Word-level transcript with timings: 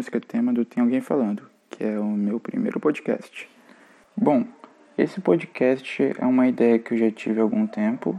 música 0.00 0.18
tema 0.18 0.50
do 0.50 0.64
Tem 0.64 0.82
Alguém 0.82 1.02
Falando, 1.02 1.42
que 1.68 1.84
é 1.84 2.00
o 2.00 2.06
meu 2.06 2.40
primeiro 2.40 2.80
podcast. 2.80 3.46
Bom, 4.16 4.46
esse 4.96 5.20
podcast 5.20 6.14
é 6.18 6.24
uma 6.24 6.48
ideia 6.48 6.78
que 6.78 6.94
eu 6.94 6.96
já 6.96 7.10
tive 7.10 7.38
há 7.38 7.42
algum 7.42 7.66
tempo. 7.66 8.18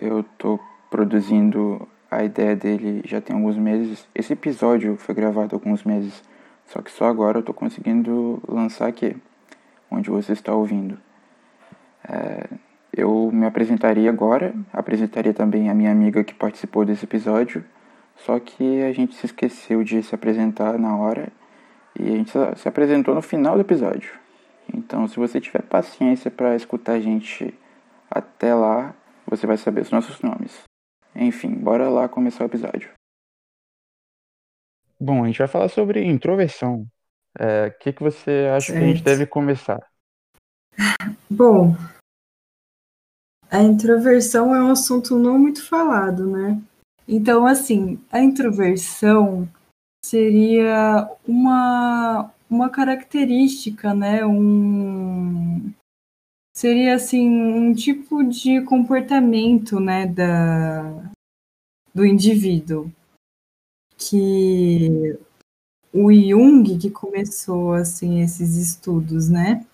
Eu 0.00 0.20
estou 0.20 0.60
produzindo 0.88 1.88
a 2.08 2.22
ideia 2.22 2.54
dele 2.54 3.02
já 3.04 3.20
tem 3.20 3.34
alguns 3.34 3.56
meses. 3.56 4.06
Esse 4.14 4.34
episódio 4.34 4.96
foi 4.96 5.12
gravado 5.12 5.56
há 5.56 5.58
alguns 5.58 5.82
meses, 5.82 6.22
só 6.66 6.80
que 6.80 6.92
só 6.92 7.06
agora 7.06 7.38
eu 7.38 7.40
estou 7.40 7.52
conseguindo 7.52 8.40
lançar 8.46 8.86
aqui, 8.86 9.16
onde 9.90 10.08
você 10.08 10.32
está 10.32 10.54
ouvindo. 10.54 10.96
É, 12.08 12.46
eu 12.96 13.28
me 13.32 13.44
apresentaria 13.44 14.08
agora, 14.08 14.54
apresentaria 14.72 15.34
também 15.34 15.68
a 15.68 15.74
minha 15.74 15.90
amiga 15.90 16.22
que 16.22 16.32
participou 16.32 16.84
desse 16.84 17.06
episódio 17.06 17.64
só 18.24 18.38
que 18.38 18.82
a 18.82 18.92
gente 18.92 19.14
se 19.14 19.26
esqueceu 19.26 19.82
de 19.82 20.02
se 20.02 20.14
apresentar 20.14 20.78
na 20.78 20.96
hora 20.96 21.32
e 21.98 22.04
a 22.04 22.16
gente 22.16 22.32
se 22.56 22.68
apresentou 22.68 23.14
no 23.14 23.22
final 23.22 23.54
do 23.54 23.60
episódio. 23.60 24.18
Então, 24.72 25.06
se 25.08 25.16
você 25.16 25.40
tiver 25.40 25.62
paciência 25.62 26.30
para 26.30 26.56
escutar 26.56 26.92
a 26.92 27.00
gente 27.00 27.52
até 28.10 28.54
lá, 28.54 28.94
você 29.26 29.46
vai 29.46 29.56
saber 29.56 29.82
os 29.82 29.90
nossos 29.90 30.20
nomes. 30.20 30.62
Enfim, 31.14 31.54
bora 31.54 31.88
lá 31.88 32.08
começar 32.08 32.44
o 32.44 32.46
episódio. 32.46 32.90
Bom, 34.98 35.24
a 35.24 35.26
gente 35.26 35.38
vai 35.38 35.48
falar 35.48 35.68
sobre 35.68 36.04
introversão. 36.04 36.86
O 37.38 37.42
é, 37.42 37.70
que, 37.70 37.92
que 37.92 38.02
você 38.02 38.48
acha 38.54 38.72
certo. 38.72 38.78
que 38.78 38.84
a 38.84 38.88
gente 38.88 39.02
deve 39.02 39.26
começar? 39.26 39.84
Bom, 41.28 41.74
a 43.50 43.60
introversão 43.62 44.54
é 44.54 44.62
um 44.62 44.70
assunto 44.70 45.18
não 45.18 45.38
muito 45.38 45.66
falado, 45.68 46.26
né? 46.26 46.62
Então, 47.06 47.46
assim, 47.46 47.98
a 48.10 48.20
introversão 48.20 49.48
seria 50.04 51.08
uma, 51.26 52.32
uma 52.48 52.68
característica, 52.70 53.94
né? 53.94 54.24
Um, 54.24 55.72
seria 56.54 56.94
assim 56.94 57.28
um 57.28 57.74
tipo 57.74 58.22
de 58.22 58.60
comportamento, 58.62 59.80
né, 59.80 60.06
da, 60.06 61.10
do 61.94 62.04
indivíduo 62.04 62.90
que 63.96 65.18
o 65.92 66.12
Jung 66.12 66.78
que 66.78 66.90
começou 66.90 67.72
assim 67.72 68.20
esses 68.22 68.56
estudos, 68.56 69.28
né? 69.28 69.64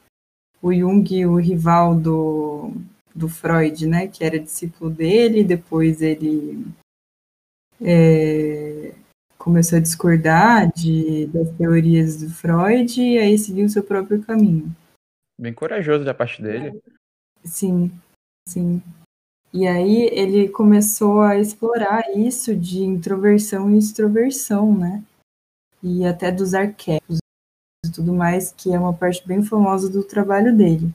O 0.61 0.73
Jung, 0.75 1.27
o 1.27 1.37
rival 1.37 1.95
do, 1.95 2.73
do 3.15 3.29
Freud, 3.29 3.87
né, 3.87 4.09
que 4.09 4.25
era 4.25 4.39
discípulo 4.39 4.91
dele, 4.91 5.45
depois 5.45 6.03
ele 6.03 6.67
é, 7.81 8.95
começou 9.37 9.79
a 9.79 9.81
discordar 9.81 10.73
de, 10.73 11.27
das 11.27 11.51
teorias 11.57 12.21
do 12.21 12.31
Freud 12.31 13.01
e 13.01 13.19
aí 13.19 13.39
seguiu 13.39 13.67
o 13.67 13.69
seu 13.69 13.83
próprio 13.83 14.23
caminho. 14.23 14.75
Bem 15.41 15.55
corajoso 15.55 16.05
da 16.05 16.12
parte 16.12 16.43
dele. 16.43 16.81
Sim, 17.45 17.91
sim. 18.49 18.83
E 19.53 19.66
aí 19.66 20.09
ele 20.12 20.49
começou 20.49 21.22
a 21.22 21.39
explorar 21.39 22.03
isso 22.15 22.55
de 22.55 22.83
introversão 22.83 23.71
e 23.71 23.78
extroversão, 23.78 24.77
né? 24.77 25.03
E 25.83 26.05
até 26.05 26.31
dos 26.31 26.53
arquétipos 26.53 27.19
e 27.87 27.91
tudo 27.91 28.12
mais, 28.12 28.53
que 28.53 28.72
é 28.72 28.78
uma 28.78 28.93
parte 28.93 29.27
bem 29.27 29.43
famosa 29.43 29.89
do 29.89 30.03
trabalho 30.03 30.55
dele. 30.55 30.93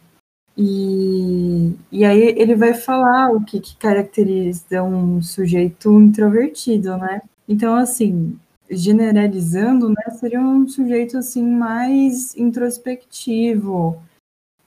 E, 0.58 1.74
e 1.92 2.06
aí 2.06 2.36
ele 2.38 2.56
vai 2.56 2.74
falar 2.74 3.32
o 3.32 3.44
que, 3.44 3.60
que 3.60 3.76
caracteriza 3.76 4.84
um 4.84 5.22
sujeito 5.22 6.00
introvertido, 6.00 6.96
né? 6.98 7.22
Então, 7.48 7.76
assim, 7.76 8.38
generalizando, 8.70 9.90
né, 9.90 10.12
seria 10.20 10.40
um 10.40 10.68
sujeito 10.68 11.18
assim 11.18 11.44
mais 11.44 12.36
introspectivo, 12.36 14.02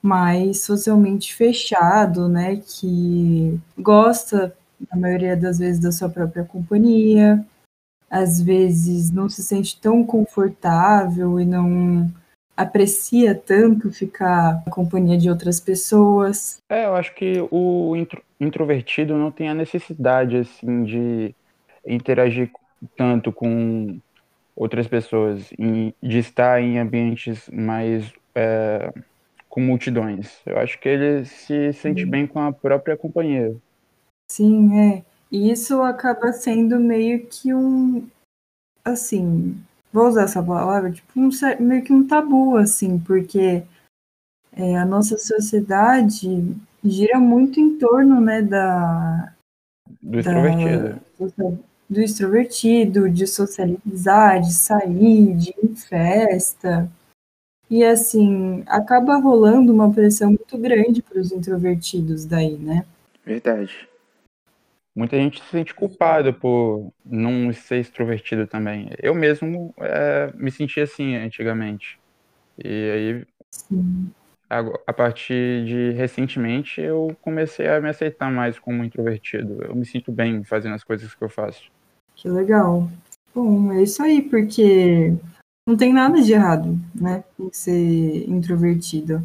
mais 0.01 0.61
socialmente 0.61 1.33
fechado, 1.33 2.29
né, 2.29 2.57
que 2.57 3.59
gosta 3.77 4.55
na 4.91 4.99
maioria 4.99 5.35
das 5.35 5.57
vezes 5.59 5.79
da 5.81 5.91
sua 5.91 6.09
própria 6.09 6.43
companhia, 6.43 7.45
às 8.09 8.41
vezes 8.41 9.11
não 9.11 9.27
se 9.27 9.43
sente 9.43 9.79
tão 9.81 10.03
confortável 10.05 11.39
e 11.39 11.45
não 11.45 12.09
aprecia 12.57 13.35
tanto 13.35 13.91
ficar 13.91 14.63
na 14.65 14.71
companhia 14.71 15.15
de 15.15 15.29
outras 15.29 15.59
pessoas. 15.59 16.59
É, 16.67 16.85
eu 16.85 16.95
acho 16.95 17.13
que 17.13 17.35
o 17.51 17.95
intro, 17.95 18.23
introvertido 18.39 19.15
não 19.15 19.29
tem 19.31 19.47
a 19.47 19.53
necessidade 19.53 20.37
assim 20.37 20.83
de 20.83 21.35
interagir 21.85 22.51
tanto 22.97 23.31
com 23.31 23.99
outras 24.55 24.87
pessoas, 24.87 25.51
em, 25.57 25.93
de 26.01 26.17
estar 26.17 26.59
em 26.59 26.79
ambientes 26.79 27.47
mais 27.53 28.11
é, 28.33 28.91
com 29.47 29.61
multidões. 29.61 30.41
Eu 30.43 30.57
acho 30.57 30.79
que 30.79 30.89
ele 30.89 31.25
se 31.25 31.71
sente 31.73 32.03
Sim. 32.03 32.09
bem 32.09 32.25
com 32.25 32.39
a 32.39 32.51
própria 32.51 32.97
companhia. 32.97 33.55
Sim, 34.31 34.79
é. 34.79 35.03
E 35.31 35.51
isso 35.51 35.81
acaba 35.83 36.33
sendo 36.33 36.79
meio 36.79 37.27
que 37.27 37.53
um 37.53 38.07
assim, 38.83 39.59
vou 39.91 40.07
usar 40.07 40.23
essa 40.23 40.43
palavra, 40.43 40.91
tipo, 40.91 41.19
um, 41.19 41.29
meio 41.59 41.83
que 41.83 41.93
um 41.93 42.05
tabu, 42.05 42.57
assim, 42.57 42.99
porque 42.99 43.63
é, 44.53 44.77
a 44.77 44.85
nossa 44.85 45.17
sociedade 45.17 46.55
gira 46.83 47.19
muito 47.19 47.59
em 47.59 47.77
torno, 47.77 48.19
né, 48.21 48.41
da... 48.41 49.33
Do 50.01 50.19
extrovertido. 50.19 50.99
Da, 51.37 51.51
do 51.89 52.01
extrovertido, 52.01 53.09
de 53.09 53.25
socializar, 53.25 54.41
de 54.41 54.53
sair, 54.53 55.35
de 55.35 55.49
ir 55.51 55.71
em 55.71 55.75
festa. 55.75 56.89
E, 57.69 57.83
assim, 57.83 58.63
acaba 58.67 59.17
rolando 59.17 59.73
uma 59.73 59.91
pressão 59.91 60.29
muito 60.29 60.57
grande 60.57 61.01
para 61.01 61.19
os 61.19 61.31
introvertidos 61.31 62.25
daí, 62.25 62.57
né? 62.57 62.85
Verdade 63.25 63.87
muita 64.97 65.15
gente 65.15 65.39
se 65.39 65.51
sente 65.51 65.75
culpada 65.75 66.33
por 66.33 66.91
não 67.05 67.53
ser 67.53 67.81
extrovertido 67.81 68.47
também. 68.47 68.89
Eu 68.97 69.13
mesmo 69.13 69.71
é, 69.77 70.33
me 70.35 70.49
sentia 70.49 70.85
assim 70.85 71.15
antigamente. 71.15 71.99
E 72.57 72.91
aí, 72.91 73.25
a, 74.49 74.59
a, 74.87 74.93
partir 74.93 75.63
de 75.65 75.91
recentemente, 75.91 76.81
eu 76.81 77.15
comecei 77.21 77.67
a 77.67 77.79
me 77.79 77.89
aceitar 77.89 78.31
mais 78.31 78.57
como 78.57 78.83
introvertido. 78.83 79.61
Eu 79.63 79.75
me 79.75 79.85
sinto 79.85 80.11
bem 80.11 80.43
fazendo 80.43 80.73
as 80.73 80.83
coisas 80.83 81.13
que 81.13 81.23
eu 81.23 81.29
faço. 81.29 81.69
Que 82.15 82.27
legal. 82.27 82.89
Bom, 83.35 83.71
é 83.71 83.83
isso 83.83 84.01
aí, 84.01 84.23
porque 84.23 85.13
não 85.69 85.77
tem 85.77 85.93
nada 85.93 86.19
de 86.23 86.33
errado, 86.33 86.75
né, 86.95 87.23
em 87.39 87.53
ser 87.53 88.27
introvertido. 88.27 89.23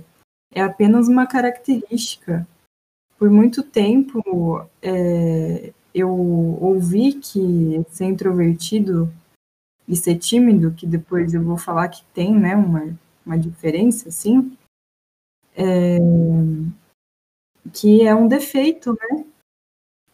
É 0.55 0.61
apenas 0.61 1.09
uma 1.09 1.27
característica 1.27 2.47
por 3.23 3.31
muito 3.31 3.63
tempo 3.63 4.67
é, 4.83 5.73
eu 5.95 6.11
ouvi 6.11 7.13
que 7.13 7.81
ser 7.89 8.07
introvertido 8.07 9.15
e 9.87 9.95
ser 9.95 10.17
tímido, 10.17 10.73
que 10.73 10.85
depois 10.85 11.33
eu 11.33 11.41
vou 11.41 11.57
falar 11.57 11.89
que 11.89 12.03
tem 12.13 12.35
né, 12.35 12.57
uma, 12.57 12.99
uma 13.25 13.39
diferença, 13.39 14.09
assim, 14.09 14.57
é, 15.57 15.99
que 17.73 18.05
é 18.05 18.13
um 18.13 18.27
defeito, 18.27 18.93
né? 18.93 19.25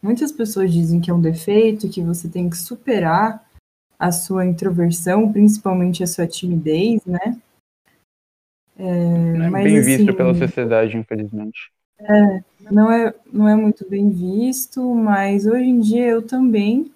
Muitas 0.03 0.31
pessoas 0.31 0.71
dizem 0.71 1.01
que 1.01 1.11
é 1.11 1.15
um 1.15 1.21
defeito, 1.23 1.89
que 1.89 2.03
você 2.03 2.29
tem 2.29 2.51
que 2.51 2.59
superar 2.59 3.43
a 3.99 4.13
sua 4.13 4.45
introversão, 4.45 5.33
principalmente 5.33 6.05
a 6.05 6.07
sua 6.07 6.27
timidez, 6.27 7.03
né? 7.07 7.41
É, 8.77 9.33
não 9.33 9.57
é 9.57 9.63
bem 9.65 9.81
visto 9.81 10.11
assim, 10.11 10.15
pela 10.15 10.35
sociedade, 10.35 10.95
infelizmente. 10.95 11.73
É, 12.01 12.43
não 12.71 12.91
é, 12.91 13.15
não 13.33 13.49
é 13.49 13.57
muito 13.57 13.89
bem 13.89 14.11
visto, 14.11 14.95
mas 14.95 15.47
hoje 15.47 15.65
em 15.65 15.81
dia 15.81 16.07
eu 16.07 16.27
também 16.27 16.93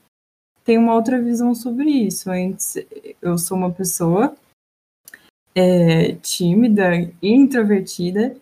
tenho 0.65 0.81
uma 0.81 0.95
outra 0.95 1.21
visão 1.21 1.55
sobre 1.55 1.91
isso. 1.91 2.31
Antes, 2.31 2.77
eu 3.21 3.37
sou 3.37 3.57
uma 3.57 3.73
pessoa 3.73 4.37
é, 5.55 6.13
tímida 6.15 6.91
introvertida, 7.23 8.37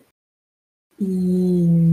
e 0.99 1.91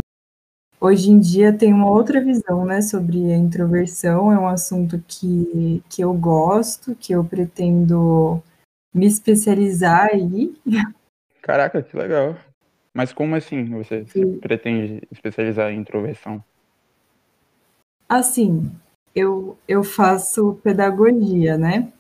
hoje 0.78 1.10
em 1.10 1.18
dia 1.18 1.56
tenho 1.56 1.74
uma 1.74 1.90
outra 1.90 2.22
visão 2.22 2.66
né, 2.66 2.82
sobre 2.82 3.32
a 3.32 3.36
introversão. 3.36 4.30
É 4.30 4.38
um 4.38 4.46
assunto 4.46 5.02
que, 5.08 5.82
que 5.88 6.02
eu 6.02 6.12
gosto, 6.12 6.94
que 6.94 7.12
eu 7.12 7.24
pretendo 7.24 8.42
me 8.94 9.06
especializar 9.06 10.10
aí. 10.12 10.54
Caraca, 11.40 11.82
que 11.82 11.96
legal. 11.96 12.36
Mas 12.98 13.12
como 13.12 13.36
assim 13.36 13.64
você 13.66 14.04
pretende 14.40 15.06
especializar 15.08 15.70
em 15.70 15.78
introversão? 15.78 16.42
Assim, 18.08 18.72
eu, 19.14 19.56
eu 19.68 19.84
faço 19.84 20.58
pedagogia, 20.64 21.56
né? 21.56 21.92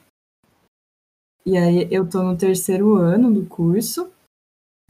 E 1.46 1.56
aí 1.56 1.86
eu 1.88 2.04
tô 2.04 2.24
no 2.24 2.36
terceiro 2.36 2.96
ano 2.96 3.32
do 3.32 3.46
curso. 3.46 4.10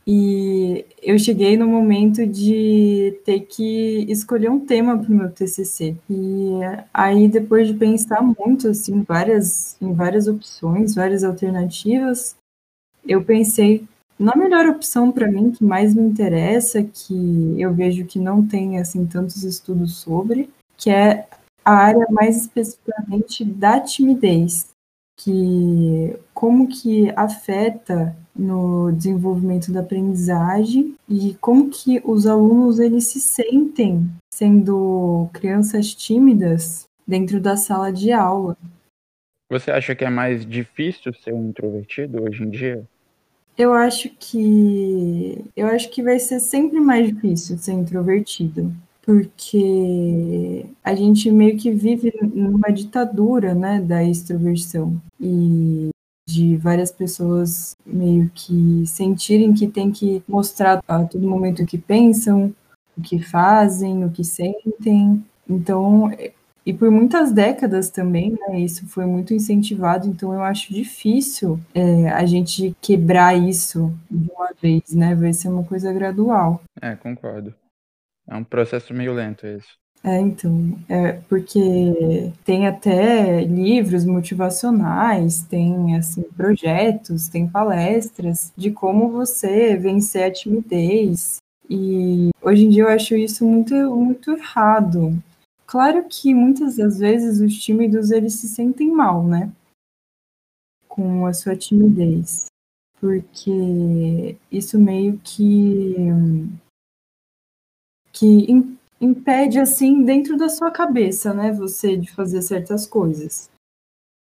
E 0.07 0.87
eu 1.03 1.19
cheguei 1.19 1.59
no 1.59 1.69
momento 1.69 2.27
de 2.27 3.21
ter 3.27 3.41
que 3.41 4.07
escolher 4.11 4.49
um 4.49 4.65
tema 4.65 4.97
para 4.97 5.13
o 5.13 5.15
meu 5.15 5.31
TCC. 5.31 5.95
E 6.09 6.53
aí, 6.95 7.29
depois 7.29 7.69
de 7.69 7.75
pensar 7.75 8.23
muito, 8.23 8.69
assim, 8.69 9.03
várias, 9.03 9.77
em 9.79 9.93
várias 9.93 10.27
opções, 10.27 10.95
várias 10.95 11.23
alternativas, 11.23 12.35
eu 13.07 13.23
pensei 13.23 13.87
na 14.19 14.35
melhor 14.35 14.67
opção 14.67 15.13
para 15.13 15.31
mim, 15.31 15.53
que 15.53 15.63
mais 15.63 15.95
me 15.95 16.03
interessa, 16.03 16.83
que 16.83 17.55
eu 17.57 17.73
vejo 17.73 18.05
que 18.05 18.19
não 18.19 18.47
tem, 18.47 18.79
assim, 18.79 19.07
tantos 19.07 19.45
estudos 19.45 19.97
sobre, 19.99 20.51
que 20.77 20.91
é 20.91 21.27
a 21.65 21.73
área 21.73 22.07
mais 22.11 22.37
especificamente 22.37 23.45
da 23.45 23.79
timidez, 23.81 24.71
que 25.19 26.17
como 26.33 26.69
que 26.69 27.13
afeta 27.15 28.17
no 28.35 28.93
desenvolvimento 28.93 29.73
da 29.73 29.81
aprendizagem 29.81 30.95
e 31.09 31.35
como 31.41 31.69
que 31.69 32.01
os 32.05 32.27
alunos 32.27 32.79
eles 32.79 33.09
se 33.09 33.21
sentem 33.21 34.09
sendo 34.33 35.29
crianças 35.33 35.93
tímidas 35.93 36.85
dentro 37.07 37.41
da 37.41 37.57
sala 37.57 37.93
de 37.93 38.13
aula. 38.13 38.57
Você 39.51 39.71
acha 39.71 39.95
que 39.95 40.05
é 40.05 40.11
mais 40.11 40.47
difícil 40.47 41.13
ser 41.15 41.35
um 41.35 41.49
introvertido 41.49 42.23
hoje 42.23 42.45
em 42.45 42.51
dia? 42.51 42.87
Eu 43.59 43.75
acho 43.75 44.09
que 44.11 45.45
eu 45.57 45.67
acho 45.67 45.91
que 45.91 46.01
vai 46.03 46.19
ser 46.21 46.39
sempre 46.39 46.81
mais 46.81 47.09
difícil 47.09 47.59
ser 47.59 47.73
introvertido, 47.73 48.73
porque 49.03 50.65
a 50.85 50.95
gente 50.95 51.29
meio 51.31 51.59
que 51.59 51.73
vive 51.73 52.13
numa 52.23 52.71
ditadura, 52.71 53.55
né, 53.55 53.81
da 53.81 54.05
extroversão. 54.05 55.01
E 55.21 55.89
de 56.29 56.57
várias 56.57 56.93
pessoas 56.93 57.75
meio 57.87 58.31
que 58.35 58.85
sentirem 58.87 59.55
que 59.55 59.67
tem 59.67 59.91
que 59.91 60.23
mostrar 60.29 60.83
a 60.87 61.05
todo 61.05 61.27
momento 61.27 61.63
o 61.63 61.67
que 61.67 61.79
pensam, 61.79 62.55
o 62.97 63.01
que 63.01 63.19
fazem, 63.19 64.05
o 64.05 64.11
que 64.11 64.23
sentem. 64.23 65.25
Então, 65.49 66.13
e 66.69 66.73
por 66.75 66.91
muitas 66.91 67.33
décadas 67.33 67.89
também, 67.89 68.33
né, 68.33 68.61
isso 68.61 68.87
foi 68.89 69.07
muito 69.07 69.33
incentivado, 69.33 70.07
então 70.07 70.35
eu 70.35 70.43
acho 70.43 70.75
difícil 70.75 71.59
é, 71.75 72.11
a 72.11 72.27
gente 72.27 72.77
quebrar 72.79 73.35
isso 73.35 73.91
de 74.11 74.31
uma 74.31 74.51
vez, 74.61 74.93
né? 74.93 75.15
Vai 75.15 75.33
ser 75.33 75.49
uma 75.49 75.65
coisa 75.65 75.91
gradual. 75.95 76.61
É, 76.79 76.95
concordo. 76.95 77.55
É 78.29 78.37
um 78.37 78.45
processo 78.45 78.93
meio 78.93 79.15
lento 79.15 79.47
isso. 79.47 79.79
É, 80.05 80.21
então, 80.21 80.79
é 80.91 81.13
porque 81.27 82.31
tem 82.45 82.67
até 82.67 83.41
livros 83.45 84.05
motivacionais, 84.05 85.41
tem 85.41 85.97
assim 85.97 86.23
projetos, 86.37 87.29
tem 87.29 87.49
palestras 87.49 88.53
de 88.55 88.71
como 88.71 89.09
você 89.09 89.75
vencer 89.75 90.25
a 90.25 90.31
timidez. 90.31 91.39
E 91.71 92.29
hoje 92.43 92.67
em 92.67 92.69
dia 92.69 92.83
eu 92.83 92.89
acho 92.89 93.17
isso 93.17 93.43
muito 93.47 93.75
muito 93.97 94.33
errado. 94.33 95.17
Claro 95.69 96.03
que 96.09 96.33
muitas 96.33 96.77
das 96.77 96.99
vezes 96.99 97.41
os 97.43 97.63
tímidos 97.63 98.11
eles 98.11 98.33
se 98.37 98.49
sentem 98.49 98.91
mal, 98.91 99.23
né? 99.23 99.53
Com 100.89 101.27
a 101.27 101.35
sua 101.35 101.55
timidez. 101.55 102.47
Porque 102.99 104.39
isso 104.51 104.79
meio 104.81 105.21
que 105.23 105.95
que 108.11 108.47
impede 109.01 109.61
assim 109.61 110.03
dentro 110.03 110.39
da 110.39 110.49
sua 110.49 110.71
cabeça, 110.71 111.33
né, 111.35 111.53
você 111.53 111.97
de 111.97 112.11
fazer 112.13 112.41
certas 112.43 112.87
coisas. 112.87 113.51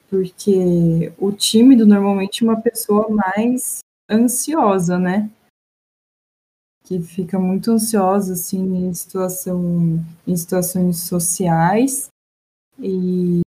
Porque 0.10 1.14
o 1.20 1.32
tímido 1.32 1.86
normalmente 1.86 2.44
é 2.44 2.48
uma 2.48 2.60
pessoa 2.60 3.08
mais 3.10 3.80
ansiosa, 4.10 4.98
né? 4.98 5.30
Que 6.88 7.02
fica 7.02 7.38
muito 7.38 7.70
ansiosa 7.70 8.32
assim 8.32 8.88
em 8.88 8.94
situação 8.94 10.00
em 10.26 10.38
situações 10.38 11.02
sociais 11.02 12.08
e 12.80 13.42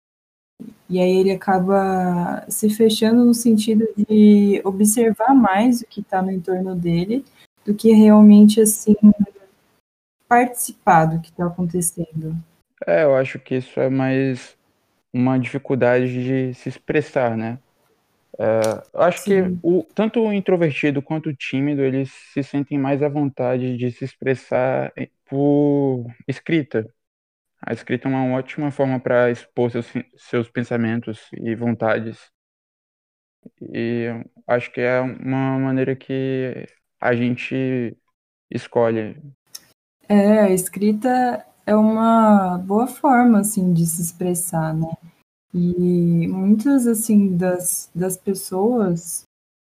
e 0.91 0.99
aí 0.99 1.17
ele 1.17 1.31
acaba 1.31 2.45
se 2.49 2.69
fechando 2.69 3.25
no 3.25 3.33
sentido 3.33 3.89
de 3.97 4.61
observar 4.63 5.33
mais 5.33 5.81
o 5.81 5.87
que 5.87 6.01
está 6.01 6.21
no 6.21 6.31
entorno 6.31 6.75
dele 6.75 7.25
do 7.65 7.73
que 7.73 7.93
realmente 7.93 8.61
assim 8.61 8.95
participar 10.29 11.07
do 11.07 11.21
que 11.21 11.31
está 11.31 11.47
acontecendo. 11.47 12.37
É, 12.87 13.05
eu 13.05 13.17
acho 13.17 13.39
que 13.39 13.55
isso 13.55 13.81
é 13.81 13.89
mais 13.89 14.55
uma 15.13 15.39
dificuldade 15.39 16.13
de 16.13 16.55
se 16.55 16.69
expressar, 16.69 17.37
né? 17.37 17.59
É, 18.41 18.83
eu 18.95 19.03
acho 19.03 19.19
Sim. 19.19 19.57
que 19.59 19.59
o, 19.63 19.85
tanto 19.95 20.21
o 20.21 20.33
introvertido 20.33 21.03
quanto 21.03 21.29
o 21.29 21.37
tímido, 21.37 21.83
eles 21.83 22.11
se 22.33 22.43
sentem 22.43 22.79
mais 22.79 23.03
à 23.03 23.09
vontade 23.09 23.77
de 23.77 23.91
se 23.91 24.03
expressar 24.05 24.93
por 25.27 26.07
escrita. 26.27 26.89
A 27.61 27.75
escrita 27.75 28.09
é 28.09 28.11
uma 28.11 28.35
ótima 28.35 28.71
forma 28.71 28.99
para 28.99 29.31
expor 29.31 29.71
seus, 29.71 29.93
seus 30.17 30.51
pensamentos 30.51 31.29
e 31.35 31.55
vontades. 31.55 32.19
E 33.61 34.07
acho 34.47 34.73
que 34.73 34.81
é 34.81 35.01
uma 35.01 35.59
maneira 35.59 35.95
que 35.95 36.67
a 36.99 37.15
gente 37.15 37.95
escolhe 38.51 39.17
é, 40.11 40.41
a 40.41 40.51
escrita 40.51 41.47
é 41.65 41.77
uma 41.77 42.59
boa 42.59 42.89
forma, 42.89 43.39
assim, 43.39 43.73
de 43.73 43.87
se 43.87 44.03
expressar, 44.03 44.75
né? 44.75 44.89
E 45.53 46.29
muitas, 46.29 46.87
assim, 46.87 47.37
das, 47.37 47.91
das 47.95 48.17
pessoas 48.17 49.25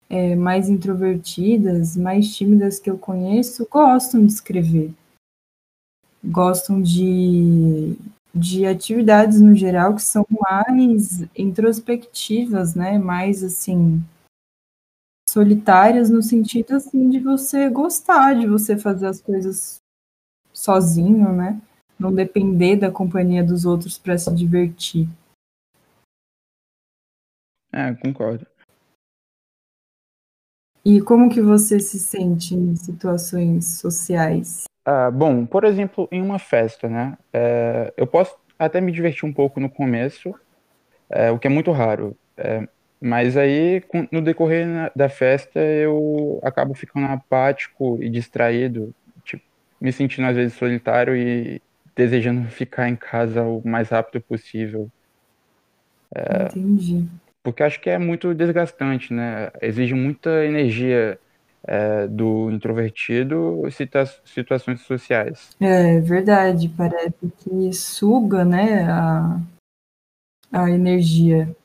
é, 0.09 0.35
mais 0.35 0.67
introvertidas, 0.67 1.95
mais 1.95 2.35
tímidas 2.35 2.79
que 2.79 2.89
eu 2.89 2.97
conheço, 2.97 3.67
gostam 3.69 4.25
de 4.25 4.33
escrever. 4.33 4.93
Gostam 6.23 6.81
de, 6.81 7.95
de 8.35 8.65
atividades, 8.65 9.39
no 9.39 9.55
geral, 9.55 9.95
que 9.95 10.01
são 10.01 10.25
mais 10.29 11.23
introspectivas, 11.37 12.75
né? 12.75 12.97
Mais, 12.97 13.41
assim, 13.41 14.03
solitárias 15.29 16.09
no 16.09 16.21
sentido, 16.21 16.75
assim, 16.75 17.09
de 17.09 17.19
você 17.19 17.69
gostar 17.69 18.33
de 18.33 18.47
você 18.47 18.77
fazer 18.77 19.05
as 19.05 19.21
coisas 19.21 19.79
sozinho, 20.51 21.31
né? 21.31 21.61
Não 21.97 22.13
depender 22.13 22.75
da 22.75 22.91
companhia 22.91 23.43
dos 23.43 23.63
outros 23.63 23.97
para 23.97 24.17
se 24.17 24.33
divertir. 24.33 25.07
É, 27.71 27.93
concordo. 27.95 28.45
E 30.85 31.01
como 31.01 31.29
que 31.29 31.41
você 31.41 31.79
se 31.79 31.99
sente 31.99 32.55
em 32.55 32.75
situações 32.75 33.79
sociais? 33.79 34.63
Ah, 34.85 35.11
bom, 35.11 35.45
por 35.45 35.63
exemplo, 35.63 36.07
em 36.11 36.21
uma 36.21 36.39
festa, 36.39 36.87
né? 36.87 37.17
É, 37.33 37.93
eu 37.97 38.07
posso 38.07 38.35
até 38.57 38.81
me 38.81 38.91
divertir 38.91 39.27
um 39.27 39.33
pouco 39.33 39.59
no 39.59 39.69
começo, 39.69 40.33
é, 41.09 41.29
o 41.31 41.37
que 41.37 41.47
é 41.47 41.49
muito 41.49 41.71
raro. 41.71 42.17
É, 42.37 42.67
mas 43.01 43.37
aí, 43.37 43.83
no 44.11 44.21
decorrer 44.21 44.91
da 44.95 45.09
festa, 45.09 45.59
eu 45.59 46.39
acabo 46.43 46.73
ficando 46.73 47.07
apático 47.07 48.01
e 48.01 48.09
distraído 48.09 48.93
me 49.79 49.91
sentindo 49.91 50.27
às 50.27 50.35
vezes 50.35 50.57
solitário 50.57 51.15
e 51.15 51.61
desejando 51.95 52.47
ficar 52.49 52.89
em 52.89 52.95
casa 52.95 53.43
o 53.43 53.65
mais 53.65 53.89
rápido 53.89 54.21
possível. 54.21 54.89
É, 56.15 56.43
Entendi. 56.43 57.07
Porque 57.43 57.63
acho 57.63 57.79
que 57.79 57.89
é 57.89 57.97
muito 57.97 58.33
desgastante, 58.33 59.13
né? 59.13 59.49
Exige 59.61 59.93
muita 59.93 60.45
energia 60.45 61.19
é, 61.63 62.07
do 62.07 62.49
introvertido 62.51 63.61
situa 63.71 64.05
situações 64.25 64.81
sociais. 64.81 65.55
É 65.59 65.99
verdade, 65.99 66.69
parece 66.69 67.31
que 67.37 67.73
suga, 67.73 68.45
né, 68.45 68.83
a, 68.89 69.39
a 70.51 70.69
energia. 70.69 71.55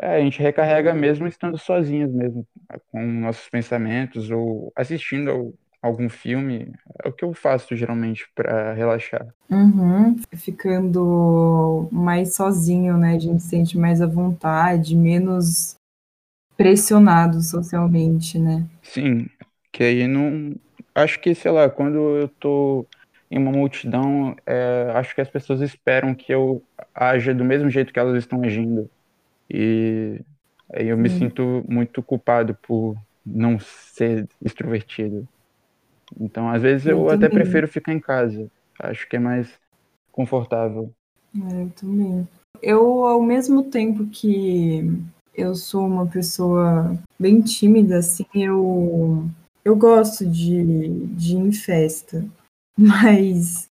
É, 0.00 0.16
a 0.16 0.20
gente 0.20 0.40
recarrega 0.40 0.94
mesmo 0.94 1.26
estando 1.26 1.58
sozinhos 1.58 2.12
mesmo, 2.12 2.46
com 2.90 3.04
nossos 3.04 3.48
pensamentos 3.48 4.30
ou 4.30 4.72
assistindo 4.74 5.54
algum 5.82 6.08
filme, 6.08 6.72
é 7.04 7.08
o 7.08 7.12
que 7.12 7.24
eu 7.24 7.34
faço 7.34 7.74
geralmente 7.74 8.26
para 8.34 8.72
relaxar. 8.72 9.26
Uhum. 9.50 10.16
Ficando 10.34 11.88
mais 11.90 12.34
sozinho, 12.34 12.96
né? 12.96 13.16
A 13.16 13.18
gente 13.18 13.42
sente 13.42 13.76
mais 13.76 14.00
à 14.00 14.06
vontade, 14.06 14.96
menos 14.96 15.74
pressionado 16.56 17.42
socialmente, 17.42 18.38
né? 18.38 18.64
Sim, 18.82 19.28
que 19.72 19.82
aí 19.82 20.06
não. 20.06 20.54
Acho 20.94 21.18
que, 21.20 21.34
sei 21.34 21.50
lá, 21.50 21.68
quando 21.68 21.98
eu 22.18 22.28
tô 22.28 22.86
em 23.30 23.38
uma 23.38 23.50
multidão, 23.50 24.36
é, 24.46 24.92
acho 24.94 25.14
que 25.14 25.20
as 25.20 25.28
pessoas 25.28 25.60
esperam 25.62 26.14
que 26.14 26.32
eu 26.32 26.62
haja 26.94 27.34
do 27.34 27.44
mesmo 27.44 27.68
jeito 27.70 27.92
que 27.92 27.98
elas 27.98 28.16
estão 28.18 28.42
agindo. 28.42 28.88
E 29.50 30.20
aí 30.72 30.88
eu 30.88 30.96
Sim. 30.96 31.02
me 31.02 31.10
sinto 31.10 31.64
muito 31.68 32.02
culpado 32.02 32.54
por 32.62 32.96
não 33.24 33.58
ser 33.58 34.28
extrovertido. 34.44 35.26
Então, 36.20 36.48
às 36.48 36.62
vezes, 36.62 36.86
eu, 36.86 36.98
eu 36.98 37.10
até 37.10 37.28
prefiro 37.28 37.66
ficar 37.68 37.92
em 37.92 38.00
casa. 38.00 38.50
Acho 38.78 39.08
que 39.08 39.16
é 39.16 39.18
mais 39.18 39.48
confortável. 40.10 40.92
É, 41.34 41.62
eu 41.62 41.70
também. 41.70 42.28
Eu, 42.62 43.06
ao 43.06 43.22
mesmo 43.22 43.64
tempo 43.64 44.06
que 44.06 44.88
eu 45.34 45.54
sou 45.54 45.86
uma 45.86 46.06
pessoa 46.06 46.96
bem 47.18 47.40
tímida, 47.40 47.98
assim, 47.98 48.26
eu, 48.34 49.24
eu 49.64 49.74
gosto 49.74 50.26
de, 50.26 50.88
de 51.06 51.34
ir 51.34 51.38
em 51.38 51.52
festa, 51.52 52.24
mas 52.76 53.66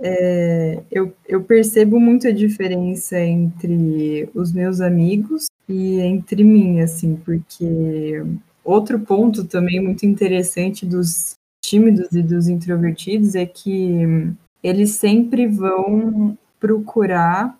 é, 0.00 0.82
eu, 0.90 1.14
eu 1.26 1.42
percebo 1.44 2.00
muito 2.00 2.26
a 2.26 2.32
diferença 2.32 3.18
entre 3.18 4.28
os 4.34 4.52
meus 4.52 4.80
amigos 4.80 5.46
e 5.68 6.00
entre 6.00 6.42
mim, 6.42 6.80
assim, 6.80 7.16
porque 7.16 8.22
outro 8.64 8.98
ponto 9.00 9.44
também 9.44 9.80
muito 9.80 10.04
interessante 10.04 10.84
dos 10.84 11.34
tímidos 11.64 12.12
e 12.12 12.22
dos 12.22 12.48
introvertidos 12.48 13.34
é 13.34 13.46
que 13.46 14.34
eles 14.62 14.92
sempre 14.92 15.46
vão 15.46 16.36
procurar 16.60 17.58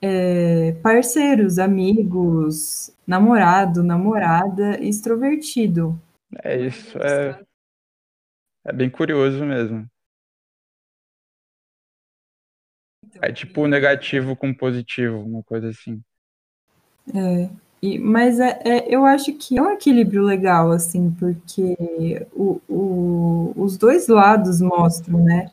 é, 0.00 0.72
parceiros, 0.82 1.58
amigos, 1.58 2.94
namorado, 3.06 3.82
namorada 3.82 4.82
extrovertido. 4.82 6.00
É 6.42 6.66
isso, 6.66 6.98
é, 6.98 7.40
é 8.64 8.72
bem 8.72 8.90
curioso 8.90 9.44
mesmo. 9.44 9.88
É 13.20 13.32
tipo 13.32 13.66
negativo 13.66 14.34
com 14.34 14.52
positivo, 14.52 15.18
uma 15.18 15.42
coisa 15.44 15.68
assim. 15.68 16.02
É, 17.14 17.50
e, 17.82 17.98
mas 17.98 18.38
é, 18.38 18.60
é, 18.64 18.94
eu 18.94 19.04
acho 19.04 19.32
que 19.32 19.58
é 19.58 19.62
um 19.62 19.72
equilíbrio 19.72 20.22
legal, 20.22 20.70
assim, 20.70 21.10
porque 21.18 22.24
o, 22.32 22.60
o, 22.68 23.52
os 23.56 23.76
dois 23.76 24.06
lados 24.06 24.60
mostram, 24.60 25.18
né? 25.24 25.50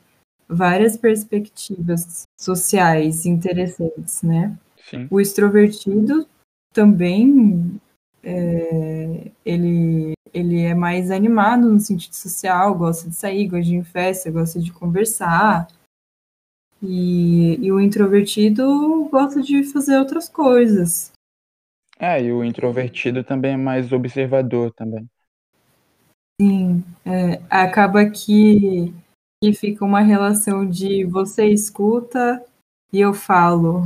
Várias 0.47 0.95
perspectivas 0.95 2.27
sociais 2.39 3.25
interessantes, 3.25 4.21
né? 4.21 4.55
Sim. 4.89 5.07
O 5.09 5.19
extrovertido 5.19 6.27
também 6.71 7.79
é, 8.21 9.31
ele, 9.43 10.13
ele 10.31 10.61
é 10.61 10.75
mais 10.75 11.09
animado 11.09 11.71
no 11.71 11.79
sentido 11.79 12.13
social, 12.13 12.75
gosta 12.75 13.09
de 13.09 13.15
sair, 13.15 13.47
gosta 13.47 13.65
de 13.65 13.73
ir 13.73 13.77
em 13.77 13.83
festa, 13.83 14.29
gosta 14.29 14.59
de 14.59 14.71
conversar. 14.71 15.67
E, 16.81 17.57
e 17.59 17.71
o 17.71 17.79
introvertido 17.79 19.09
gosta 19.11 19.41
de 19.41 19.63
fazer 19.63 19.97
outras 19.97 20.29
coisas. 20.29 21.11
É, 21.99 22.23
e 22.23 22.31
o 22.31 22.45
introvertido 22.45 23.25
também 23.25 23.53
é 23.53 23.57
mais 23.57 23.91
observador 23.91 24.73
também. 24.73 25.05
Sim, 26.41 26.81
é, 27.05 27.41
acaba 27.49 28.09
que, 28.09 28.93
que 29.43 29.53
fica 29.53 29.83
uma 29.83 29.99
relação 29.99 30.65
de 30.65 31.03
você 31.03 31.47
escuta 31.47 32.41
e 32.93 33.01
eu 33.01 33.13
falo. 33.13 33.83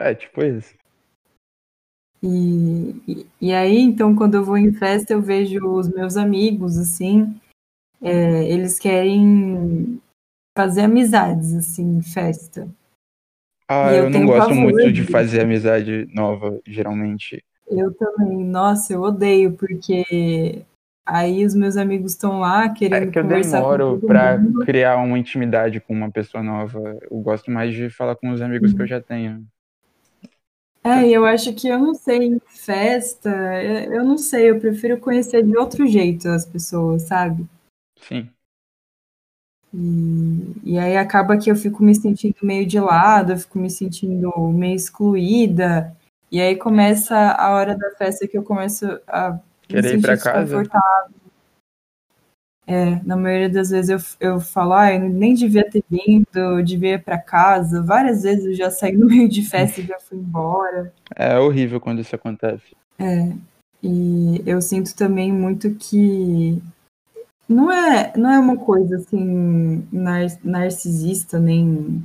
É, 0.00 0.14
tipo 0.14 0.42
isso. 0.42 0.74
E, 2.22 3.02
e, 3.06 3.26
e 3.40 3.52
aí, 3.52 3.78
então, 3.78 4.14
quando 4.16 4.36
eu 4.36 4.44
vou 4.44 4.56
em 4.56 4.72
festa, 4.72 5.12
eu 5.12 5.20
vejo 5.20 5.58
os 5.66 5.88
meus 5.88 6.16
amigos, 6.16 6.78
assim, 6.78 7.38
é, 8.00 8.44
eles 8.48 8.78
querem 8.78 10.00
fazer 10.56 10.82
amizades, 10.82 11.52
assim, 11.52 11.98
em 11.98 12.02
festa. 12.02 12.66
Ah, 13.72 13.92
eu 13.94 14.04
eu 14.04 14.10
não 14.10 14.26
gosto 14.26 14.54
muito 14.54 14.92
de 14.92 15.02
fazer 15.04 15.40
amizade 15.40 16.06
nova, 16.14 16.60
geralmente. 16.66 17.42
Eu 17.68 17.92
também, 17.94 18.44
nossa, 18.44 18.92
eu 18.92 19.00
odeio, 19.02 19.52
porque 19.54 20.62
aí 21.06 21.44
os 21.44 21.54
meus 21.54 21.76
amigos 21.76 22.12
estão 22.12 22.40
lá 22.40 22.68
É 22.68 22.74
querendo 22.74 23.12
que 23.12 23.18
eu 23.18 23.22
conversar 23.22 23.62
demoro 23.62 24.00
mundo. 24.02 24.64
criar 24.64 24.96
uma 24.98 25.18
intimidade 25.18 25.80
com 25.80 25.92
uma 25.94 26.10
pessoa 26.10 26.42
nova. 26.42 26.98
Eu 27.10 27.18
gosto 27.20 27.50
mais 27.50 27.74
de 27.74 27.88
falar 27.88 28.16
com 28.16 28.30
os 28.30 28.42
amigos 28.42 28.72
que 28.72 28.82
eu 28.82 28.86
já 28.86 29.00
tenho. 29.00 29.46
É, 30.84 31.08
eu 31.08 31.24
acho 31.24 31.54
que 31.54 31.68
eu 31.68 31.78
não 31.78 31.94
sei, 31.94 32.18
em 32.24 32.40
festa, 32.46 33.30
eu 33.84 34.04
não 34.04 34.18
sei, 34.18 34.50
eu 34.50 34.58
prefiro 34.60 34.98
conhecer 34.98 35.42
de 35.44 35.56
outro 35.56 35.86
jeito 35.86 36.28
as 36.28 36.44
pessoas, 36.44 37.02
sabe? 37.02 37.46
Sim. 37.96 38.34
E, 39.74 40.52
e 40.64 40.78
aí 40.78 40.96
acaba 40.96 41.36
que 41.36 41.50
eu 41.50 41.56
fico 41.56 41.82
me 41.82 41.94
sentindo 41.94 42.36
meio 42.42 42.66
de 42.66 42.78
lado, 42.78 43.32
eu 43.32 43.38
fico 43.38 43.58
me 43.58 43.70
sentindo 43.70 44.30
meio 44.48 44.74
excluída. 44.74 45.94
E 46.30 46.40
aí 46.40 46.56
começa 46.56 47.16
a 47.16 47.50
hora 47.50 47.76
da 47.76 47.90
festa 47.92 48.26
que 48.26 48.36
eu 48.36 48.42
começo 48.42 48.86
a 49.06 49.32
me 49.32 49.40
Querer 49.68 49.98
ir 49.98 50.00
sentir 50.02 50.18
casa? 50.18 50.62
É, 52.64 53.00
na 53.04 53.16
maioria 53.16 53.50
das 53.50 53.70
vezes 53.70 54.16
eu, 54.20 54.28
eu 54.34 54.40
falo, 54.40 54.72
ah, 54.72 54.92
eu 54.94 55.00
nem 55.00 55.34
devia 55.34 55.68
ter 55.68 55.82
vindo, 55.90 56.26
eu 56.34 56.62
devia 56.62 56.94
ir 56.94 57.02
pra 57.02 57.18
casa. 57.18 57.82
Várias 57.82 58.22
vezes 58.22 58.46
eu 58.46 58.54
já 58.54 58.70
saí 58.70 58.96
no 58.96 59.06
meio 59.06 59.28
de 59.28 59.42
festa 59.42 59.80
e 59.80 59.86
já 59.86 59.98
fui 59.98 60.18
embora. 60.18 60.92
É 61.14 61.38
horrível 61.38 61.80
quando 61.80 62.00
isso 62.00 62.14
acontece. 62.14 62.74
E 63.82 64.42
eu 64.46 64.62
sinto 64.62 64.94
também 64.94 65.32
muito 65.32 65.74
que 65.74 66.62
não 67.48 67.70
é, 67.70 68.12
não 68.16 68.30
é 68.30 68.38
uma 68.38 68.56
coisa 68.56 68.96
assim 68.96 69.86
nar- 69.92 70.38
narcisista, 70.44 71.38
nem 71.38 72.02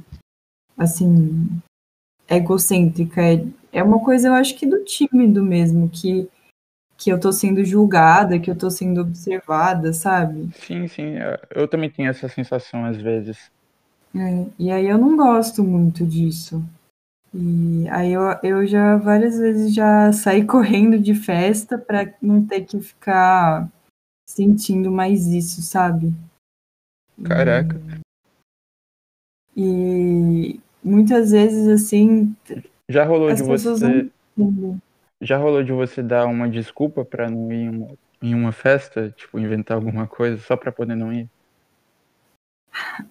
assim 0.77 1.49
egocêntrica. 2.29 3.21
É, 3.21 3.45
é 3.71 3.83
uma 3.83 3.99
coisa, 4.03 4.27
eu 4.27 4.33
acho 4.33 4.55
que 4.55 4.65
do 4.65 4.83
tímido 4.83 5.43
mesmo, 5.43 5.89
que, 5.89 6.27
que 6.97 7.09
eu 7.11 7.19
tô 7.19 7.31
sendo 7.31 7.63
julgada, 7.63 8.39
que 8.39 8.49
eu 8.49 8.57
tô 8.57 8.69
sendo 8.69 9.01
observada, 9.01 9.93
sabe? 9.93 10.49
Sim, 10.55 10.87
sim. 10.87 11.15
eu- 11.55 11.67
também 11.67 11.89
tenho 11.89 12.09
essa 12.09 12.27
sensação 12.27 12.85
às 12.85 12.97
vezes. 12.97 13.51
É, 14.15 14.45
e 14.57 14.71
aí 14.71 14.87
eu 14.87 14.97
não 14.97 15.15
gosto 15.15 15.63
muito 15.63 16.05
disso. 16.05 16.63
E 17.33 17.87
aí 17.89 18.13
eu, 18.13 18.21
eu 18.41 18.65
já 18.65 18.95
várias 18.97 19.37
vezes 19.37 19.73
já 19.73 20.11
saí 20.11 20.43
correndo 20.47 20.97
de 20.97 21.13
festa 21.13 21.77
para 21.77 22.13
não 22.21 22.45
ter 22.45 22.61
que 22.61 22.79
ficar 22.79 23.69
sentindo 24.27 24.91
mais 24.91 25.27
isso, 25.27 25.61
sabe? 25.61 26.13
Caraca. 27.23 27.79
E 29.55 30.59
muitas 30.83 31.31
vezes 31.31 31.67
assim 31.67 32.35
Já 32.87 33.03
rolou 33.03 33.33
de 33.33 33.41
você, 33.41 34.09
não 34.37 34.79
já 35.19 35.37
rolou 35.37 35.63
de 35.63 35.71
você 35.71 36.03
dar 36.03 36.27
uma 36.27 36.47
desculpa 36.47 37.03
pra 37.03 37.29
não 37.29 37.51
ir 37.51 37.55
em 37.55 37.69
uma, 37.69 37.87
em 38.21 38.35
uma 38.35 38.51
festa, 38.51 39.09
tipo 39.09 39.39
inventar 39.39 39.75
alguma 39.77 40.05
coisa 40.07 40.37
só 40.37 40.55
pra 40.55 40.71
poder 40.71 40.95
não 40.95 41.11
ir? 41.11 41.27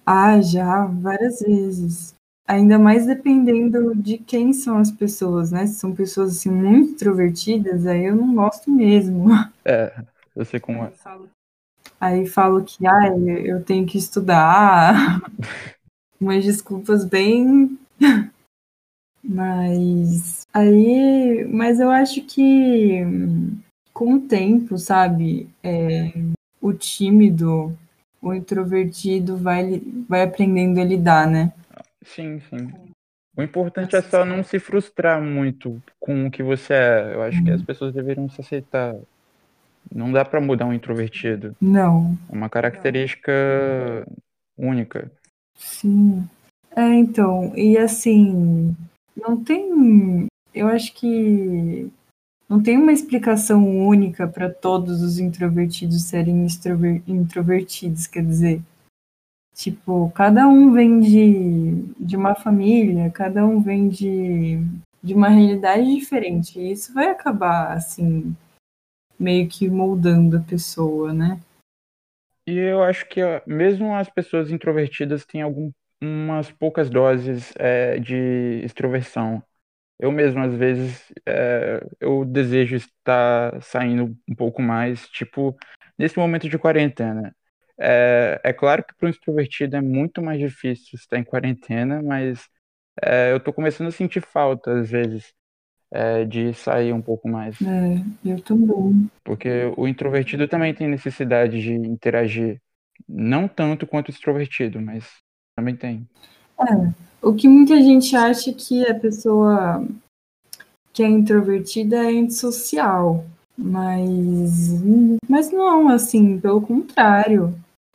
Ah, 0.05 0.41
já, 0.41 0.87
várias 0.87 1.41
vezes. 1.41 2.15
Ainda 2.47 2.79
mais 2.79 3.07
dependendo 3.07 3.95
de 3.95 4.19
quem 4.19 4.53
são 4.53 4.79
as 4.79 4.91
pessoas, 4.91 5.51
né? 5.51 5.67
Se 5.67 5.75
são 5.75 5.95
pessoas 5.95 6.37
assim 6.37 6.51
muito 6.51 6.93
introvertidas, 6.93 7.87
aí 7.87 8.05
eu 8.05 8.15
não 8.15 8.35
gosto 8.35 8.71
mesmo. 8.71 9.31
É, 9.65 9.93
eu 10.37 10.45
sei 10.45 10.61
como 10.61 10.85
é. 10.85 10.93
Aí 12.01 12.27
falo 12.27 12.63
que 12.63 12.87
ah, 12.87 13.09
eu 13.45 13.65
tenho 13.65 13.87
que 13.87 13.99
estudar, 13.99 15.21
umas 16.21 16.45
desculpas 16.45 17.05
bem. 17.05 17.79
Mas 19.29 20.47
aí, 20.55 21.45
mas 21.51 21.81
eu 21.81 21.91
acho 21.91 22.23
que 22.23 23.03
com 23.93 24.15
o 24.15 24.21
tempo, 24.21 24.79
sabe, 24.79 25.49
é, 25.65 26.13
o 26.61 26.73
tímido, 26.73 27.77
o 28.23 28.33
introvertido 28.33 29.37
vai, 29.37 29.83
vai 30.09 30.23
aprendendo 30.23 30.81
a 30.81 30.85
lidar, 30.85 31.27
né? 31.27 31.53
Sim, 32.05 32.41
sim. 32.49 32.71
O 33.37 33.43
importante 33.43 33.97
é 33.97 34.01
só 34.01 34.25
não 34.25 34.43
se 34.43 34.59
frustrar 34.59 35.21
muito 35.21 35.83
com 35.99 36.27
o 36.27 36.31
que 36.31 36.43
você 36.43 36.73
é. 36.73 37.15
Eu 37.15 37.23
acho 37.23 37.43
que 37.43 37.51
as 37.51 37.63
pessoas 37.63 37.93
deveriam 37.93 38.29
se 38.29 38.41
aceitar. 38.41 38.95
Não 39.95 40.13
dá 40.13 40.25
pra 40.25 40.41
mudar 40.41 40.67
um 40.67 40.73
introvertido. 40.73 41.55
Não, 41.61 42.17
É 42.31 42.35
uma 42.35 42.49
característica 42.49 43.33
única. 44.57 45.11
sim. 45.57 46.25
É, 46.75 46.95
então, 46.95 47.53
e 47.57 47.79
assim, 47.79 48.77
não 49.17 49.43
tem. 49.43 50.27
Eu 50.55 50.69
acho 50.69 50.93
que 50.95 51.89
não 52.49 52.63
tem 52.63 52.77
uma 52.77 52.93
explicação 52.93 53.67
única 53.87 54.29
para 54.29 54.51
todos 54.51 55.01
os 55.03 55.19
introvertidos 55.19 56.03
serem 56.05 56.45
extrover- 56.45 57.03
introvertidos, 57.07 58.07
quer 58.07 58.23
dizer. 58.25 58.61
Tipo, 59.55 60.11
cada 60.15 60.47
um 60.47 60.71
vem 60.73 61.01
de, 61.01 61.83
de 61.99 62.15
uma 62.15 62.35
família, 62.35 63.11
cada 63.11 63.45
um 63.47 63.61
vem 63.63 63.89
de, 63.89 64.61
de 65.03 65.15
uma 65.15 65.29
realidade 65.31 65.95
diferente. 65.95 66.59
E 66.59 66.73
isso 66.73 66.93
vai 66.93 67.07
acabar, 67.09 67.73
assim, 67.73 68.37
meio 69.19 69.49
que 69.49 69.69
moldando 69.69 70.37
a 70.37 70.41
pessoa, 70.41 71.13
né? 71.13 71.41
E 72.47 72.57
eu 72.57 72.83
acho 72.83 73.09
que 73.09 73.21
mesmo 73.47 73.95
as 73.95 74.09
pessoas 74.09 74.51
introvertidas 74.51 75.25
têm 75.25 75.43
algumas 75.43 76.51
poucas 76.59 76.89
doses 76.89 77.53
é, 77.57 77.99
de 77.99 78.61
extroversão. 78.65 79.43
Eu 79.99 80.13
mesmo, 80.13 80.43
às 80.43 80.55
vezes, 80.55 81.13
é, 81.27 81.85
eu 81.99 82.25
desejo 82.25 82.77
estar 82.77 83.61
saindo 83.63 84.17
um 84.29 84.35
pouco 84.35 84.63
mais, 84.63 85.09
tipo, 85.09 85.57
nesse 85.99 86.19
momento 86.19 86.49
de 86.49 86.59
quarentena. 86.59 87.35
É, 87.79 88.41
é 88.45 88.53
claro 88.53 88.85
que 88.85 88.95
para 88.95 89.07
um 89.07 89.11
extrovertido 89.11 89.77
é 89.77 89.81
muito 89.81 90.23
mais 90.23 90.39
difícil 90.39 90.97
estar 90.97 91.19
em 91.19 91.25
quarentena, 91.25 92.03
mas 92.03 92.49
é, 93.03 93.33
eu 93.33 93.41
tô 93.41 93.53
começando 93.53 93.89
a 93.89 93.93
sentir 93.93 94.21
falta, 94.21 94.81
às 94.81 94.91
vezes, 94.91 95.35
é, 95.93 96.25
de 96.25 96.53
sair 96.55 96.93
um 96.93 97.01
pouco 97.01 97.29
mais. 97.29 97.57
É, 97.63 98.03
eu 98.25 98.41
também. 98.41 99.11
Porque 99.25 99.73
o 99.77 99.87
introvertido 99.87 100.49
também 100.49 100.75
tem 100.75 100.89
necessidade 100.89 101.61
de 101.61 101.73
interagir. 101.73 102.61
Não 103.09 103.47
tanto 103.47 103.87
quanto 103.87 104.09
o 104.09 104.11
extrovertido, 104.11 104.81
mas 104.81 105.05
também 105.57 105.77
tem. 105.77 106.07
É, 106.61 106.93
o 107.23 107.35
que 107.35 107.49
muita 107.49 107.77
gente 107.77 108.17
acha 108.17 108.53
que 108.53 108.87
a 108.87 108.95
pessoa 108.95 109.87
que 110.93 111.03
é 111.03 111.09
introvertida 111.09 111.97
é 111.97 112.19
antissocial, 112.19 113.25
mas, 113.57 114.73
mas 115.29 115.53
não, 115.53 115.91
assim, 115.91 116.41
pelo 116.41 116.63
contrário, 116.63 117.55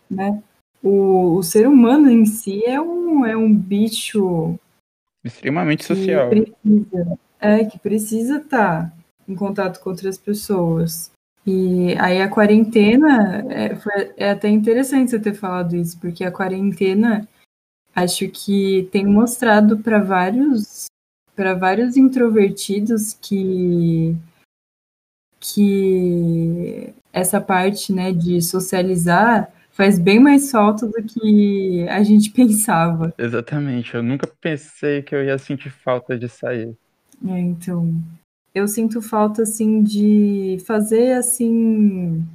né? 0.09 0.41
O, 0.83 1.37
o 1.37 1.43
ser 1.43 1.67
humano 1.67 2.09
em 2.09 2.25
si 2.25 2.63
é 2.65 2.79
um, 2.79 3.25
é 3.25 3.35
um 3.35 3.53
bicho 3.53 4.55
extremamente 5.23 5.83
social. 5.83 6.29
Precisa, 6.29 7.19
é, 7.41 7.65
que 7.65 7.79
precisa 7.79 8.37
estar 8.37 8.93
em 9.27 9.35
contato 9.35 9.79
com 9.81 9.89
outras 9.89 10.17
pessoas. 10.17 11.11
E 11.45 11.95
aí 11.99 12.21
a 12.21 12.29
quarentena, 12.29 13.43
é, 13.49 13.75
foi, 13.75 14.13
é 14.15 14.29
até 14.29 14.47
interessante 14.47 15.09
você 15.09 15.19
ter 15.19 15.33
falado 15.33 15.75
isso, 15.75 15.99
porque 15.99 16.23
a 16.23 16.31
quarentena 16.31 17.27
acho 17.95 18.29
que 18.29 18.87
tem 18.91 19.05
mostrado 19.05 19.79
para 19.79 19.99
vários 19.99 20.85
para 21.35 21.55
vários 21.55 21.97
introvertidos 21.97 23.13
que 23.19 24.15
que 25.39 26.93
essa 27.11 27.41
parte, 27.41 27.91
né, 27.91 28.13
de 28.13 28.41
socializar 28.41 29.51
faz 29.71 29.97
bem 29.97 30.19
mais 30.19 30.51
falta 30.51 30.85
do 30.85 31.03
que 31.03 31.87
a 31.89 32.03
gente 32.03 32.29
pensava. 32.31 33.13
Exatamente, 33.17 33.95
eu 33.95 34.03
nunca 34.03 34.27
pensei 34.39 35.01
que 35.01 35.15
eu 35.15 35.23
ia 35.23 35.37
sentir 35.37 35.71
falta 35.71 36.17
de 36.17 36.29
sair. 36.29 36.77
É, 37.27 37.39
então, 37.39 37.93
eu 38.53 38.67
sinto 38.67 39.01
falta 39.01 39.43
assim 39.43 39.83
de 39.83 40.57
fazer 40.65 41.13
assim 41.13 42.25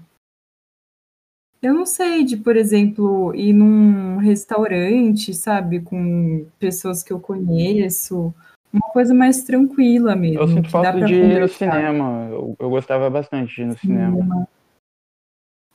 eu 1.63 1.75
não 1.75 1.87
sei, 1.87 2.23
de, 2.23 2.37
por 2.37 2.57
exemplo, 2.57 3.35
ir 3.35 3.53
num 3.53 4.19
restaurante, 4.19 5.33
sabe, 5.35 5.81
com 5.81 6.47
pessoas 6.59 7.03
que 7.03 7.13
eu 7.13 7.19
conheço, 7.19 8.33
uma 8.73 8.89
coisa 8.93 9.15
mais 9.15 9.43
tranquila 9.43 10.15
mesmo. 10.15 10.43
Eu 10.43 10.49
sinto 10.49 10.71
falta 10.71 11.01
de 11.03 11.15
ir 11.15 11.41
no 11.41 11.49
cinema, 11.49 12.29
eu, 12.31 12.57
eu, 12.59 12.71
gostava 12.71 13.09
bastante 13.09 13.55
de 13.55 13.63
ir 13.63 13.67
no 13.67 13.79
cinema. 13.79 14.17
cinema. 14.17 14.49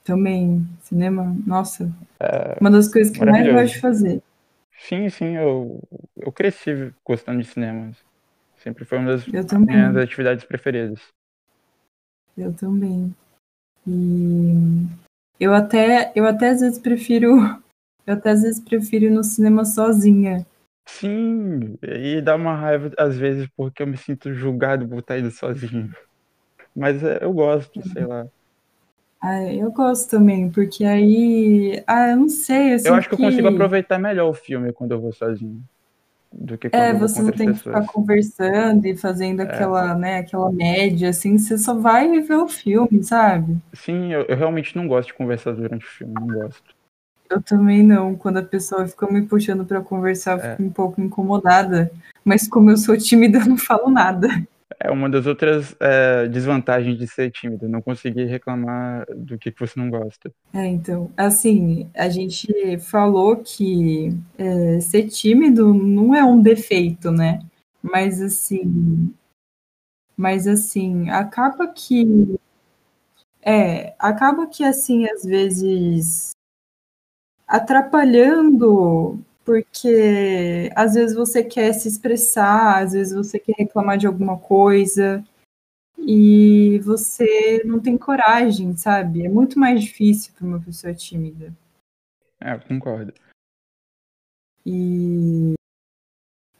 Também, 0.04 0.66
cinema, 0.80 1.36
nossa, 1.46 1.92
é, 2.18 2.56
uma 2.60 2.70
das 2.70 2.90
coisas 2.90 3.14
que 3.14 3.22
eu 3.22 3.26
mais 3.26 3.46
gosto 3.46 3.74
de 3.74 3.80
fazer. 3.80 4.22
Sim, 4.78 5.08
sim, 5.10 5.36
eu, 5.36 5.80
eu 6.16 6.32
cresci 6.32 6.92
gostando 7.04 7.42
de 7.42 7.48
cinema. 7.48 7.92
Sempre 8.62 8.84
foi 8.84 8.98
uma 8.98 9.16
das 9.16 9.26
minhas 9.26 9.96
atividades 9.96 10.44
preferidas. 10.44 11.00
Eu 12.38 12.54
também. 12.54 13.12
E 13.86 14.86
eu 15.40 15.52
até, 15.52 16.12
eu 16.14 16.24
até 16.24 16.50
às 16.50 16.60
vezes 16.60 16.78
prefiro. 16.78 17.36
Eu 18.04 18.14
até 18.14 18.30
às 18.30 18.42
vezes 18.42 18.58
prefiro 18.58 19.04
ir 19.04 19.10
no 19.10 19.22
cinema 19.22 19.64
sozinha. 19.64 20.44
Sim, 20.88 21.78
e 21.80 22.20
dá 22.20 22.34
uma 22.34 22.52
raiva 22.52 22.90
às 22.98 23.16
vezes 23.16 23.48
porque 23.56 23.80
eu 23.80 23.86
me 23.86 23.96
sinto 23.96 24.34
julgado 24.34 24.88
por 24.88 24.98
estar 24.98 25.20
indo 25.20 25.30
sozinho. 25.30 25.94
Mas 26.74 27.00
é, 27.04 27.22
eu 27.22 27.32
gosto, 27.32 27.80
sei 27.90 28.04
lá. 28.04 28.26
Ah, 29.20 29.44
eu 29.44 29.70
gosto 29.70 30.10
também, 30.10 30.50
porque 30.50 30.84
aí. 30.84 31.80
Ah, 31.86 32.10
eu 32.10 32.16
não 32.16 32.28
sei. 32.28 32.74
Eu, 32.74 32.78
eu 32.86 32.94
acho 32.94 33.08
que, 33.08 33.14
que 33.14 33.22
eu 33.22 33.26
consigo 33.28 33.46
aproveitar 33.46 34.00
melhor 34.00 34.28
o 34.28 34.34
filme 34.34 34.72
quando 34.72 34.90
eu 34.90 35.00
vou 35.00 35.12
sozinho 35.12 35.62
do 36.32 36.56
que 36.56 36.70
quando 36.70 36.80
É, 36.80 36.92
você 36.94 37.22
não 37.22 37.32
tem 37.32 37.52
que 37.52 37.58
ficar 37.58 37.84
conversando 37.86 38.86
e 38.86 38.96
fazendo 38.96 39.40
é. 39.40 39.44
aquela, 39.44 39.94
né, 39.94 40.18
aquela 40.18 40.50
média, 40.50 41.10
assim, 41.10 41.38
você 41.38 41.58
só 41.58 41.74
vai 41.74 42.20
ver 42.20 42.36
o 42.36 42.48
filme, 42.48 43.02
sabe? 43.02 43.56
Sim, 43.72 44.12
eu, 44.12 44.22
eu 44.22 44.36
realmente 44.36 44.76
não 44.76 44.88
gosto 44.88 45.08
de 45.08 45.14
conversar 45.14 45.52
durante 45.52 45.84
o 45.84 45.88
filme, 45.88 46.14
não 46.14 46.26
gosto. 46.26 46.74
Eu 47.30 47.40
também 47.40 47.82
não. 47.82 48.14
Quando 48.14 48.38
a 48.38 48.42
pessoa 48.42 48.86
fica 48.86 49.10
me 49.10 49.22
puxando 49.22 49.64
para 49.64 49.80
conversar, 49.80 50.32
eu 50.32 50.50
fico 50.50 50.62
é. 50.62 50.66
um 50.66 50.70
pouco 50.70 51.00
incomodada. 51.00 51.90
Mas 52.22 52.46
como 52.46 52.70
eu 52.70 52.76
sou 52.76 52.96
tímida, 52.96 53.38
eu 53.38 53.46
não 53.46 53.56
falo 53.56 53.88
nada. 53.88 54.28
É 54.84 54.90
uma 54.90 55.08
das 55.08 55.26
outras 55.26 55.76
é, 55.78 56.26
desvantagens 56.26 56.98
de 56.98 57.06
ser 57.06 57.30
tímida, 57.30 57.68
não 57.68 57.80
conseguir 57.80 58.24
reclamar 58.24 59.06
do 59.14 59.38
que, 59.38 59.54
você 59.56 59.78
não 59.78 59.88
gosta. 59.88 60.32
É, 60.52 60.66
então, 60.66 61.10
assim, 61.16 61.88
a 61.94 62.08
gente 62.08 62.78
falou 62.80 63.36
que 63.36 64.12
é, 64.36 64.80
ser 64.80 65.08
tímido 65.08 65.72
não 65.72 66.14
é 66.14 66.24
um 66.24 66.40
defeito, 66.40 67.12
né? 67.12 67.40
Mas 67.80 68.20
assim, 68.20 69.12
mas 70.16 70.46
assim, 70.48 71.10
acaba 71.10 71.66
que 71.68 72.36
é, 73.40 73.94
acaba 73.98 74.46
que 74.46 74.64
assim, 74.64 75.06
às 75.06 75.24
vezes 75.24 76.30
atrapalhando 77.46 79.20
porque 79.44 80.70
às 80.74 80.94
vezes 80.94 81.16
você 81.16 81.42
quer 81.42 81.72
se 81.72 81.88
expressar, 81.88 82.82
às 82.82 82.92
vezes 82.92 83.14
você 83.14 83.38
quer 83.38 83.54
reclamar 83.58 83.98
de 83.98 84.06
alguma 84.06 84.38
coisa 84.38 85.24
e 85.98 86.78
você 86.80 87.62
não 87.64 87.80
tem 87.80 87.96
coragem, 87.96 88.76
sabe? 88.76 89.24
É 89.24 89.28
muito 89.28 89.58
mais 89.58 89.82
difícil 89.82 90.32
para 90.34 90.46
uma 90.46 90.60
pessoa 90.60 90.94
tímida. 90.94 91.52
É, 92.40 92.56
concordo. 92.58 93.12
E, 94.64 95.54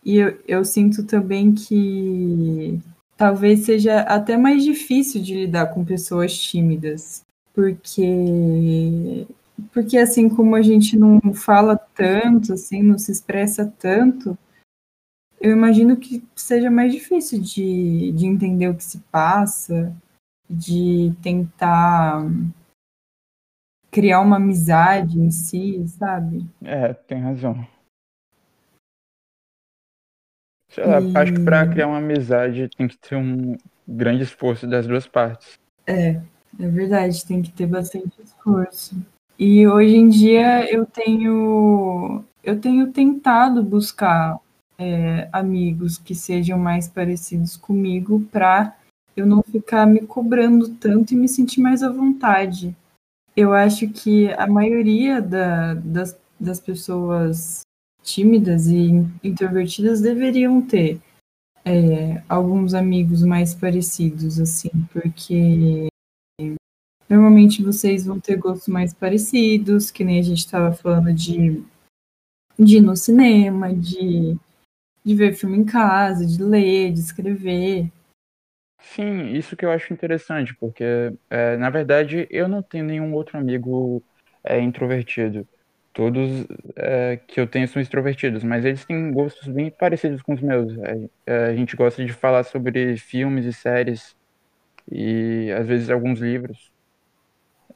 e 0.04 0.16
eu, 0.16 0.40
eu 0.46 0.64
sinto 0.64 1.04
também 1.04 1.54
que 1.54 2.80
talvez 3.16 3.60
seja 3.60 4.00
até 4.00 4.36
mais 4.36 4.64
difícil 4.64 5.22
de 5.22 5.34
lidar 5.34 5.72
com 5.72 5.84
pessoas 5.84 6.36
tímidas, 6.36 7.24
porque 7.54 9.26
porque 9.72 9.98
assim 9.98 10.28
como 10.28 10.54
a 10.54 10.62
gente 10.62 10.98
não 10.98 11.20
fala 11.34 11.76
tanto, 11.76 12.52
assim, 12.52 12.82
não 12.82 12.98
se 12.98 13.12
expressa 13.12 13.72
tanto, 13.78 14.36
eu 15.40 15.50
imagino 15.50 15.96
que 15.96 16.22
seja 16.36 16.70
mais 16.70 16.92
difícil 16.92 17.40
de, 17.40 18.12
de 18.12 18.26
entender 18.26 18.68
o 18.68 18.76
que 18.76 18.84
se 18.84 19.00
passa, 19.10 19.94
de 20.48 21.12
tentar 21.22 22.22
criar 23.90 24.20
uma 24.20 24.36
amizade 24.36 25.18
em 25.18 25.30
si, 25.30 25.84
sabe? 25.88 26.46
É, 26.62 26.94
tem 26.94 27.18
razão. 27.18 27.66
Sei 30.68 30.86
lá, 30.86 31.00
e... 31.00 31.16
acho 31.16 31.34
que 31.34 31.44
para 31.44 31.68
criar 31.68 31.88
uma 31.88 31.98
amizade 31.98 32.68
tem 32.68 32.88
que 32.88 32.96
ter 32.96 33.16
um 33.16 33.56
grande 33.86 34.22
esforço 34.22 34.66
das 34.66 34.86
duas 34.86 35.06
partes. 35.06 35.58
É, 35.86 36.20
é 36.58 36.68
verdade, 36.68 37.26
tem 37.26 37.42
que 37.42 37.52
ter 37.52 37.66
bastante 37.66 38.22
esforço. 38.22 38.96
E 39.44 39.66
hoje 39.66 39.96
em 39.96 40.08
dia 40.08 40.72
eu 40.72 40.86
tenho 40.86 42.22
eu 42.44 42.60
tenho 42.60 42.92
tentado 42.92 43.60
buscar 43.60 44.38
é, 44.78 45.28
amigos 45.32 45.98
que 45.98 46.14
sejam 46.14 46.56
mais 46.56 46.86
parecidos 46.86 47.56
comigo 47.56 48.20
para 48.30 48.72
eu 49.16 49.26
não 49.26 49.42
ficar 49.42 49.84
me 49.84 50.02
cobrando 50.06 50.68
tanto 50.76 51.12
e 51.12 51.16
me 51.16 51.28
sentir 51.28 51.60
mais 51.60 51.82
à 51.82 51.90
vontade. 51.90 52.72
Eu 53.36 53.52
acho 53.52 53.88
que 53.88 54.32
a 54.34 54.46
maioria 54.46 55.20
da, 55.20 55.74
das, 55.74 56.16
das 56.38 56.60
pessoas 56.60 57.62
tímidas 58.00 58.68
e 58.68 59.04
introvertidas 59.24 60.00
deveriam 60.00 60.62
ter 60.62 61.00
é, 61.64 62.22
alguns 62.28 62.74
amigos 62.74 63.24
mais 63.24 63.56
parecidos, 63.56 64.38
assim, 64.38 64.70
porque 64.92 65.88
Normalmente 67.12 67.62
vocês 67.62 68.06
vão 68.06 68.18
ter 68.18 68.38
gostos 68.38 68.68
mais 68.68 68.94
parecidos, 68.94 69.90
que 69.90 70.02
nem 70.02 70.18
a 70.18 70.22
gente 70.22 70.38
estava 70.38 70.72
falando 70.72 71.12
de, 71.12 71.62
de 72.58 72.78
ir 72.78 72.80
no 72.80 72.96
cinema, 72.96 73.70
de, 73.70 74.34
de 75.04 75.14
ver 75.14 75.34
filme 75.34 75.58
em 75.58 75.64
casa, 75.66 76.24
de 76.24 76.42
ler, 76.42 76.90
de 76.90 77.00
escrever. 77.00 77.92
Sim, 78.80 79.26
isso 79.34 79.54
que 79.54 79.66
eu 79.66 79.70
acho 79.70 79.92
interessante, 79.92 80.54
porque 80.54 81.12
é, 81.28 81.58
na 81.58 81.68
verdade 81.68 82.26
eu 82.30 82.48
não 82.48 82.62
tenho 82.62 82.86
nenhum 82.86 83.12
outro 83.12 83.36
amigo 83.36 84.02
é, 84.42 84.58
introvertido. 84.58 85.46
Todos 85.92 86.46
é, 86.74 87.18
que 87.28 87.38
eu 87.38 87.46
tenho 87.46 87.68
são 87.68 87.82
extrovertidos, 87.82 88.42
mas 88.42 88.64
eles 88.64 88.86
têm 88.86 89.12
gostos 89.12 89.46
bem 89.48 89.70
parecidos 89.70 90.22
com 90.22 90.32
os 90.32 90.40
meus. 90.40 90.72
É, 90.78 91.10
é, 91.26 91.44
a 91.48 91.54
gente 91.54 91.76
gosta 91.76 92.02
de 92.02 92.12
falar 92.14 92.44
sobre 92.44 92.96
filmes 92.96 93.44
e 93.44 93.52
séries 93.52 94.16
e 94.90 95.52
às 95.52 95.66
vezes 95.66 95.90
alguns 95.90 96.18
livros 96.18 96.71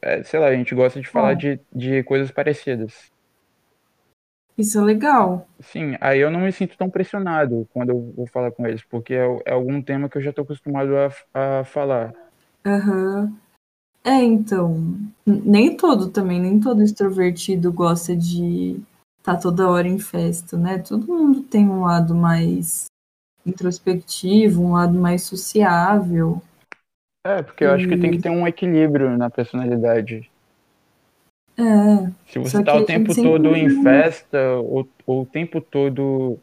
é, 0.02 0.22
sei 0.22 0.40
lá, 0.40 0.46
a 0.46 0.54
gente 0.54 0.74
gosta 0.74 1.00
de 1.00 1.08
falar 1.08 1.34
de, 1.34 1.60
de 1.74 2.02
coisas 2.02 2.30
parecidas. 2.30 3.10
Isso 4.56 4.78
é 4.78 4.82
legal. 4.82 5.46
Sim, 5.60 5.96
aí 6.00 6.20
eu 6.20 6.30
não 6.30 6.40
me 6.40 6.52
sinto 6.52 6.78
tão 6.78 6.88
pressionado 6.88 7.68
quando 7.72 7.90
eu 7.90 8.12
vou 8.16 8.26
falar 8.26 8.50
com 8.50 8.66
eles, 8.66 8.82
porque 8.82 9.14
é, 9.14 9.26
é 9.44 9.52
algum 9.52 9.82
tema 9.82 10.08
que 10.08 10.16
eu 10.16 10.22
já 10.22 10.30
estou 10.30 10.44
acostumado 10.44 10.92
a, 10.96 11.60
a 11.60 11.64
falar. 11.64 12.14
Aham. 12.64 13.24
Uhum. 13.24 13.36
É, 14.06 14.22
então, 14.22 14.96
nem 15.26 15.76
todo 15.76 16.10
também, 16.10 16.40
nem 16.40 16.60
todo 16.60 16.80
extrovertido 16.80 17.72
gosta 17.72 18.16
de 18.16 18.80
estar 19.18 19.34
tá 19.34 19.36
toda 19.36 19.68
hora 19.68 19.88
em 19.88 19.98
festa, 19.98 20.56
né? 20.56 20.78
Todo 20.78 21.08
mundo 21.08 21.42
tem 21.42 21.68
um 21.68 21.80
lado 21.80 22.14
mais 22.14 22.86
introspectivo, 23.44 24.62
um 24.62 24.74
lado 24.74 24.96
mais 24.96 25.22
sociável. 25.22 26.40
É, 27.26 27.42
porque 27.42 27.64
eu 27.64 27.72
acho 27.72 27.88
que 27.88 27.96
tem 27.96 28.12
que 28.12 28.18
ter 28.18 28.30
um 28.30 28.46
equilíbrio 28.46 29.16
na 29.18 29.28
personalidade. 29.28 30.30
É. 31.58 32.10
Se 32.28 32.38
você 32.38 32.62
tá 32.62 32.76
o 32.76 32.84
tempo 32.84 33.14
todo 33.14 33.56
em 33.56 33.82
festa 33.82 34.38
ou, 34.56 34.86
ou 35.04 35.22
o 35.22 35.26
tempo 35.26 35.60
todo 35.60 36.38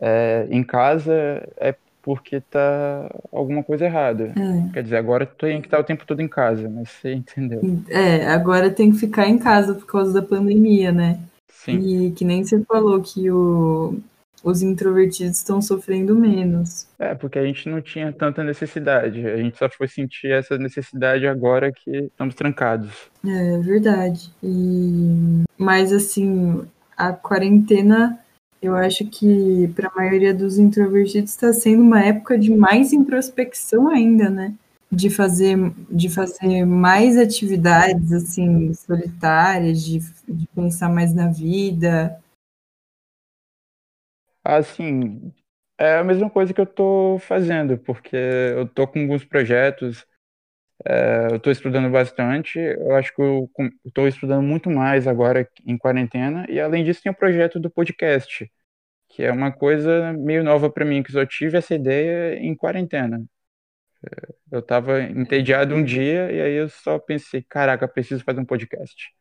é, 0.00 0.46
em 0.50 0.62
casa, 0.62 1.12
é 1.56 1.74
porque 2.00 2.40
tá 2.40 3.10
alguma 3.32 3.64
coisa 3.64 3.86
errada. 3.86 4.34
É. 4.36 4.72
Quer 4.72 4.82
dizer, 4.82 4.96
agora 4.96 5.24
tem 5.24 5.60
que 5.60 5.66
estar 5.66 5.80
o 5.80 5.84
tempo 5.84 6.04
todo 6.06 6.20
em 6.20 6.28
casa, 6.28 6.68
mas 6.68 6.90
você 6.90 7.14
entendeu. 7.14 7.60
É, 7.88 8.26
agora 8.26 8.70
tem 8.70 8.92
que 8.92 8.98
ficar 8.98 9.26
em 9.26 9.38
casa 9.38 9.74
por 9.74 9.86
causa 9.86 10.12
da 10.12 10.22
pandemia, 10.22 10.92
né? 10.92 11.18
Sim. 11.50 11.78
E 11.78 12.10
que 12.12 12.24
nem 12.24 12.44
você 12.44 12.62
falou 12.64 13.00
que 13.00 13.30
o, 13.30 13.98
os 14.44 14.62
introvertidos 14.62 15.38
estão 15.38 15.62
sofrendo 15.62 16.14
menos. 16.14 16.86
É, 16.98 17.14
porque 17.14 17.38
a 17.38 17.46
gente 17.46 17.66
não 17.66 17.80
tinha 17.80 18.12
tanta 18.12 18.44
necessidade. 18.44 19.26
A 19.26 19.38
gente 19.38 19.56
só 19.56 19.70
foi 19.70 19.88
sentir 19.88 20.30
essa 20.30 20.58
necessidade 20.58 21.26
agora 21.26 21.72
que 21.72 21.90
estamos 21.90 22.34
trancados. 22.34 22.90
É 23.26 23.58
verdade. 23.58 24.30
E... 24.42 25.44
Mas 25.56 25.92
assim, 25.92 26.62
a 26.94 27.14
quarentena 27.14 28.18
eu 28.60 28.74
acho 28.74 29.04
que 29.06 29.70
para 29.74 29.88
a 29.88 29.94
maioria 29.94 30.32
dos 30.32 30.58
introvertidos 30.58 31.30
está 31.30 31.52
sendo 31.52 31.82
uma 31.82 32.02
época 32.02 32.38
de 32.38 32.50
mais 32.54 32.92
introspecção 32.92 33.88
ainda, 33.88 34.30
né? 34.30 34.54
De 34.90 35.10
fazer, 35.10 35.58
de 35.90 36.08
fazer 36.08 36.64
mais 36.64 37.18
atividades 37.18 38.12
assim 38.12 38.72
solitárias, 38.72 39.82
de, 39.82 39.98
de 40.28 40.46
pensar 40.54 40.88
mais 40.88 41.14
na 41.14 41.28
vida. 41.28 42.18
Assim, 44.44 45.32
é 45.78 45.96
a 45.98 46.04
mesma 46.04 46.30
coisa 46.30 46.52
que 46.54 46.60
eu 46.60 46.64
estou 46.64 47.18
fazendo, 47.18 47.78
porque 47.78 48.16
eu 48.16 48.64
estou 48.64 48.86
com 48.86 49.00
alguns 49.00 49.24
projetos, 49.24 50.06
é, 50.86 51.28
eu 51.32 51.36
estou 51.36 51.52
estudando 51.52 51.90
bastante, 51.90 52.58
eu 52.58 52.94
acho 52.96 53.14
que 53.14 53.22
eu 53.22 53.50
estou 53.86 54.08
estudando 54.08 54.42
muito 54.44 54.70
mais 54.70 55.06
agora 55.08 55.48
em 55.66 55.78
quarentena, 55.78 56.46
e 56.50 56.60
além 56.60 56.84
disso 56.84 57.02
tem 57.02 57.12
o 57.12 57.16
projeto 57.16 57.60
do 57.60 57.70
podcast, 57.70 58.50
que 59.10 59.22
é 59.24 59.32
uma 59.32 59.52
coisa 59.52 60.12
meio 60.14 60.44
nova 60.44 60.70
para 60.70 60.84
mim, 60.84 61.02
que 61.02 61.12
só 61.12 61.26
tive 61.26 61.58
essa 61.58 61.74
ideia 61.74 62.36
em 62.38 62.56
quarentena. 62.56 63.24
Eu 64.50 64.60
estava 64.60 65.02
entediado 65.02 65.74
um 65.74 65.84
dia 65.84 66.30
e 66.32 66.40
aí 66.40 66.54
eu 66.54 66.68
só 66.68 66.98
pensei, 66.98 67.42
caraca, 67.42 67.88
preciso 67.88 68.24
fazer 68.24 68.40
um 68.40 68.44
podcast. 68.44 69.12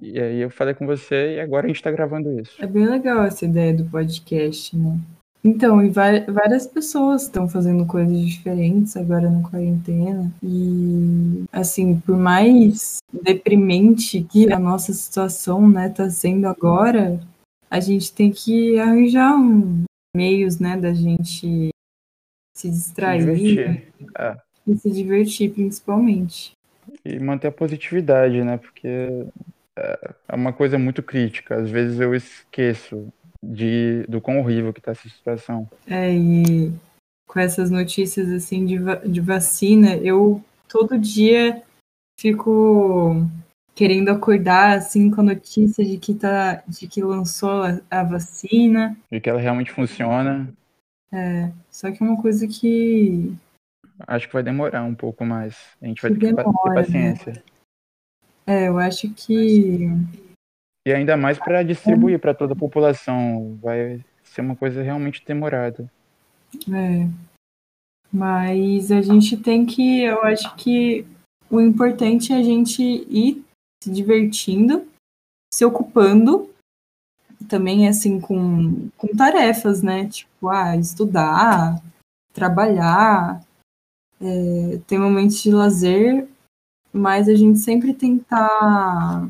E 0.00 0.20
aí 0.20 0.40
eu 0.40 0.50
falei 0.50 0.74
com 0.74 0.86
você 0.86 1.36
e 1.36 1.40
agora 1.40 1.66
a 1.66 1.68
gente 1.68 1.76
está 1.76 1.90
gravando 1.90 2.38
isso. 2.40 2.52
É 2.62 2.66
bem 2.66 2.86
legal 2.86 3.24
essa 3.24 3.44
ideia 3.44 3.74
do 3.74 3.84
podcast, 3.84 4.76
né? 4.76 4.98
Então, 5.46 5.80
e 5.80 5.88
várias 5.88 6.66
pessoas 6.66 7.22
estão 7.22 7.48
fazendo 7.48 7.86
coisas 7.86 8.18
diferentes 8.18 8.96
agora 8.96 9.30
na 9.30 9.48
quarentena. 9.48 10.28
E, 10.42 11.44
assim, 11.52 12.00
por 12.00 12.16
mais 12.16 12.98
deprimente 13.12 14.22
que 14.24 14.52
a 14.52 14.58
nossa 14.58 14.92
situação, 14.92 15.68
né, 15.68 15.88
tá 15.88 16.10
sendo 16.10 16.48
agora, 16.48 17.20
a 17.70 17.78
gente 17.78 18.12
tem 18.12 18.32
que 18.32 18.76
arranjar 18.80 19.36
um, 19.36 19.84
meios, 20.16 20.58
né, 20.58 20.76
da 20.76 20.92
gente 20.92 21.68
se 22.56 22.68
distrair 22.68 23.22
se 23.38 23.60
é. 23.60 24.36
e 24.66 24.76
se 24.76 24.90
divertir, 24.90 25.52
principalmente. 25.52 26.52
E 27.04 27.20
manter 27.20 27.46
a 27.46 27.52
positividade, 27.52 28.42
né, 28.42 28.56
porque 28.56 29.26
é, 29.76 30.14
uma 30.34 30.52
coisa 30.52 30.78
muito 30.78 31.02
crítica. 31.02 31.56
Às 31.56 31.70
vezes 31.70 32.00
eu 32.00 32.14
esqueço 32.14 33.12
de, 33.42 34.04
do 34.08 34.20
quão 34.20 34.38
horrível 34.40 34.72
que 34.72 34.80
está 34.80 34.92
essa 34.92 35.08
situação. 35.08 35.68
É, 35.86 36.12
e 36.14 36.72
com 37.28 37.38
essas 37.38 37.70
notícias 37.70 38.30
assim 38.30 38.64
de, 38.64 38.78
de 39.08 39.20
vacina, 39.20 39.96
eu 39.96 40.42
todo 40.68 40.98
dia 40.98 41.62
fico 42.18 43.26
querendo 43.74 44.08
acordar 44.08 44.78
assim 44.78 45.10
com 45.10 45.20
a 45.20 45.24
notícia 45.24 45.84
de 45.84 45.98
que 45.98 46.14
tá 46.14 46.62
de 46.66 46.88
que 46.88 47.02
lançou 47.02 47.62
a, 47.62 47.80
a 47.90 48.02
vacina 48.02 48.96
e 49.12 49.20
que 49.20 49.28
ela 49.28 49.38
realmente 49.38 49.70
funciona 49.70 50.48
é 51.12 51.52
só 51.70 51.92
que 51.92 52.02
é 52.02 52.06
uma 52.06 52.20
coisa 52.20 52.48
que 52.48 53.36
acho 54.08 54.28
que 54.28 54.32
vai 54.32 54.42
demorar 54.42 54.82
um 54.82 54.94
pouco 54.94 55.26
mais 55.26 55.54
a 55.82 55.86
gente 55.86 56.00
vai 56.00 56.10
ter 56.10 56.34
demora, 56.34 56.44
que 56.44 56.62
ter 56.62 56.68
né? 56.70 56.74
paciência 56.74 57.32
né? 57.34 57.42
É 58.46 58.68
eu 58.68 58.78
acho 58.78 59.12
que 59.12 59.90
e 60.86 60.92
ainda 60.92 61.16
mais 61.16 61.36
para 61.36 61.64
distribuir 61.64 62.20
para 62.20 62.32
toda 62.32 62.52
a 62.52 62.56
população. 62.56 63.58
Vai 63.60 64.00
ser 64.22 64.40
uma 64.40 64.54
coisa 64.54 64.80
realmente 64.80 65.20
demorada. 65.26 65.90
É. 66.72 67.08
Mas 68.12 68.92
a 68.92 69.02
gente 69.02 69.36
tem 69.36 69.66
que 69.66 70.04
eu 70.04 70.22
acho 70.22 70.54
que 70.54 71.04
o 71.50 71.60
importante 71.60 72.32
é 72.32 72.36
a 72.36 72.42
gente 72.42 72.80
ir 72.82 73.44
se 73.82 73.90
divertindo, 73.90 74.86
se 75.52 75.64
ocupando 75.64 76.48
também 77.48 77.88
assim 77.88 78.20
com, 78.20 78.88
com 78.96 79.08
tarefas, 79.08 79.82
né? 79.82 80.06
Tipo, 80.06 80.48
ah, 80.48 80.76
estudar, 80.76 81.82
trabalhar, 82.32 83.44
é, 84.20 84.78
ter 84.86 84.98
momentos 84.98 85.42
de 85.42 85.50
lazer, 85.50 86.28
mas 86.96 87.28
a 87.28 87.34
gente 87.34 87.58
sempre 87.58 87.92
tentar 87.92 89.28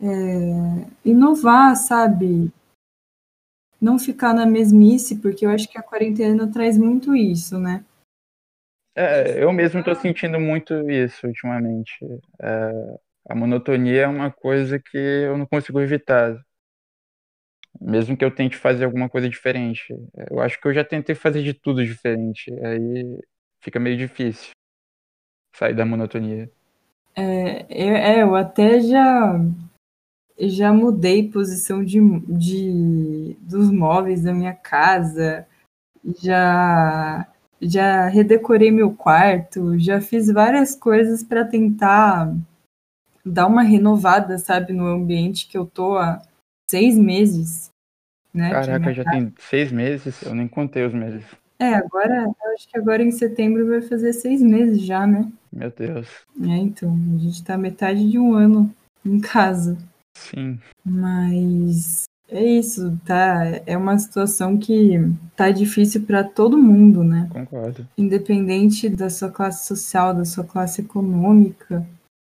é, 0.00 0.86
inovar, 1.04 1.76
sabe? 1.76 2.50
Não 3.80 3.98
ficar 3.98 4.32
na 4.32 4.46
mesmice, 4.46 5.20
porque 5.20 5.44
eu 5.44 5.50
acho 5.50 5.68
que 5.68 5.78
a 5.78 5.82
quarentena 5.82 6.50
traz 6.50 6.78
muito 6.78 7.14
isso, 7.14 7.58
né? 7.58 7.84
É, 8.96 9.42
eu 9.42 9.52
mesmo 9.52 9.80
estou 9.80 9.94
sentindo 9.94 10.40
muito 10.40 10.88
isso 10.90 11.26
ultimamente. 11.26 11.98
É, 12.40 12.98
a 13.28 13.34
monotonia 13.34 14.02
é 14.02 14.08
uma 14.08 14.30
coisa 14.30 14.78
que 14.78 14.96
eu 14.96 15.36
não 15.36 15.46
consigo 15.46 15.80
evitar. 15.80 16.34
Mesmo 17.80 18.16
que 18.16 18.24
eu 18.24 18.34
tente 18.34 18.56
fazer 18.56 18.84
alguma 18.84 19.08
coisa 19.08 19.28
diferente. 19.28 19.94
Eu 20.30 20.40
acho 20.40 20.58
que 20.60 20.66
eu 20.66 20.72
já 20.72 20.84
tentei 20.84 21.14
fazer 21.14 21.42
de 21.42 21.52
tudo 21.52 21.84
diferente. 21.84 22.50
Aí 22.64 23.18
fica 23.60 23.80
meio 23.80 23.98
difícil 23.98 24.54
sair 25.54 25.74
da 25.74 25.86
monotonia. 25.86 26.50
É, 27.16 27.64
eu, 27.70 27.96
é, 27.96 28.22
eu 28.22 28.34
até 28.34 28.80
já 28.80 29.40
já 30.36 30.72
mudei 30.72 31.30
posição 31.30 31.84
de, 31.84 32.00
de 32.26 33.36
dos 33.40 33.70
móveis 33.70 34.22
da 34.22 34.32
minha 34.32 34.52
casa, 34.52 35.46
já 36.20 37.26
já 37.62 38.08
redecorei 38.08 38.70
meu 38.70 38.92
quarto, 38.92 39.78
já 39.78 40.00
fiz 40.00 40.26
várias 40.30 40.74
coisas 40.74 41.22
para 41.22 41.44
tentar 41.44 42.34
dar 43.24 43.46
uma 43.46 43.62
renovada, 43.62 44.36
sabe, 44.36 44.72
no 44.72 44.86
ambiente 44.86 45.48
que 45.48 45.56
eu 45.56 45.64
tô 45.64 45.96
há 45.96 46.20
seis 46.68 46.98
meses. 46.98 47.70
Né, 48.34 48.50
Caraca, 48.50 48.92
já 48.92 49.04
tem 49.04 49.32
seis 49.38 49.72
meses? 49.72 50.20
Eu 50.22 50.34
nem 50.34 50.48
contei 50.48 50.84
os 50.84 50.92
meses. 50.92 51.24
É, 51.64 51.74
agora, 51.76 52.24
eu 52.24 52.52
acho 52.52 52.68
que 52.68 52.76
agora 52.76 53.02
em 53.02 53.10
setembro 53.10 53.66
vai 53.66 53.80
fazer 53.80 54.12
seis 54.12 54.42
meses 54.42 54.82
já, 54.82 55.06
né? 55.06 55.30
Meu 55.50 55.70
Deus. 55.70 56.08
É, 56.42 56.56
então, 56.56 56.94
a 57.14 57.18
gente 57.18 57.42
tá 57.42 57.56
metade 57.56 58.10
de 58.10 58.18
um 58.18 58.34
ano 58.34 58.70
em 59.04 59.18
casa. 59.18 59.78
Sim. 60.14 60.58
Mas 60.84 62.04
é 62.28 62.44
isso, 62.44 62.98
tá? 63.06 63.44
É 63.64 63.78
uma 63.78 63.98
situação 63.98 64.58
que 64.58 64.98
tá 65.34 65.50
difícil 65.50 66.02
para 66.02 66.22
todo 66.22 66.58
mundo, 66.58 67.02
né? 67.02 67.28
Concordo. 67.32 67.88
Independente 67.96 68.90
da 68.90 69.08
sua 69.08 69.30
classe 69.30 69.66
social, 69.66 70.14
da 70.14 70.26
sua 70.26 70.44
classe 70.44 70.82
econômica, 70.82 71.86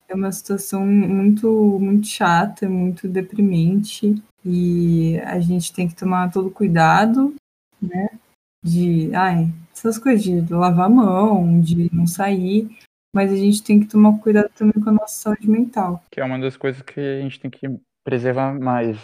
é 0.07 0.15
uma 0.15 0.31
situação 0.31 0.85
muito, 0.87 1.77
muito 1.79 2.07
chata, 2.07 2.67
muito 2.67 3.07
deprimente 3.07 4.19
e 4.43 5.19
a 5.19 5.39
gente 5.39 5.71
tem 5.71 5.87
que 5.87 5.95
tomar 5.95 6.31
todo 6.31 6.49
cuidado, 6.49 7.35
né? 7.79 8.09
De, 8.63 9.13
ai, 9.15 9.51
essas 9.73 9.97
coisas 9.97 10.23
de 10.23 10.41
lavar 10.53 10.87
a 10.87 10.89
mão, 10.89 11.61
de 11.61 11.93
não 11.93 12.05
sair, 12.05 12.69
mas 13.13 13.31
a 13.31 13.35
gente 13.35 13.63
tem 13.63 13.79
que 13.79 13.87
tomar 13.87 14.17
cuidado 14.19 14.49
também 14.49 14.81
com 14.81 14.89
a 14.89 14.93
nossa 14.93 15.15
saúde 15.15 15.49
mental. 15.49 16.03
Que 16.11 16.19
é 16.19 16.23
uma 16.23 16.39
das 16.39 16.57
coisas 16.57 16.81
que 16.81 16.99
a 16.99 17.21
gente 17.21 17.39
tem 17.39 17.49
que 17.49 17.67
preservar 18.03 18.53
mais 18.53 18.97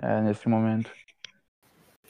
é, 0.00 0.20
nesse 0.22 0.48
momento. 0.48 0.90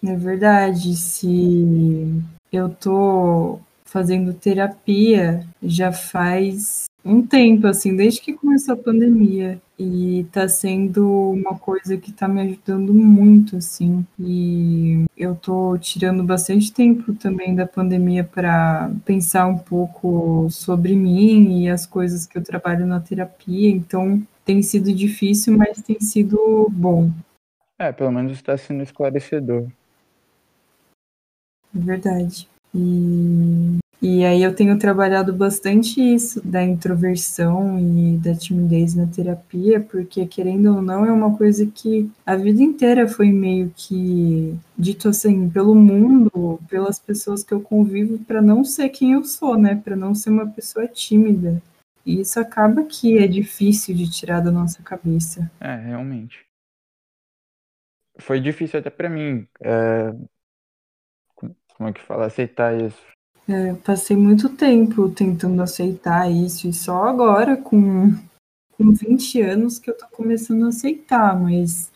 É 0.05 0.15
verdade. 0.15 0.95
Se 0.97 2.23
eu 2.53 2.69
tô 2.69 3.61
fazendo 3.85 4.35
terapia 4.35 5.47
já 5.63 5.93
faz 5.93 6.85
um 7.07 7.27
tempo, 7.27 7.67
assim, 7.67 7.95
desde 7.95 8.21
que 8.21 8.33
começou 8.33 8.75
a 8.75 8.77
pandemia. 8.77 9.61
E 9.79 10.27
tá 10.33 10.49
sendo 10.49 11.33
uma 11.33 11.59
coisa 11.59 11.99
que 11.99 12.11
tá 12.11 12.27
me 12.27 12.41
ajudando 12.41 12.95
muito, 12.95 13.57
assim. 13.57 14.07
E 14.19 15.05
eu 15.17 15.35
tô 15.35 15.77
tirando 15.79 16.25
bastante 16.25 16.73
tempo 16.73 17.15
também 17.15 17.55
da 17.55 17.67
pandemia 17.67 18.25
para 18.25 18.91
pensar 19.05 19.47
um 19.47 19.59
pouco 19.59 20.49
sobre 20.51 20.97
mim 20.97 21.63
e 21.63 21.69
as 21.69 21.87
coisas 21.87 22.27
que 22.27 22.39
eu 22.39 22.43
trabalho 22.43 22.87
na 22.87 23.01
terapia. 23.01 23.71
Então 23.71 24.23
tem 24.45 24.63
sido 24.63 24.93
difícil, 24.93 25.57
mas 25.57 25.83
tem 25.83 26.01
sido 26.01 26.69
bom. 26.73 27.11
É, 27.79 27.93
pelo 27.93 28.11
menos 28.11 28.33
está 28.33 28.57
sendo 28.57 28.83
esclarecedor. 28.83 29.67
Verdade. 31.75 32.49
E, 32.75 33.79
e 34.01 34.25
aí 34.25 34.43
eu 34.43 34.55
tenho 34.55 34.79
trabalhado 34.79 35.33
bastante 35.33 36.01
isso 36.01 36.47
da 36.47 36.63
introversão 36.63 37.79
e 37.79 38.19
da 38.19 38.35
timidez 38.35 38.95
na 38.95 39.07
terapia, 39.07 39.81
porque 39.81 40.27
querendo 40.27 40.77
ou 40.77 40.83
não 40.83 41.05
é 41.05 41.11
uma 41.11 41.37
coisa 41.37 41.67
que 41.67 42.11
a 42.25 42.37
vida 42.37 42.63
inteira 42.63 43.09
foi 43.09 43.33
meio 43.33 43.73
que 43.75 44.55
dito 44.77 45.09
assim 45.09 45.49
pelo 45.49 45.75
mundo, 45.75 46.61
pelas 46.69 46.99
pessoas 46.99 47.43
que 47.43 47.55
eu 47.55 47.61
convivo 47.61 48.19
para 48.19 48.43
não 48.43 48.65
ser 48.65 48.91
quem 48.91 49.13
eu 49.13 49.25
sou, 49.25 49.57
né? 49.57 49.81
Para 49.83 49.97
não 49.97 50.15
ser 50.15 50.29
uma 50.31 50.47
pessoa 50.47 50.87
tímida. 50.87 51.63
E 52.05 52.21
isso 52.21 52.39
acaba 52.39 52.85
que 52.85 53.19
é 53.19 53.27
difícil 53.27 53.95
de 53.95 54.11
tirar 54.11 54.41
da 54.41 54.53
nossa 54.53 54.83
cabeça. 54.83 55.51
É, 55.59 55.75
realmente. 55.75 56.47
Foi 58.19 58.41
difícil 58.41 58.79
até 58.79 58.91
para 58.91 59.09
mim. 59.09 59.49
É... 59.61 60.13
Como 61.35 61.89
é 61.89 61.93
que 61.93 62.01
fala? 62.01 62.27
Aceitar 62.27 62.79
isso. 62.81 63.16
É, 63.49 63.75
passei 63.75 64.17
muito 64.17 64.49
tempo 64.49 65.09
tentando 65.09 65.63
aceitar 65.63 66.31
isso, 66.31 66.67
e 66.67 66.73
só 66.73 67.05
agora, 67.05 67.57
com, 67.57 68.11
com 68.77 68.93
20 68.93 69.41
anos, 69.41 69.79
que 69.79 69.89
eu 69.89 69.97
tô 69.97 70.07
começando 70.09 70.65
a 70.65 70.69
aceitar, 70.69 71.41
mas 71.41 71.93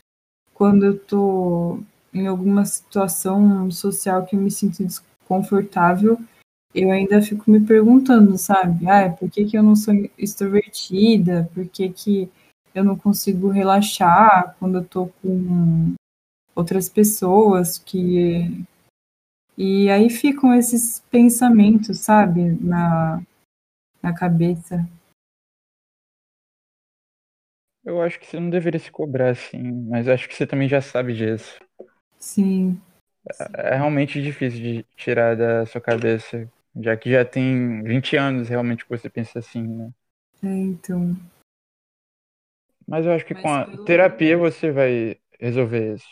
quando 0.55 0.87
eu 0.87 0.99
tô 0.99 1.81
em 2.15 2.27
alguma 2.27 2.65
situação 2.65 3.71
social 3.71 4.25
que 4.27 4.37
eu 4.37 4.41
me 4.41 4.51
sinto 4.51 4.85
desconfortável, 4.85 6.19
eu 6.75 6.91
ainda 6.91 7.21
fico 7.21 7.51
me 7.51 7.61
perguntando, 7.61 8.39
sabe? 8.39 8.89
Ah, 8.89 9.11
por 9.11 9.29
que, 9.31 9.45
que 9.45 9.59
eu 9.59 9.63
não 9.63 9.75
sou 9.75 9.95
extrovertida? 10.17 11.51
Por 11.53 11.67
que, 11.67 11.89
que 11.89 12.31
eu 12.75 12.85
não 12.85 12.97
consigo 12.97 13.49
relaxar 13.49 14.55
quando 14.59 14.79
eu 14.79 14.85
tô 14.85 15.07
com 15.21 15.95
outras 16.55 16.89
pessoas 16.89 17.79
que. 17.79 18.65
E 19.63 19.91
aí 19.91 20.09
ficam 20.09 20.55
esses 20.55 21.01
pensamentos, 21.11 21.99
sabe, 21.99 22.41
na, 22.65 23.23
na 24.03 24.15
cabeça. 24.15 24.89
Eu 27.85 28.01
acho 28.01 28.19
que 28.19 28.25
você 28.27 28.41
não 28.41 28.49
deveria 28.49 28.81
se 28.81 28.91
cobrar 28.91 29.29
assim, 29.29 29.61
mas 29.61 30.09
acho 30.09 30.27
que 30.27 30.35
você 30.35 30.47
também 30.47 30.67
já 30.67 30.81
sabe 30.81 31.13
disso. 31.13 31.61
Sim. 32.19 32.81
É, 33.39 33.73
é 33.73 33.75
realmente 33.75 34.23
difícil 34.23 34.61
de 34.63 34.83
tirar 34.97 35.37
da 35.37 35.67
sua 35.67 35.81
cabeça 35.83 36.51
já 36.75 36.97
que 36.97 37.11
já 37.11 37.23
tem 37.23 37.83
20 37.83 38.17
anos 38.17 38.49
realmente 38.49 38.83
que 38.85 38.91
você 38.91 39.11
pensa 39.11 39.41
assim, 39.41 39.63
né? 39.63 39.91
É, 40.43 40.57
então. 40.57 41.15
Mas 42.89 43.05
eu 43.05 43.13
acho 43.13 43.27
que 43.27 43.35
Mas 43.35 43.43
com 43.43 43.53
a 43.53 43.67
pelo... 43.67 43.85
terapia 43.85 44.39
você 44.39 44.73
vai 44.73 45.19
resolver 45.39 45.97
isso. 45.97 46.09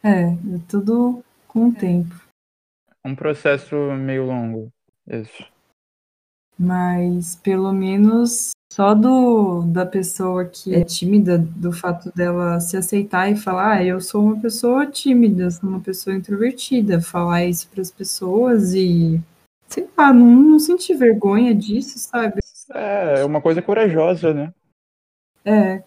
É, 0.00 0.26
é 0.26 0.58
tudo 0.68 1.24
com 1.48 1.70
o 1.70 1.72
é. 1.72 1.80
tempo. 1.80 2.27
É 3.04 3.08
um 3.08 3.14
processo 3.14 3.74
meio 3.92 4.26
longo, 4.26 4.72
isso. 5.06 5.44
Mas 6.58 7.36
pelo 7.36 7.72
menos 7.72 8.50
só 8.70 8.94
do 8.94 9.62
da 9.62 9.86
pessoa 9.86 10.44
que 10.44 10.74
é 10.74 10.84
tímida, 10.84 11.38
do 11.38 11.72
fato 11.72 12.12
dela 12.14 12.60
se 12.60 12.76
aceitar 12.76 13.30
e 13.30 13.36
falar, 13.36 13.78
ah, 13.78 13.84
eu 13.84 14.00
sou 14.00 14.24
uma 14.24 14.40
pessoa 14.40 14.86
tímida, 14.86 15.50
sou 15.50 15.68
uma 15.68 15.80
pessoa 15.80 16.14
introvertida, 16.14 17.00
falar 17.00 17.44
isso 17.44 17.68
para 17.68 17.80
as 17.80 17.90
pessoas 17.90 18.74
e 18.74 19.20
sei 19.68 19.88
lá, 19.96 20.12
não, 20.12 20.26
não 20.26 20.58
senti 20.58 20.94
vergonha 20.94 21.54
disso, 21.54 21.98
sabe? 21.98 22.40
É, 22.74 23.20
é 23.20 23.24
uma 23.24 23.40
coisa 23.40 23.62
corajosa, 23.62 24.34
né? 24.34 24.52
É. 25.44 25.82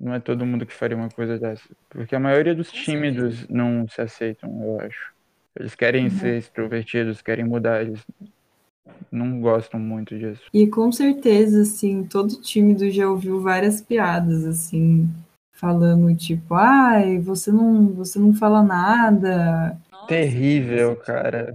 Não 0.00 0.14
é 0.14 0.20
todo 0.20 0.44
mundo 0.44 0.66
que 0.66 0.74
faria 0.74 0.96
uma 0.96 1.08
coisa 1.08 1.38
dessa. 1.38 1.68
Porque 1.88 2.14
a 2.14 2.20
maioria 2.20 2.54
dos 2.54 2.70
tímidos 2.70 3.46
não 3.48 3.86
se 3.88 4.00
aceitam, 4.00 4.50
eu 4.62 4.80
acho. 4.80 5.15
Eles 5.58 5.74
querem 5.74 6.04
uhum. 6.04 6.10
ser 6.10 6.38
extrovertidos, 6.38 7.22
querem 7.22 7.44
mudar, 7.44 7.82
eles 7.82 8.00
não 9.10 9.40
gostam 9.40 9.80
muito 9.80 10.18
disso. 10.18 10.42
E 10.52 10.66
com 10.66 10.92
certeza, 10.92 11.62
assim, 11.62 12.04
todo 12.04 12.40
tímido 12.40 12.90
já 12.90 13.08
ouviu 13.08 13.40
várias 13.40 13.80
piadas, 13.80 14.44
assim, 14.44 15.08
falando 15.52 16.14
tipo, 16.14 16.54
ai, 16.54 17.18
você 17.18 17.50
não, 17.50 17.88
você 17.88 18.18
não 18.18 18.34
fala 18.34 18.62
nada. 18.62 19.78
Terrível, 20.06 20.96
cara. 20.96 21.54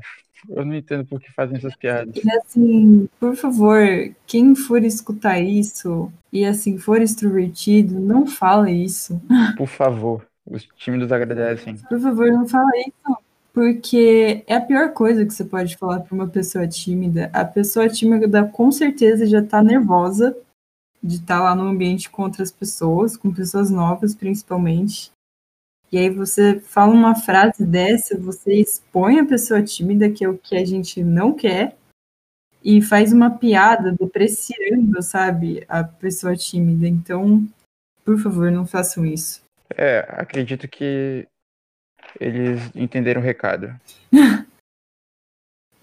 Eu 0.50 0.66
não 0.66 0.74
entendo 0.74 1.06
por 1.06 1.22
que 1.22 1.32
fazem 1.32 1.58
essas 1.58 1.76
piadas. 1.76 2.16
E 2.16 2.32
assim, 2.32 3.08
por 3.20 3.36
favor, 3.36 3.80
quem 4.26 4.56
for 4.56 4.84
escutar 4.84 5.40
isso 5.40 6.12
e 6.34 6.44
assim 6.44 6.80
for 6.80 7.00
extrovertido, 7.00 8.00
não 8.00 8.26
fala 8.26 8.72
isso. 8.72 9.22
Por 9.56 9.68
favor, 9.68 10.26
os 10.44 10.68
tímidos 10.78 11.12
agradecem. 11.12 11.76
Por 11.88 12.00
favor, 12.00 12.28
não 12.32 12.48
fala 12.48 12.72
isso. 12.80 13.31
Porque 13.54 14.44
é 14.48 14.56
a 14.56 14.62
pior 14.62 14.94
coisa 14.94 15.26
que 15.26 15.34
você 15.34 15.44
pode 15.44 15.76
falar 15.76 16.00
para 16.00 16.16
uma 16.16 16.28
pessoa 16.28 16.68
tímida. 16.68 17.30
A 17.34 17.44
pessoa 17.44 17.90
tímida 17.90 18.46
com 18.46 18.72
certeza 18.72 19.26
já 19.26 19.40
está 19.40 19.62
nervosa 19.62 20.36
de 21.04 21.16
estar 21.16 21.38
tá 21.40 21.44
lá 21.44 21.56
no 21.56 21.64
ambiente 21.64 22.10
com 22.10 22.24
outras 22.24 22.52
pessoas, 22.52 23.18
com 23.18 23.34
pessoas 23.34 23.70
novas 23.70 24.16
principalmente. 24.16 25.12
E 25.92 25.98
aí 25.98 26.10
você 26.10 26.60
fala 26.60 26.94
uma 26.94 27.16
frase 27.16 27.66
dessa, 27.66 28.18
você 28.18 28.54
expõe 28.54 29.20
a 29.20 29.26
pessoa 29.26 29.62
tímida, 29.62 30.10
que 30.10 30.24
é 30.24 30.30
o 30.30 30.38
que 30.38 30.56
a 30.56 30.64
gente 30.64 31.04
não 31.04 31.34
quer, 31.34 31.76
e 32.64 32.82
faz 32.82 33.12
uma 33.12 33.30
piada 33.30 33.94
depreciando, 34.00 35.02
sabe, 35.02 35.66
a 35.68 35.84
pessoa 35.84 36.34
tímida. 36.36 36.88
Então, 36.88 37.46
por 38.06 38.18
favor, 38.20 38.50
não 38.50 38.66
façam 38.66 39.06
isso. 39.06 39.42
É, 39.76 40.06
acredito 40.10 40.66
que 40.68 41.28
eles 42.19 42.60
entenderam 42.76 43.21
o 43.21 43.24
recado. 43.24 43.74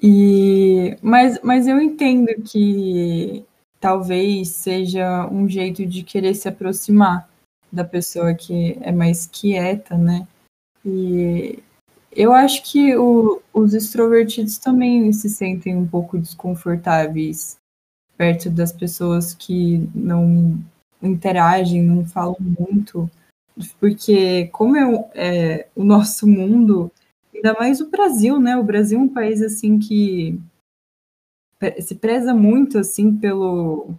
e 0.02 0.96
mas, 1.02 1.40
mas 1.42 1.66
eu 1.66 1.80
entendo 1.80 2.28
que 2.42 3.44
talvez 3.80 4.48
seja 4.48 5.26
um 5.28 5.48
jeito 5.48 5.86
de 5.86 6.02
querer 6.02 6.34
se 6.34 6.48
aproximar 6.48 7.28
da 7.70 7.84
pessoa 7.84 8.34
que 8.34 8.78
é 8.80 8.90
mais 8.90 9.26
quieta, 9.26 9.96
né? 9.96 10.26
E 10.84 11.62
eu 12.10 12.32
acho 12.32 12.62
que 12.70 12.96
o, 12.96 13.42
os 13.52 13.74
extrovertidos 13.74 14.58
também 14.58 15.12
se 15.12 15.28
sentem 15.28 15.76
um 15.76 15.86
pouco 15.86 16.18
desconfortáveis 16.18 17.56
perto 18.16 18.50
das 18.50 18.72
pessoas 18.72 19.34
que 19.34 19.88
não 19.94 20.58
interagem, 21.00 21.82
não 21.82 22.04
falam 22.04 22.36
muito, 22.40 23.08
porque 23.80 24.48
como 24.48 24.76
é, 24.76 25.12
é 25.14 25.68
o 25.74 25.84
nosso 25.84 26.26
mundo, 26.26 26.90
ainda 27.34 27.54
mais 27.54 27.80
o 27.80 27.90
Brasil, 27.90 28.40
né? 28.40 28.56
O 28.56 28.64
Brasil 28.64 28.98
é 28.98 29.02
um 29.02 29.08
país 29.08 29.42
assim 29.42 29.78
que 29.78 30.38
se 31.80 31.94
preza 31.96 32.32
muito 32.34 32.78
assim 32.78 33.16
pelo 33.16 33.94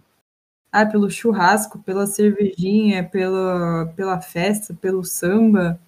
ah, 0.72 0.86
pelo 0.86 1.10
churrasco, 1.10 1.80
pela 1.80 2.06
cervejinha, 2.06 3.08
pela, 3.08 3.86
pela 3.96 4.20
festa, 4.20 4.72
pelo 4.74 5.04
samba. 5.04 5.80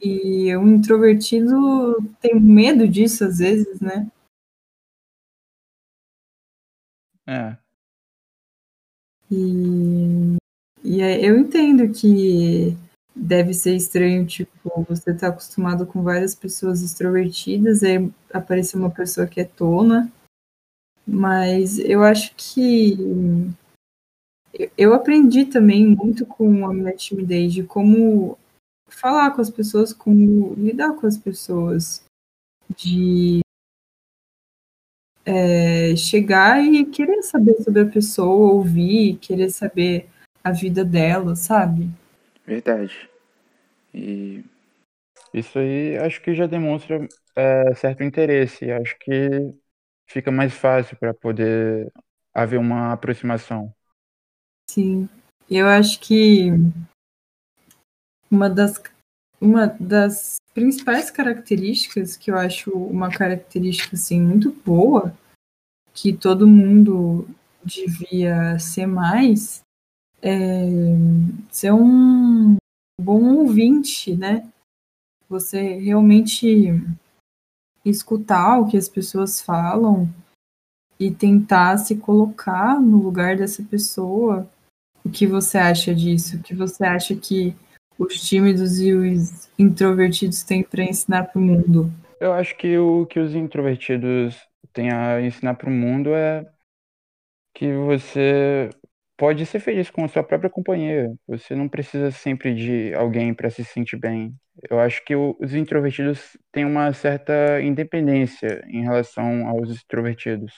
E 0.00 0.56
um 0.56 0.74
introvertido 0.76 1.96
tem 2.20 2.38
medo 2.38 2.86
disso 2.86 3.24
às 3.24 3.38
vezes, 3.38 3.80
né? 3.80 4.10
É. 7.26 7.56
E, 9.30 10.36
e 10.82 11.00
eu 11.00 11.38
entendo 11.38 11.92
que 11.92 12.76
deve 13.18 13.52
ser 13.52 13.74
estranho, 13.74 14.26
tipo, 14.26 14.86
você 14.88 15.12
tá 15.12 15.28
acostumado 15.28 15.84
com 15.86 16.02
várias 16.02 16.34
pessoas 16.34 16.82
extrovertidas, 16.82 17.82
aí 17.82 18.10
aparecer 18.32 18.76
uma 18.76 18.90
pessoa 18.90 19.26
que 19.26 19.40
é 19.40 19.44
tona. 19.44 20.10
Mas 21.06 21.78
eu 21.78 22.02
acho 22.02 22.34
que 22.36 22.96
eu 24.76 24.94
aprendi 24.94 25.44
também 25.46 25.86
muito 25.86 26.26
com 26.26 26.66
a 26.66 26.72
minha 26.72 26.94
timidez 26.94 27.52
de 27.52 27.62
como 27.62 28.38
falar 28.88 29.30
com 29.30 29.40
as 29.40 29.50
pessoas, 29.50 29.92
como 29.92 30.54
lidar 30.54 30.94
com 30.94 31.06
as 31.06 31.16
pessoas, 31.16 32.02
de 32.76 33.40
é, 35.24 35.94
chegar 35.96 36.62
e 36.62 36.84
querer 36.86 37.22
saber 37.22 37.62
sobre 37.62 37.82
a 37.82 37.86
pessoa, 37.86 38.52
ouvir, 38.52 39.16
querer 39.16 39.50
saber 39.50 40.08
a 40.42 40.50
vida 40.50 40.84
dela, 40.84 41.36
sabe? 41.36 41.90
Verdade. 42.48 43.10
E 43.92 44.42
isso 45.34 45.58
aí 45.58 45.98
acho 45.98 46.22
que 46.22 46.34
já 46.34 46.46
demonstra 46.46 47.06
é, 47.36 47.74
certo 47.74 48.02
interesse. 48.02 48.70
Acho 48.70 48.98
que 48.98 49.54
fica 50.06 50.30
mais 50.30 50.54
fácil 50.54 50.96
para 50.96 51.12
poder 51.12 51.92
haver 52.32 52.58
uma 52.58 52.94
aproximação. 52.94 53.70
Sim, 54.70 55.10
eu 55.50 55.66
acho 55.66 56.00
que 56.00 56.48
uma 58.30 58.48
das, 58.48 58.82
uma 59.38 59.66
das 59.66 60.36
principais 60.54 61.10
características 61.10 62.16
que 62.16 62.30
eu 62.30 62.36
acho 62.38 62.70
uma 62.70 63.10
característica 63.10 63.94
assim 63.94 64.22
muito 64.22 64.52
boa 64.64 65.14
que 65.92 66.14
todo 66.14 66.48
mundo 66.48 67.28
devia 67.62 68.58
ser 68.58 68.86
mais 68.86 69.62
é 70.22 70.36
ser 71.50 71.72
um 71.72 72.56
bom 73.00 73.36
ouvinte, 73.36 74.16
né? 74.16 74.48
Você 75.28 75.78
realmente 75.78 76.72
escutar 77.84 78.58
o 78.58 78.66
que 78.66 78.76
as 78.76 78.88
pessoas 78.88 79.40
falam 79.40 80.08
e 80.98 81.10
tentar 81.10 81.78
se 81.78 81.96
colocar 81.96 82.80
no 82.80 83.00
lugar 83.00 83.36
dessa 83.36 83.62
pessoa. 83.62 84.48
O 85.04 85.10
que 85.10 85.26
você 85.26 85.58
acha 85.58 85.94
disso? 85.94 86.36
O 86.36 86.42
que 86.42 86.54
você 86.54 86.84
acha 86.84 87.14
que 87.14 87.54
os 87.98 88.20
tímidos 88.20 88.80
e 88.80 88.92
os 88.92 89.48
introvertidos 89.58 90.42
têm 90.42 90.62
para 90.62 90.84
ensinar 90.84 91.24
para 91.24 91.38
o 91.38 91.42
mundo? 91.42 91.92
Eu 92.20 92.32
acho 92.32 92.56
que 92.56 92.76
o 92.78 93.06
que 93.06 93.20
os 93.20 93.34
introvertidos 93.34 94.36
têm 94.72 94.90
a 94.90 95.20
ensinar 95.20 95.54
para 95.54 95.68
o 95.68 95.72
mundo 95.72 96.14
é 96.14 96.44
que 97.54 97.72
você 97.74 98.70
pode 99.18 99.44
ser 99.44 99.58
feliz 99.58 99.90
com 99.90 100.04
a 100.04 100.08
sua 100.08 100.22
própria 100.22 100.48
companhia. 100.48 101.12
Você 101.26 101.54
não 101.54 101.68
precisa 101.68 102.10
sempre 102.12 102.54
de 102.54 102.94
alguém 102.94 103.34
para 103.34 103.50
se 103.50 103.64
sentir 103.64 103.96
bem. 103.96 104.32
Eu 104.70 104.78
acho 104.78 105.04
que 105.04 105.14
os 105.14 105.54
introvertidos 105.54 106.38
têm 106.52 106.64
uma 106.64 106.92
certa 106.92 107.60
independência 107.60 108.64
em 108.68 108.82
relação 108.82 109.46
aos 109.48 109.70
extrovertidos. 109.70 110.52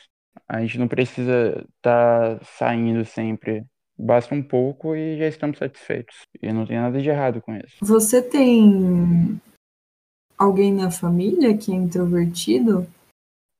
A 0.46 0.60
gente 0.60 0.78
não 0.78 0.86
precisa 0.86 1.66
estar 1.76 2.38
tá 2.38 2.44
saindo 2.44 3.04
sempre. 3.04 3.64
Basta 3.98 4.34
um 4.34 4.42
pouco 4.42 4.94
e 4.94 5.18
já 5.18 5.26
estamos 5.26 5.58
satisfeitos. 5.58 6.16
E 6.42 6.52
não 6.52 6.66
tem 6.66 6.76
nada 6.76 7.00
de 7.00 7.08
errado 7.08 7.40
com 7.40 7.54
isso. 7.56 7.76
Você 7.80 8.22
tem 8.22 9.40
alguém 10.36 10.72
na 10.72 10.90
família 10.90 11.56
que 11.56 11.72
é 11.72 11.74
introvertido? 11.74 12.86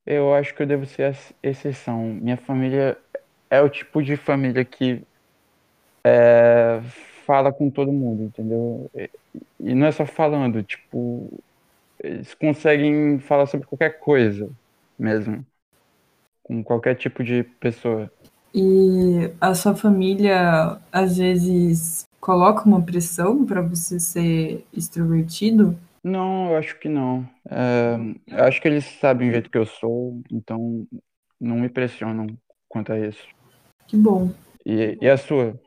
Eu 0.06 0.34
acho 0.34 0.54
que 0.54 0.62
eu 0.62 0.66
devo 0.66 0.86
ser 0.86 1.14
a 1.14 1.48
exceção. 1.48 2.04
Minha 2.14 2.36
família 2.36 2.98
é 3.50 3.60
o 3.60 3.68
tipo 3.68 4.02
de 4.02 4.16
família 4.16 4.64
que 4.64 5.02
é, 6.04 6.80
fala 7.26 7.52
com 7.52 7.68
todo 7.68 7.92
mundo, 7.92 8.22
entendeu? 8.22 8.90
E 9.58 9.74
não 9.74 9.86
é 9.86 9.92
só 9.92 10.06
falando, 10.06 10.62
tipo, 10.62 11.42
eles 11.98 12.32
conseguem 12.34 13.18
falar 13.18 13.46
sobre 13.46 13.66
qualquer 13.66 13.98
coisa 13.98 14.48
mesmo, 14.98 15.44
com 16.42 16.62
qualquer 16.62 16.94
tipo 16.94 17.22
de 17.22 17.42
pessoa. 17.42 18.10
E 18.54 19.30
a 19.40 19.54
sua 19.54 19.74
família 19.74 20.78
às 20.92 21.18
vezes 21.18 22.04
coloca 22.20 22.66
uma 22.66 22.82
pressão 22.82 23.44
para 23.46 23.62
você 23.62 23.98
ser 24.00 24.64
extrovertido? 24.72 25.76
Não, 26.02 26.50
eu 26.50 26.56
acho 26.56 26.78
que 26.78 26.88
não. 26.88 27.28
É, 27.48 27.96
eu 28.26 28.44
acho 28.44 28.60
que 28.60 28.68
eles 28.68 28.84
sabem 29.00 29.28
o 29.28 29.32
jeito 29.32 29.50
que 29.50 29.58
eu 29.58 29.66
sou, 29.66 30.20
então 30.30 30.86
não 31.40 31.56
me 31.56 31.68
pressionam 31.68 32.26
quanto 32.68 32.92
a 32.92 32.98
isso. 32.98 33.26
Que 33.90 33.96
bom. 33.96 34.30
E, 34.64 34.96
e 35.00 35.08
a 35.08 35.16
sua? 35.16 35.58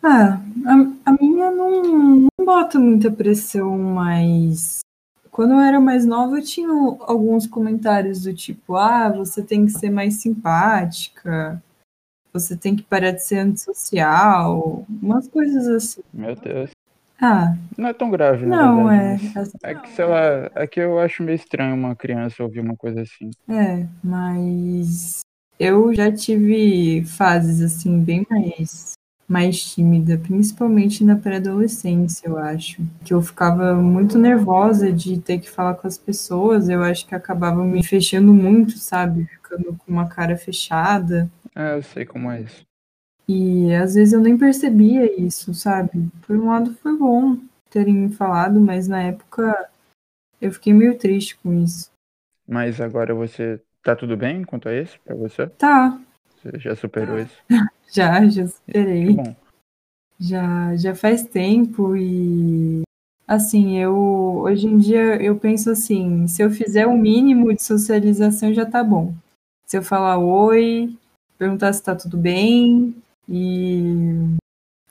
Ah, 0.00 0.40
a, 0.64 1.10
a 1.10 1.12
minha 1.20 1.50
não, 1.50 1.82
não 1.82 2.46
bota 2.46 2.78
muita 2.78 3.10
pressão, 3.10 3.76
mas 3.76 4.78
quando 5.28 5.54
eu 5.54 5.58
era 5.58 5.80
mais 5.80 6.06
nova 6.06 6.38
eu 6.38 6.44
tinha 6.44 6.68
alguns 6.68 7.48
comentários 7.48 8.22
do 8.22 8.32
tipo, 8.32 8.76
ah, 8.76 9.08
você 9.08 9.42
tem 9.42 9.66
que 9.66 9.72
ser 9.72 9.90
mais 9.90 10.22
simpática, 10.22 11.60
você 12.32 12.56
tem 12.56 12.76
que 12.76 12.84
parar 12.84 13.10
de 13.10 13.24
ser 13.24 13.38
antissocial, 13.38 14.86
umas 15.02 15.26
coisas 15.26 15.66
assim. 15.66 16.02
Meu 16.12 16.36
Deus. 16.36 16.70
Ah. 17.20 17.56
Não 17.76 17.88
é 17.88 17.92
tão 17.92 18.08
grave, 18.08 18.46
na 18.46 18.66
não, 18.66 18.86
verdade. 18.86 19.52
É. 19.64 19.72
É 19.72 19.74
que, 19.74 19.88
sei 19.90 20.04
lá, 20.04 20.50
é 20.54 20.66
que 20.68 20.78
eu 20.78 21.00
acho 21.00 21.24
meio 21.24 21.34
estranho 21.34 21.74
uma 21.74 21.96
criança 21.96 22.44
ouvir 22.44 22.60
uma 22.60 22.76
coisa 22.76 23.02
assim. 23.02 23.30
É, 23.48 23.84
mas 24.00 25.24
eu 25.58 25.94
já 25.94 26.10
tive 26.10 27.04
fases 27.04 27.60
assim 27.60 28.00
bem 28.00 28.26
mais 28.30 28.94
mais 29.26 29.58
tímida, 29.72 30.18
principalmente 30.18 31.02
na 31.02 31.16
pré-adolescência, 31.16 32.28
eu 32.28 32.36
acho. 32.36 32.82
Que 33.04 33.14
eu 33.14 33.22
ficava 33.22 33.74
muito 33.74 34.18
nervosa 34.18 34.92
de 34.92 35.18
ter 35.18 35.38
que 35.38 35.50
falar 35.50 35.74
com 35.74 35.86
as 35.86 35.96
pessoas, 35.96 36.68
eu 36.68 36.82
acho 36.82 37.06
que 37.06 37.14
acabava 37.14 37.64
me 37.64 37.82
fechando 37.82 38.34
muito, 38.34 38.76
sabe? 38.78 39.24
Ficando 39.24 39.76
com 39.78 39.90
uma 39.90 40.08
cara 40.08 40.36
fechada. 40.36 41.30
É, 41.54 41.74
eu 41.74 41.82
sei 41.82 42.04
como 42.04 42.30
é 42.30 42.42
isso. 42.42 42.66
E 43.26 43.72
às 43.74 43.94
vezes 43.94 44.12
eu 44.12 44.20
nem 44.20 44.36
percebia 44.36 45.18
isso, 45.18 45.54
sabe? 45.54 46.08
Por 46.26 46.36
um 46.36 46.48
lado 46.48 46.74
foi 46.74 46.96
bom 46.96 47.38
terem 47.70 47.94
me 47.94 48.10
falado, 48.10 48.60
mas 48.60 48.86
na 48.86 49.02
época 49.02 49.68
eu 50.40 50.52
fiquei 50.52 50.72
meio 50.72 50.98
triste 50.98 51.36
com 51.38 51.52
isso. 51.64 51.90
Mas 52.46 52.80
agora 52.80 53.14
você 53.14 53.60
Tá 53.84 53.94
tudo 53.94 54.16
bem 54.16 54.42
quanto 54.44 54.66
a 54.66 54.74
isso 54.74 54.98
pra 55.04 55.14
você? 55.14 55.46
Tá. 55.46 56.00
Você 56.36 56.58
já 56.58 56.74
superou 56.74 57.18
isso? 57.18 57.36
já, 57.92 58.26
já 58.26 58.46
superei. 58.48 59.08
Que 59.08 59.12
bom. 59.12 59.36
Já, 60.18 60.74
já 60.74 60.94
faz 60.94 61.22
tempo 61.26 61.94
e 61.94 62.80
assim, 63.28 63.78
eu 63.78 63.94
hoje 63.94 64.66
em 64.66 64.78
dia 64.78 65.22
eu 65.22 65.36
penso 65.36 65.70
assim, 65.70 66.26
se 66.26 66.40
eu 66.40 66.50
fizer 66.50 66.86
o 66.86 66.96
mínimo 66.96 67.52
de 67.52 67.62
socialização 67.62 68.54
já 68.54 68.64
tá 68.64 68.82
bom. 68.82 69.12
Se 69.66 69.76
eu 69.76 69.82
falar 69.82 70.16
oi, 70.16 70.96
perguntar 71.36 71.70
se 71.74 71.82
tá 71.82 71.94
tudo 71.94 72.16
bem 72.16 72.94
e, 73.28 74.16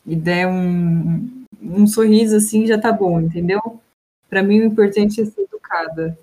e 0.06 0.16
der 0.16 0.48
um, 0.48 1.46
um 1.60 1.88
sorriso 1.88 2.36
assim 2.36 2.68
já 2.68 2.80
tá 2.80 2.92
bom, 2.92 3.20
entendeu? 3.20 3.82
Para 4.30 4.44
mim 4.44 4.60
o 4.60 4.66
importante 4.66 5.20
é 5.20 5.26
ser 5.26 5.42
educada. 5.42 6.16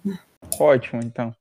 Ótimo, 0.56 1.00
então. 1.02 1.35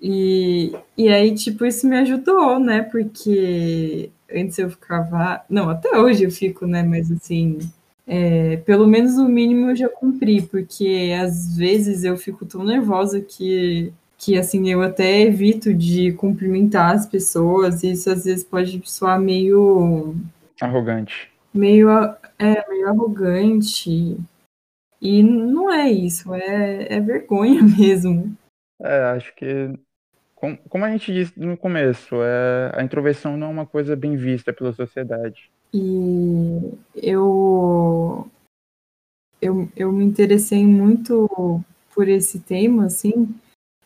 E, 0.00 0.72
e 0.96 1.08
aí, 1.08 1.34
tipo, 1.34 1.66
isso 1.66 1.86
me 1.86 1.98
ajudou, 1.98 2.58
né? 2.58 2.82
Porque 2.82 4.10
antes 4.32 4.58
eu 4.58 4.70
ficava. 4.70 5.44
Não, 5.48 5.68
até 5.68 5.98
hoje 5.98 6.24
eu 6.24 6.30
fico, 6.30 6.66
né? 6.66 6.82
Mas 6.82 7.12
assim, 7.12 7.58
é, 8.06 8.56
pelo 8.58 8.86
menos 8.86 9.18
o 9.18 9.28
mínimo 9.28 9.70
eu 9.70 9.76
já 9.76 9.88
cumpri, 9.88 10.40
porque 10.42 11.14
às 11.20 11.56
vezes 11.56 12.02
eu 12.02 12.16
fico 12.16 12.46
tão 12.46 12.64
nervosa 12.64 13.20
que, 13.20 13.92
que 14.16 14.38
assim, 14.38 14.70
eu 14.70 14.82
até 14.82 15.20
evito 15.20 15.74
de 15.74 16.12
cumprimentar 16.12 16.94
as 16.94 17.06
pessoas, 17.06 17.82
e 17.82 17.92
isso 17.92 18.10
às 18.10 18.24
vezes 18.24 18.42
pode 18.42 18.80
soar 18.90 19.20
meio. 19.20 20.14
Arrogante. 20.60 21.30
Meio, 21.52 21.90
é, 22.38 22.68
meio 22.68 22.88
arrogante. 22.88 24.18
E 25.02 25.22
não 25.22 25.72
é 25.72 25.90
isso, 25.90 26.34
é, 26.34 26.94
é 26.96 27.00
vergonha 27.00 27.62
mesmo. 27.78 28.34
É, 28.82 29.02
acho 29.12 29.34
que 29.34 29.74
como 30.68 30.84
a 30.84 30.90
gente 30.90 31.12
disse 31.12 31.38
no 31.38 31.56
começo, 31.56 32.16
é, 32.22 32.72
a 32.74 32.82
introversão 32.82 33.36
não 33.36 33.48
é 33.48 33.50
uma 33.50 33.66
coisa 33.66 33.94
bem 33.94 34.16
vista 34.16 34.52
pela 34.52 34.72
sociedade. 34.72 35.50
E 35.72 36.72
eu, 36.94 38.28
eu, 39.40 39.68
eu 39.76 39.92
me 39.92 40.04
interessei 40.04 40.64
muito 40.64 41.28
por 41.94 42.08
esse 42.08 42.40
tema, 42.40 42.86
assim. 42.86 43.28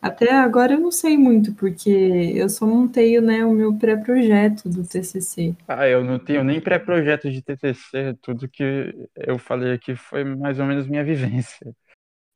Até 0.01 0.31
agora 0.33 0.73
eu 0.73 0.79
não 0.79 0.91
sei 0.91 1.17
muito, 1.17 1.53
porque 1.55 1.89
eu 1.89 2.47
só 2.47 2.65
montei 2.65 3.19
né, 3.19 3.43
o 3.43 3.51
meu 3.51 3.75
pré-projeto 3.77 4.69
do 4.69 4.87
TCC. 4.87 5.55
Ah, 5.67 5.87
eu 5.87 6.03
não 6.03 6.19
tenho 6.19 6.43
nem 6.43 6.61
pré-projeto 6.61 7.29
de 7.29 7.41
TCC, 7.41 8.15
tudo 8.21 8.47
que 8.47 8.93
eu 9.15 9.39
falei 9.39 9.73
aqui 9.73 9.95
foi 9.95 10.23
mais 10.23 10.59
ou 10.59 10.65
menos 10.65 10.87
minha 10.87 11.03
vivência. 11.05 11.75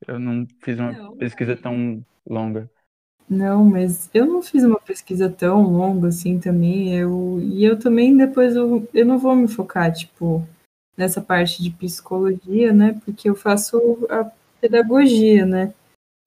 Eu 0.08 0.18
não 0.20 0.48
fiz 0.64 0.80
uma 0.80 0.92
não. 0.92 1.18
pesquisa 1.18 1.56
tão 1.56 2.04
longa. 2.28 2.70
Não, 3.30 3.64
mas 3.64 4.10
eu 4.12 4.26
não 4.26 4.42
fiz 4.42 4.64
uma 4.64 4.80
pesquisa 4.80 5.30
tão 5.30 5.62
longa 5.62 6.08
assim 6.08 6.40
também. 6.40 6.96
Eu, 6.96 7.40
e 7.42 7.64
eu 7.64 7.78
também 7.78 8.18
depois 8.18 8.56
eu, 8.56 8.88
eu 8.92 9.06
não 9.06 9.20
vou 9.20 9.36
me 9.36 9.48
focar, 9.48 9.94
tipo, 9.94 10.44
nessa 10.98 11.22
parte 11.22 11.62
de 11.62 11.70
psicologia, 11.70 12.74
né? 12.74 13.00
Porque 13.06 13.30
eu 13.30 13.36
faço 13.36 13.78
a 14.10 14.32
pedagogia, 14.60 15.46
né? 15.46 15.74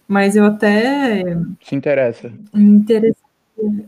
Mas 0.06 0.36
eu 0.36 0.44
até. 0.44 1.24
Se 1.60 1.74
interessa. 1.74 2.32
Me 2.54 2.76
interessa, 2.76 3.20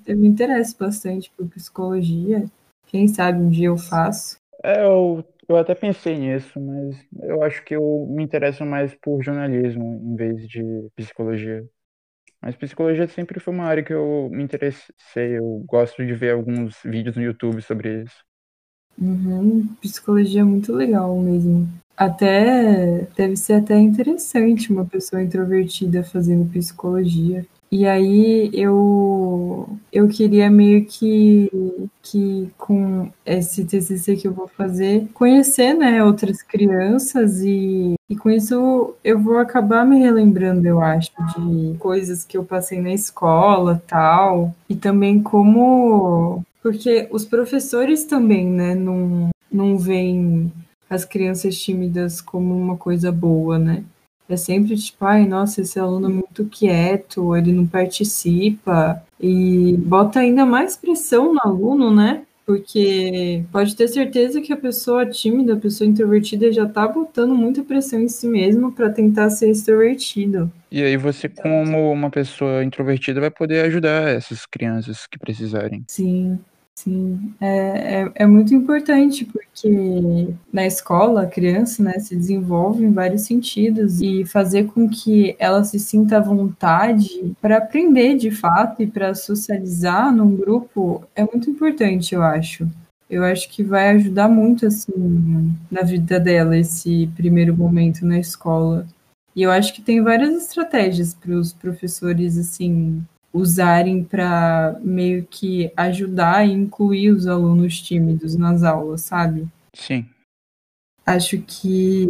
eu 0.06 0.16
me 0.16 0.26
interesso 0.26 0.76
bastante 0.78 1.30
por 1.36 1.46
psicologia. 1.48 2.44
Quem 2.88 3.06
sabe 3.06 3.38
um 3.38 3.48
dia 3.48 3.68
eu 3.68 3.78
faço. 3.78 4.36
É, 4.62 4.84
eu, 4.84 5.24
eu 5.48 5.56
até 5.56 5.74
pensei 5.74 6.18
nisso, 6.18 6.58
mas 6.58 6.96
eu 7.22 7.42
acho 7.42 7.64
que 7.64 7.76
eu 7.76 8.06
me 8.10 8.22
interesso 8.22 8.64
mais 8.64 8.94
por 8.94 9.22
jornalismo 9.22 10.00
em 10.02 10.16
vez 10.16 10.48
de 10.48 10.62
psicologia. 10.96 11.64
Mas 12.44 12.54
psicologia 12.56 13.08
sempre 13.08 13.40
foi 13.40 13.54
uma 13.54 13.64
área 13.64 13.82
que 13.82 13.94
eu 13.94 14.28
me 14.30 14.44
interessei. 14.44 15.38
Eu 15.38 15.64
gosto 15.66 16.04
de 16.04 16.12
ver 16.12 16.34
alguns 16.34 16.76
vídeos 16.84 17.16
no 17.16 17.22
YouTube 17.22 17.62
sobre 17.62 18.02
isso. 18.02 18.22
Uhum, 19.00 19.66
psicologia 19.80 20.42
é 20.42 20.44
muito 20.44 20.70
legal 20.70 21.18
mesmo. 21.18 21.66
Até 21.96 23.08
deve 23.16 23.34
ser 23.36 23.54
até 23.54 23.78
interessante 23.78 24.70
uma 24.70 24.84
pessoa 24.84 25.22
introvertida 25.22 26.04
fazendo 26.04 26.50
psicologia. 26.52 27.46
E 27.72 27.86
aí 27.86 28.50
eu 28.52 29.68
eu 29.92 30.08
queria 30.08 30.50
meio 30.50 30.84
que 30.86 31.50
que 32.02 32.50
com 32.58 33.10
esse 33.24 33.64
TCC 33.64 34.16
que 34.16 34.28
eu 34.28 34.32
vou 34.32 34.46
fazer, 34.48 35.08
conhecer, 35.14 35.74
né, 35.74 36.04
outras 36.04 36.42
crianças 36.42 37.40
e 37.42 37.94
e 38.08 38.16
com 38.16 38.30
isso 38.30 38.94
eu 39.02 39.18
vou 39.18 39.38
acabar 39.38 39.84
me 39.86 39.98
relembrando, 39.98 40.66
eu 40.68 40.80
acho, 40.80 41.10
de 41.38 41.76
coisas 41.78 42.24
que 42.24 42.36
eu 42.36 42.44
passei 42.44 42.80
na 42.80 42.92
escola, 42.92 43.82
tal, 43.86 44.54
e 44.68 44.76
também 44.76 45.22
como 45.22 46.44
porque 46.62 47.08
os 47.10 47.24
professores 47.24 48.04
também, 48.04 48.46
né, 48.46 48.74
não 48.74 49.30
não 49.50 49.78
veem 49.78 50.52
as 50.90 51.04
crianças 51.04 51.56
tímidas 51.58 52.20
como 52.20 52.56
uma 52.56 52.76
coisa 52.76 53.10
boa, 53.12 53.58
né? 53.58 53.84
É 54.28 54.36
sempre 54.36 54.76
tipo, 54.76 55.04
ai, 55.04 55.26
nossa, 55.26 55.60
esse 55.60 55.78
aluno 55.78 56.08
é 56.08 56.12
muito 56.12 56.46
quieto, 56.46 57.36
ele 57.36 57.52
não 57.52 57.66
participa, 57.66 59.02
e 59.20 59.76
bota 59.78 60.20
ainda 60.20 60.46
mais 60.46 60.76
pressão 60.76 61.34
no 61.34 61.40
aluno, 61.42 61.94
né? 61.94 62.22
Porque 62.46 63.42
pode 63.50 63.74
ter 63.74 63.88
certeza 63.88 64.40
que 64.40 64.52
a 64.52 64.56
pessoa 64.56 65.06
tímida, 65.06 65.54
a 65.54 65.58
pessoa 65.58 65.88
introvertida 65.88 66.52
já 66.52 66.66
tá 66.66 66.86
botando 66.86 67.34
muita 67.34 67.62
pressão 67.62 68.00
em 68.00 68.08
si 68.08 68.28
mesmo 68.28 68.70
para 68.70 68.90
tentar 68.90 69.30
ser 69.30 69.50
extrovertido. 69.50 70.52
E 70.70 70.82
aí 70.82 70.96
você, 70.96 71.26
como 71.26 71.90
uma 71.90 72.10
pessoa 72.10 72.62
introvertida, 72.62 73.20
vai 73.20 73.30
poder 73.30 73.64
ajudar 73.64 74.08
essas 74.08 74.44
crianças 74.44 75.06
que 75.06 75.18
precisarem. 75.18 75.84
Sim, 75.88 76.38
sim. 76.74 77.34
É, 77.40 78.02
é, 78.02 78.12
é 78.16 78.26
muito 78.26 78.54
importante 78.54 79.24
porque 79.24 80.34
na 80.52 80.66
escola 80.66 81.22
a 81.22 81.26
criança 81.26 81.82
né, 81.82 81.98
se 81.98 82.14
desenvolve 82.14 82.84
em 82.84 82.92
vários 82.92 83.22
sentidos 83.22 84.00
e 84.00 84.24
fazer 84.24 84.66
com 84.66 84.88
que 84.88 85.36
ela 85.38 85.64
se 85.64 85.78
sinta 85.78 86.18
à 86.18 86.20
vontade 86.20 87.34
para 87.40 87.58
aprender 87.58 88.16
de 88.16 88.30
fato 88.30 88.82
e 88.82 88.86
para 88.86 89.14
socializar 89.14 90.14
num 90.14 90.36
grupo 90.36 91.04
é 91.14 91.24
muito 91.24 91.50
importante, 91.50 92.14
eu 92.14 92.22
acho. 92.22 92.68
Eu 93.08 93.22
acho 93.22 93.48
que 93.50 93.62
vai 93.62 93.90
ajudar 93.90 94.28
muito 94.28 94.66
assim 94.66 95.54
na 95.70 95.82
vida 95.82 96.18
dela 96.18 96.56
esse 96.56 97.06
primeiro 97.14 97.56
momento 97.56 98.04
na 98.04 98.18
escola. 98.18 98.86
E 99.36 99.42
eu 99.42 99.50
acho 99.50 99.74
que 99.74 99.82
tem 99.82 100.02
várias 100.02 100.34
estratégias 100.34 101.14
para 101.14 101.32
os 101.32 101.52
professores 101.52 102.38
assim 102.38 103.04
usarem 103.34 104.04
para 104.04 104.78
meio 104.80 105.26
que 105.28 105.72
ajudar 105.76 106.46
e 106.46 106.52
incluir 106.52 107.10
os 107.10 107.26
alunos 107.26 107.80
tímidos 107.80 108.36
nas 108.36 108.62
aulas, 108.62 109.00
sabe? 109.00 109.48
Sim. 109.74 110.06
Acho 111.04 111.38
que 111.38 112.08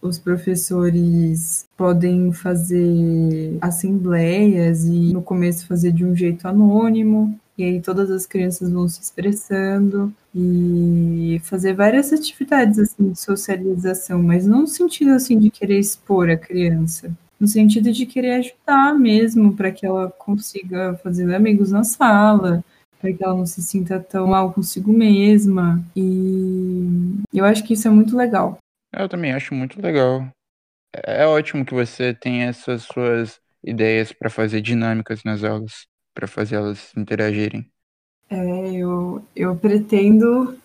os 0.00 0.18
professores 0.18 1.66
podem 1.76 2.32
fazer 2.32 3.58
assembleias 3.60 4.84
e 4.84 5.12
no 5.12 5.20
começo 5.20 5.66
fazer 5.66 5.92
de 5.92 6.04
um 6.04 6.16
jeito 6.16 6.48
anônimo, 6.48 7.38
e 7.58 7.64
aí 7.64 7.80
todas 7.80 8.10
as 8.10 8.24
crianças 8.24 8.70
vão 8.70 8.88
se 8.88 9.02
expressando 9.02 10.14
e 10.34 11.40
fazer 11.42 11.74
várias 11.74 12.12
atividades 12.12 12.78
assim 12.78 13.10
de 13.10 13.20
socialização, 13.20 14.22
mas 14.22 14.46
não 14.46 14.62
no 14.62 14.66
sentido 14.66 15.10
assim 15.10 15.38
de 15.38 15.50
querer 15.50 15.78
expor 15.78 16.30
a 16.30 16.36
criança, 16.36 17.10
no 17.38 17.46
sentido 17.46 17.92
de 17.92 18.06
querer 18.06 18.32
ajudar 18.32 18.94
mesmo 18.94 19.54
para 19.54 19.70
que 19.70 19.84
ela 19.84 20.10
consiga 20.10 20.94
fazer 21.02 21.32
amigos 21.34 21.70
na 21.70 21.84
sala, 21.84 22.64
para 23.00 23.12
que 23.12 23.22
ela 23.22 23.34
não 23.34 23.46
se 23.46 23.62
sinta 23.62 24.00
tão 24.00 24.26
mal 24.28 24.52
consigo 24.52 24.92
mesma. 24.92 25.84
E 25.94 27.20
eu 27.32 27.44
acho 27.44 27.64
que 27.64 27.74
isso 27.74 27.86
é 27.86 27.90
muito 27.90 28.16
legal. 28.16 28.58
Eu 28.92 29.08
também 29.08 29.32
acho 29.32 29.54
muito 29.54 29.80
legal. 29.80 30.26
É 31.04 31.26
ótimo 31.26 31.64
que 31.64 31.74
você 31.74 32.14
tenha 32.14 32.46
essas 32.46 32.82
suas 32.82 33.38
ideias 33.62 34.12
para 34.12 34.30
fazer 34.30 34.60
dinâmicas 34.60 35.22
nas 35.24 35.44
aulas 35.44 35.86
para 36.16 36.26
fazer 36.26 36.56
elas 36.56 36.92
interagirem? 36.96 37.70
É, 38.30 38.72
eu, 38.72 39.22
eu 39.36 39.54
pretendo 39.54 40.58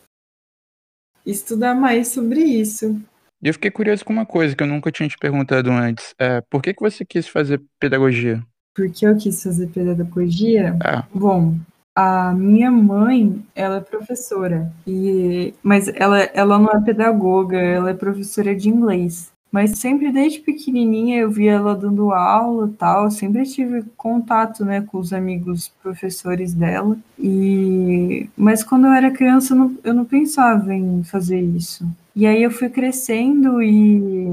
estudar 1.25 1.75
mais 1.75 2.07
sobre 2.07 2.39
isso. 2.39 2.99
E 3.43 3.47
eu 3.47 3.53
fiquei 3.53 3.71
curioso 3.71 4.05
com 4.05 4.13
uma 4.13 4.25
coisa 4.25 4.55
que 4.55 4.61
eu 4.61 4.67
nunca 4.67 4.91
tinha 4.91 5.09
te 5.09 5.17
perguntado 5.17 5.71
antes. 5.71 6.13
É, 6.19 6.41
por 6.41 6.61
que, 6.61 6.73
que 6.73 6.81
você 6.81 7.03
quis 7.03 7.27
fazer 7.27 7.61
pedagogia? 7.79 8.43
Por 8.75 8.89
que 8.89 9.05
eu 9.05 9.17
quis 9.17 9.41
fazer 9.41 9.67
pedagogia? 9.67 10.77
Ah. 10.83 11.05
Bom, 11.13 11.57
a 11.95 12.33
minha 12.33 12.71
mãe, 12.71 13.43
ela 13.53 13.77
é 13.77 13.81
professora, 13.81 14.71
e 14.87 15.53
mas 15.61 15.87
ela, 15.89 16.19
ela 16.33 16.57
não 16.57 16.69
é 16.69 16.81
pedagoga, 16.81 17.57
ela 17.57 17.89
é 17.89 17.93
professora 17.93 18.55
de 18.55 18.69
inglês. 18.69 19.31
Mas 19.51 19.79
sempre 19.79 20.13
desde 20.13 20.39
pequenininha 20.39 21.19
eu 21.19 21.29
via 21.29 21.51
ela 21.53 21.75
dando 21.75 22.13
aula 22.13 22.73
tal, 22.77 23.11
sempre 23.11 23.43
tive 23.43 23.83
contato, 23.97 24.63
né, 24.63 24.79
com 24.81 24.97
os 24.97 25.11
amigos 25.11 25.67
professores 25.83 26.53
dela. 26.53 26.97
E 27.19 28.29
mas 28.37 28.63
quando 28.63 28.87
eu 28.87 28.93
era 28.93 29.11
criança 29.11 29.53
eu 29.53 29.57
não, 29.57 29.77
eu 29.83 29.93
não 29.93 30.05
pensava 30.05 30.73
em 30.73 31.03
fazer 31.03 31.41
isso. 31.41 31.85
E 32.15 32.25
aí 32.25 32.43
eu 32.43 32.51
fui 32.51 32.69
crescendo 32.69 33.61
e 33.61 34.27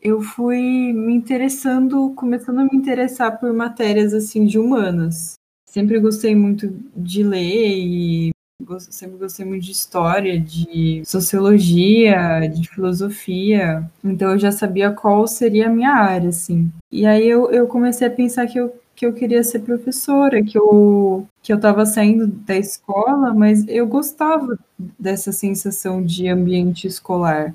eu 0.00 0.22
fui 0.22 0.92
me 0.92 1.14
interessando, 1.14 2.12
começando 2.14 2.60
a 2.60 2.64
me 2.64 2.76
interessar 2.76 3.38
por 3.38 3.52
matérias 3.52 4.14
assim 4.14 4.44
de 4.46 4.58
humanas. 4.58 5.34
Sempre 5.66 5.98
gostei 5.98 6.34
muito 6.34 6.68
de 6.96 7.22
ler 7.22 7.76
e 7.76 8.30
sempre 8.78 9.18
gostei 9.18 9.44
muito 9.44 9.64
de 9.64 9.72
história, 9.72 10.40
de 10.40 11.02
sociologia, 11.04 12.46
de 12.46 12.68
filosofia, 12.68 13.84
então 14.02 14.30
eu 14.30 14.38
já 14.38 14.52
sabia 14.52 14.92
qual 14.92 15.26
seria 15.26 15.66
a 15.66 15.70
minha 15.70 15.90
área, 15.90 16.28
assim. 16.28 16.70
E 16.90 17.04
aí 17.04 17.28
eu, 17.28 17.50
eu 17.50 17.66
comecei 17.66 18.06
a 18.06 18.10
pensar 18.10 18.46
que 18.46 18.58
eu, 18.58 18.72
que 18.94 19.04
eu 19.06 19.12
queria 19.12 19.42
ser 19.42 19.60
professora, 19.60 20.42
que 20.42 20.58
eu 20.58 21.26
que 21.42 21.52
eu 21.52 21.56
estava 21.56 21.84
saindo 21.84 22.26
da 22.26 22.56
escola, 22.56 23.34
mas 23.34 23.66
eu 23.68 23.86
gostava 23.86 24.58
dessa 24.98 25.32
sensação 25.32 26.02
de 26.02 26.28
ambiente 26.28 26.86
escolar, 26.86 27.54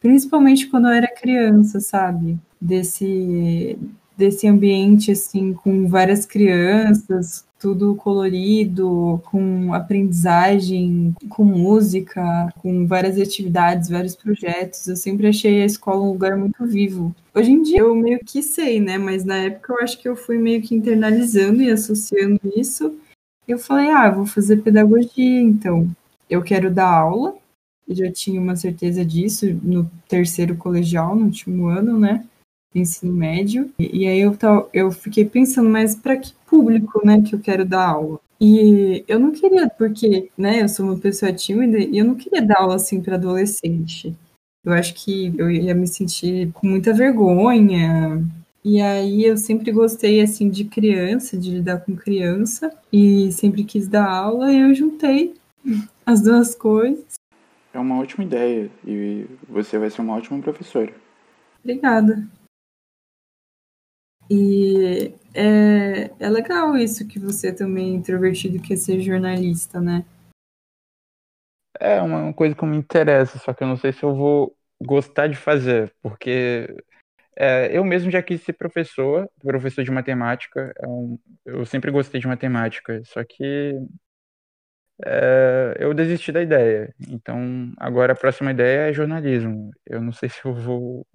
principalmente 0.00 0.68
quando 0.68 0.88
eu 0.88 0.92
era 0.92 1.08
criança, 1.08 1.80
sabe? 1.80 2.38
Desse 2.60 3.78
desse 4.16 4.46
ambiente 4.46 5.10
assim 5.12 5.54
com 5.54 5.88
várias 5.88 6.26
crianças, 6.26 7.44
tudo 7.62 7.94
colorido, 7.94 9.22
com 9.26 9.72
aprendizagem, 9.72 11.14
com 11.28 11.44
música, 11.44 12.52
com 12.60 12.88
várias 12.88 13.16
atividades, 13.20 13.88
vários 13.88 14.16
projetos. 14.16 14.88
Eu 14.88 14.96
sempre 14.96 15.28
achei 15.28 15.62
a 15.62 15.66
escola 15.66 16.02
um 16.02 16.10
lugar 16.10 16.36
muito 16.36 16.66
vivo. 16.66 17.14
Hoje 17.32 17.52
em 17.52 17.62
dia 17.62 17.78
eu 17.78 17.94
meio 17.94 18.18
que 18.18 18.42
sei, 18.42 18.80
né? 18.80 18.98
Mas 18.98 19.24
na 19.24 19.36
época 19.36 19.74
eu 19.74 19.78
acho 19.78 19.96
que 20.00 20.08
eu 20.08 20.16
fui 20.16 20.38
meio 20.38 20.60
que 20.60 20.74
internalizando 20.74 21.62
e 21.62 21.70
associando 21.70 22.40
isso. 22.56 22.98
Eu 23.46 23.60
falei, 23.60 23.90
ah, 23.90 24.10
vou 24.10 24.26
fazer 24.26 24.56
pedagogia, 24.56 25.40
então. 25.40 25.88
Eu 26.28 26.42
quero 26.42 26.68
dar 26.68 26.90
aula. 26.90 27.36
Eu 27.86 27.94
já 27.94 28.10
tinha 28.10 28.40
uma 28.40 28.56
certeza 28.56 29.04
disso 29.04 29.46
no 29.62 29.88
terceiro 30.08 30.56
colegial, 30.56 31.14
no 31.14 31.26
último 31.26 31.66
ano, 31.66 31.96
né? 31.96 32.24
ensino 32.74 33.12
médio. 33.12 33.70
E, 33.78 34.00
e 34.02 34.06
aí 34.06 34.20
eu, 34.20 34.36
eu 34.72 34.90
fiquei 34.90 35.24
pensando, 35.24 35.68
mas 35.68 35.94
para 35.94 36.16
que 36.16 36.32
público, 36.52 37.00
né, 37.02 37.22
que 37.22 37.34
eu 37.34 37.40
quero 37.40 37.64
dar 37.64 37.88
aula? 37.88 38.20
E 38.38 39.02
eu 39.08 39.18
não 39.18 39.32
queria, 39.32 39.66
porque, 39.70 40.30
né, 40.36 40.62
eu 40.62 40.68
sou 40.68 40.84
uma 40.84 40.98
pessoa 40.98 41.32
tímida 41.32 41.78
e 41.78 41.96
eu 41.96 42.04
não 42.04 42.14
queria 42.14 42.42
dar 42.42 42.58
aula 42.58 42.74
assim 42.74 43.00
para 43.00 43.14
adolescente. 43.14 44.14
Eu 44.62 44.74
acho 44.74 44.92
que 44.94 45.32
eu 45.38 45.50
ia 45.50 45.74
me 45.74 45.86
sentir 45.86 46.52
com 46.52 46.66
muita 46.66 46.92
vergonha. 46.92 48.22
E 48.64 48.80
aí 48.80 49.24
eu 49.24 49.36
sempre 49.36 49.72
gostei 49.72 50.20
assim 50.20 50.50
de 50.50 50.64
criança, 50.64 51.36
de 51.36 51.50
lidar 51.50 51.80
com 51.80 51.96
criança 51.96 52.70
e 52.92 53.32
sempre 53.32 53.64
quis 53.64 53.88
dar 53.88 54.08
aula 54.08 54.52
e 54.52 54.60
eu 54.60 54.74
juntei 54.74 55.34
as 56.04 56.20
duas 56.20 56.54
coisas. 56.54 57.14
É 57.72 57.78
uma 57.78 57.98
ótima 57.98 58.24
ideia 58.24 58.70
e 58.86 59.26
você 59.48 59.78
vai 59.78 59.90
ser 59.90 60.02
uma 60.02 60.14
ótima 60.14 60.38
professora. 60.40 60.92
Obrigada. 61.64 62.24
E 64.34 65.14
é, 65.34 66.10
é 66.18 66.30
legal 66.30 66.74
isso 66.74 67.06
que 67.06 67.18
você 67.18 67.54
também, 67.54 67.94
introvertido, 67.94 68.62
quer 68.62 68.76
ser 68.76 68.98
jornalista, 68.98 69.78
né? 69.78 70.06
É 71.78 72.00
uma 72.00 72.32
coisa 72.32 72.54
que 72.54 72.64
me 72.64 72.78
interessa, 72.78 73.38
só 73.38 73.52
que 73.52 73.62
eu 73.62 73.68
não 73.68 73.76
sei 73.76 73.92
se 73.92 74.02
eu 74.02 74.14
vou 74.14 74.56
gostar 74.80 75.26
de 75.26 75.36
fazer, 75.36 75.94
porque 76.00 76.66
é, 77.36 77.76
eu 77.76 77.84
mesmo 77.84 78.10
já 78.10 78.22
quis 78.22 78.40
ser 78.42 78.54
professor, 78.54 79.28
professor 79.42 79.84
de 79.84 79.90
matemática. 79.90 80.72
É 80.78 80.86
um, 80.86 81.18
eu 81.44 81.66
sempre 81.66 81.90
gostei 81.90 82.18
de 82.18 82.26
matemática, 82.26 83.02
só 83.04 83.22
que 83.22 83.74
é, 85.04 85.76
eu 85.78 85.92
desisti 85.92 86.32
da 86.32 86.40
ideia. 86.40 86.94
Então, 87.06 87.70
agora 87.76 88.14
a 88.14 88.16
próxima 88.16 88.50
ideia 88.50 88.88
é 88.88 88.94
jornalismo. 88.94 89.72
Eu 89.84 90.00
não 90.00 90.12
sei 90.12 90.30
se 90.30 90.42
eu 90.42 90.54
vou 90.54 91.06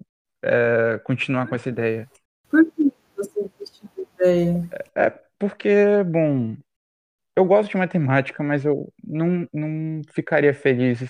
é, 0.44 1.00
continuar 1.04 1.48
com 1.48 1.56
essa 1.56 1.70
ideia. 1.70 2.08
Por 2.50 2.66
que 2.72 2.92
você 3.16 3.50
desistiu 3.60 3.90
da 3.96 4.04
ideia? 4.04 4.07
É 4.96 5.10
porque, 5.40 6.04
bom, 6.06 6.56
eu 7.36 7.46
gosto 7.46 7.72
de 7.72 7.78
matemática, 7.78 8.44
mas 8.44 8.66
eu 8.66 8.94
não, 9.04 9.48
não 9.54 10.02
ficaria 10.12 10.54
feliz 10.54 11.02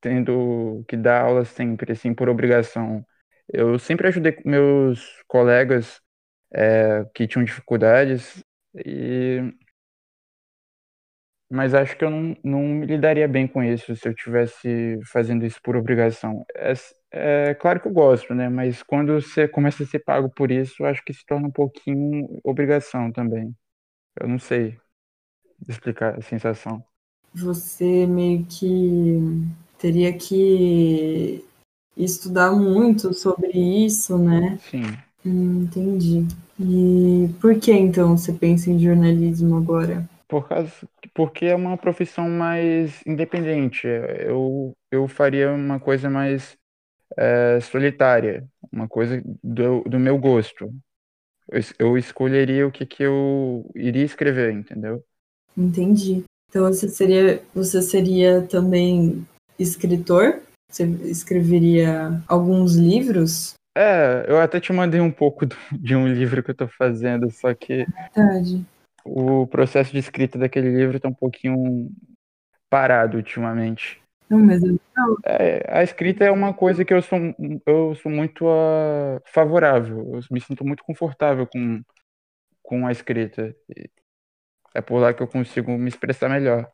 tendo 0.00 0.84
que 0.88 0.96
dar 0.96 1.22
aula 1.24 1.44
sempre, 1.44 1.92
assim, 1.92 2.14
por 2.14 2.28
obrigação. 2.28 3.04
Eu 3.52 3.78
sempre 3.78 4.08
ajudei 4.08 4.38
meus 4.46 5.22
colegas 5.28 6.00
é, 6.54 7.04
que 7.14 7.26
tinham 7.28 7.44
dificuldades, 7.44 8.42
e... 8.76 9.42
mas 11.50 11.74
acho 11.74 11.96
que 11.96 12.04
eu 12.04 12.10
não, 12.10 12.36
não 12.44 12.60
me 12.62 12.86
lidaria 12.86 13.26
bem 13.26 13.46
com 13.48 13.62
isso 13.62 13.94
se 13.96 14.06
eu 14.08 14.14
tivesse 14.14 14.98
fazendo 15.10 15.44
isso 15.46 15.60
por 15.62 15.76
obrigação. 15.76 16.44
É, 17.10 17.54
claro 17.54 17.80
que 17.80 17.88
eu 17.88 17.92
gosto, 17.92 18.34
né? 18.34 18.48
Mas 18.48 18.82
quando 18.82 19.14
você 19.14 19.48
começa 19.48 19.82
a 19.82 19.86
ser 19.86 20.00
pago 20.00 20.28
por 20.30 20.50
isso, 20.50 20.84
acho 20.84 21.02
que 21.04 21.12
se 21.14 21.24
torna 21.26 21.48
um 21.48 21.50
pouquinho 21.52 22.40
obrigação 22.44 23.10
também. 23.12 23.54
Eu 24.20 24.28
não 24.28 24.38
sei 24.38 24.78
explicar 25.68 26.18
a 26.18 26.22
sensação. 26.22 26.84
Você 27.34 28.06
meio 28.06 28.44
que 28.44 29.18
teria 29.78 30.12
que 30.12 31.42
estudar 31.96 32.52
muito 32.52 33.14
sobre 33.14 33.48
isso, 33.86 34.18
né? 34.18 34.58
Sim. 34.58 35.02
Hum, 35.24 35.62
entendi. 35.64 36.26
E 36.60 37.28
por 37.40 37.58
que 37.60 37.72
então 37.72 38.16
você 38.16 38.32
pensa 38.32 38.70
em 38.70 38.78
jornalismo 38.80 39.56
agora? 39.56 40.08
Por 40.28 40.46
causa, 40.46 40.70
porque 41.14 41.46
é 41.46 41.54
uma 41.54 41.76
profissão 41.78 42.28
mais 42.28 43.00
independente. 43.06 43.86
Eu, 43.86 44.76
eu 44.90 45.08
faria 45.08 45.50
uma 45.52 45.80
coisa 45.80 46.10
mais 46.10 46.56
é, 47.16 47.60
solitária, 47.60 48.46
uma 48.72 48.88
coisa 48.88 49.22
do, 49.42 49.82
do 49.82 49.98
meu 49.98 50.18
gosto. 50.18 50.72
Eu, 51.50 51.60
eu 51.78 51.98
escolheria 51.98 52.66
o 52.66 52.72
que, 52.72 52.84
que 52.84 53.02
eu 53.02 53.70
iria 53.74 54.04
escrever, 54.04 54.52
entendeu? 54.52 55.02
Entendi. 55.56 56.24
Então 56.48 56.66
você 56.66 56.88
seria, 56.88 57.42
você 57.54 57.82
seria 57.82 58.42
também 58.42 59.26
escritor? 59.58 60.40
Você 60.70 60.84
escreveria 60.84 62.22
alguns 62.26 62.74
livros? 62.74 63.54
É, 63.76 64.24
eu 64.28 64.40
até 64.40 64.60
te 64.60 64.72
mandei 64.72 65.00
um 65.00 65.10
pouco 65.10 65.46
do, 65.46 65.56
de 65.72 65.94
um 65.94 66.08
livro 66.08 66.42
que 66.42 66.50
eu 66.50 66.54
tô 66.54 66.68
fazendo, 66.68 67.30
só 67.30 67.54
que 67.54 67.86
Verdade. 68.14 68.64
o 69.04 69.46
processo 69.46 69.92
de 69.92 69.98
escrita 69.98 70.38
daquele 70.38 70.70
livro 70.70 70.98
tá 70.98 71.08
um 71.08 71.14
pouquinho 71.14 71.90
parado 72.68 73.16
ultimamente. 73.16 74.02
Não, 74.28 74.38
mas 74.38 74.62
é 74.62 74.66
legal. 74.66 75.16
É, 75.24 75.66
a 75.68 75.82
escrita 75.82 76.24
é 76.24 76.30
uma 76.30 76.52
coisa 76.52 76.84
que 76.84 76.92
eu 76.92 77.00
sou, 77.00 77.18
eu 77.66 77.94
sou 77.96 78.10
muito 78.12 78.44
uh, 78.44 79.20
favorável. 79.26 80.14
Eu 80.14 80.20
me 80.30 80.40
sinto 80.40 80.64
muito 80.64 80.84
confortável 80.84 81.46
com, 81.46 81.82
com 82.62 82.86
a 82.86 82.92
escrita. 82.92 83.54
É 84.74 84.80
por 84.80 84.98
lá 84.98 85.14
que 85.14 85.22
eu 85.22 85.26
consigo 85.26 85.72
me 85.72 85.88
expressar 85.88 86.28
melhor. 86.28 86.70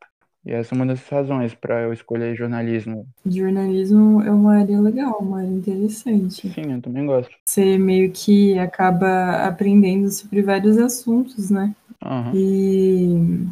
E 0.47 0.53
essa 0.53 0.75
é 0.75 0.77
uma 0.77 0.85
das 0.85 1.09
razões 1.09 1.55
para 1.55 1.83
eu 1.83 1.93
escolher 1.93 2.37
jornalismo. 2.37 3.09
Jornalismo 3.25 4.21
é 4.21 4.31
uma 4.31 4.57
área 4.57 4.79
legal, 4.79 5.19
uma 5.21 5.39
área 5.39 5.49
interessante. 5.49 6.51
Sim, 6.51 6.73
eu 6.75 6.83
também 6.83 7.07
gosto. 7.07 7.35
Você 7.47 7.79
meio 7.79 8.13
que 8.13 8.59
acaba 8.59 9.47
aprendendo 9.47 10.11
sobre 10.11 10.43
vários 10.43 10.77
assuntos, 10.77 11.51
né? 11.51 11.75
Uhum. 12.05 12.33
E, 12.35 13.47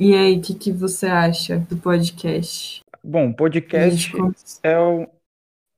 e 0.00 0.14
aí, 0.14 0.36
o 0.36 0.42
que, 0.42 0.54
que 0.54 0.72
você 0.72 1.06
acha 1.06 1.60
do 1.60 1.76
podcast? 1.76 2.80
Bom, 3.08 3.32
podcast 3.32 4.12
é 4.64 4.76
o. 4.76 5.06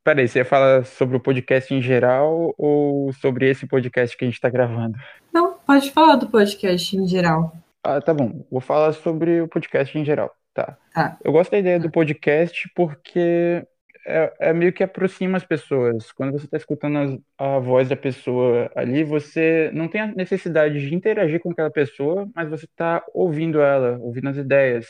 Peraí, 0.03 0.27
você 0.27 0.39
ia 0.39 0.47
falar 0.47 0.87
sobre 0.87 1.19
o 1.19 1.21
podcast 1.21 1.75
em 1.75 1.83
geral 1.83 2.55
ou 2.57 3.13
sobre 3.13 3.51
esse 3.51 3.67
podcast 3.67 4.17
que 4.17 4.25
a 4.25 4.29
gente 4.29 4.37
está 4.37 4.49
gravando? 4.49 4.97
Não, 5.31 5.59
pode 5.59 5.91
falar 5.91 6.17
do 6.17 6.31
podcast 6.31 6.97
em 6.97 7.07
geral. 7.07 7.55
Ah, 7.85 8.01
tá 8.01 8.15
bom. 8.15 8.47
Vou 8.51 8.63
falar 8.63 8.95
sobre 8.95 9.43
o 9.43 9.49
podcast 9.49 9.99
em 9.99 10.07
geral. 10.07 10.35
Tá. 10.55 10.79
Tá. 10.95 11.19
Eu 11.23 11.31
gosto 11.31 11.51
da 11.51 11.59
ideia 11.59 11.79
do 11.79 11.91
podcast 11.91 12.67
porque 12.75 13.63
é, 14.07 14.33
é 14.41 14.53
meio 14.55 14.73
que 14.73 14.83
aproxima 14.83 15.37
as 15.37 15.45
pessoas. 15.45 16.11
Quando 16.13 16.33
você 16.33 16.47
está 16.47 16.57
escutando 16.57 17.23
a, 17.37 17.57
a 17.57 17.59
voz 17.59 17.91
da 17.91 17.97
pessoa 17.97 18.71
ali, 18.75 19.05
você 19.05 19.71
não 19.75 19.87
tem 19.87 20.01
a 20.01 20.07
necessidade 20.07 20.81
de 20.81 20.95
interagir 20.95 21.41
com 21.41 21.51
aquela 21.51 21.71
pessoa, 21.71 22.27
mas 22.35 22.49
você 22.49 22.65
está 22.65 23.05
ouvindo 23.13 23.61
ela, 23.61 23.99
ouvindo 23.99 24.31
as 24.31 24.39
ideias. 24.39 24.87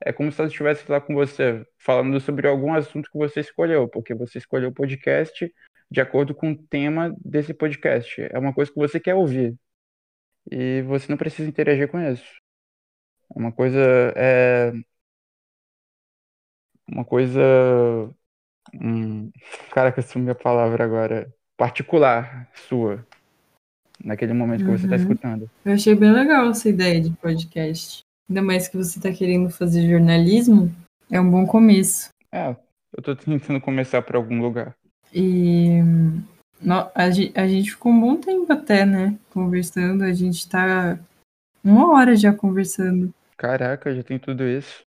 É 0.00 0.12
como 0.12 0.30
se 0.30 0.40
ela 0.40 0.48
estivesse 0.48 0.90
lá 0.90 1.00
com 1.00 1.14
você, 1.14 1.66
falando 1.78 2.20
sobre 2.20 2.46
algum 2.48 2.74
assunto 2.74 3.10
que 3.10 3.18
você 3.18 3.40
escolheu, 3.40 3.88
porque 3.88 4.14
você 4.14 4.38
escolheu 4.38 4.68
o 4.70 4.74
podcast 4.74 5.52
de 5.90 6.00
acordo 6.00 6.34
com 6.34 6.52
o 6.52 6.56
tema 6.66 7.14
desse 7.24 7.54
podcast. 7.54 8.20
É 8.30 8.38
uma 8.38 8.52
coisa 8.52 8.70
que 8.70 8.78
você 8.78 8.98
quer 9.00 9.14
ouvir. 9.14 9.54
E 10.50 10.82
você 10.82 11.06
não 11.10 11.16
precisa 11.16 11.48
interagir 11.48 11.88
com 11.88 11.98
isso. 12.00 12.24
É 13.34 13.38
uma 13.38 13.52
coisa. 13.52 13.80
É, 14.16 14.72
uma 16.88 17.04
coisa. 17.04 17.40
Hum, 18.74 19.30
caraca, 19.72 20.00
assumi 20.00 20.30
a 20.30 20.34
palavra 20.34 20.84
agora. 20.84 21.32
Particular 21.56 22.50
sua. 22.54 23.06
Naquele 24.04 24.32
momento 24.32 24.64
que 24.64 24.70
você 24.70 24.84
está 24.84 24.96
Uhum. 24.96 25.02
escutando. 25.02 25.50
Eu 25.64 25.72
achei 25.72 25.94
bem 25.94 26.12
legal 26.12 26.50
essa 26.50 26.68
ideia 26.68 27.00
de 27.00 27.10
podcast. 27.10 28.03
Ainda 28.28 28.42
mais 28.42 28.68
que 28.68 28.76
você 28.76 28.98
está 28.98 29.12
querendo 29.12 29.50
fazer 29.50 29.88
jornalismo, 29.88 30.70
é 31.10 31.20
um 31.20 31.30
bom 31.30 31.46
começo. 31.46 32.08
É, 32.32 32.56
eu 32.96 33.02
tô 33.02 33.14
tentando 33.14 33.60
começar 33.60 34.02
por 34.02 34.16
algum 34.16 34.40
lugar. 34.40 34.74
E 35.12 35.80
a, 36.94 37.10
ge- 37.10 37.32
a 37.34 37.46
gente 37.46 37.70
ficou 37.72 37.92
um 37.92 38.00
bom 38.00 38.16
tempo 38.16 38.50
até, 38.52 38.84
né? 38.84 39.16
Conversando. 39.30 40.02
A 40.04 40.12
gente 40.12 40.48
tá 40.48 40.98
uma 41.62 41.92
hora 41.92 42.16
já 42.16 42.32
conversando. 42.32 43.12
Caraca, 43.36 43.94
já 43.94 44.02
tem 44.02 44.18
tudo 44.18 44.44
isso. 44.44 44.82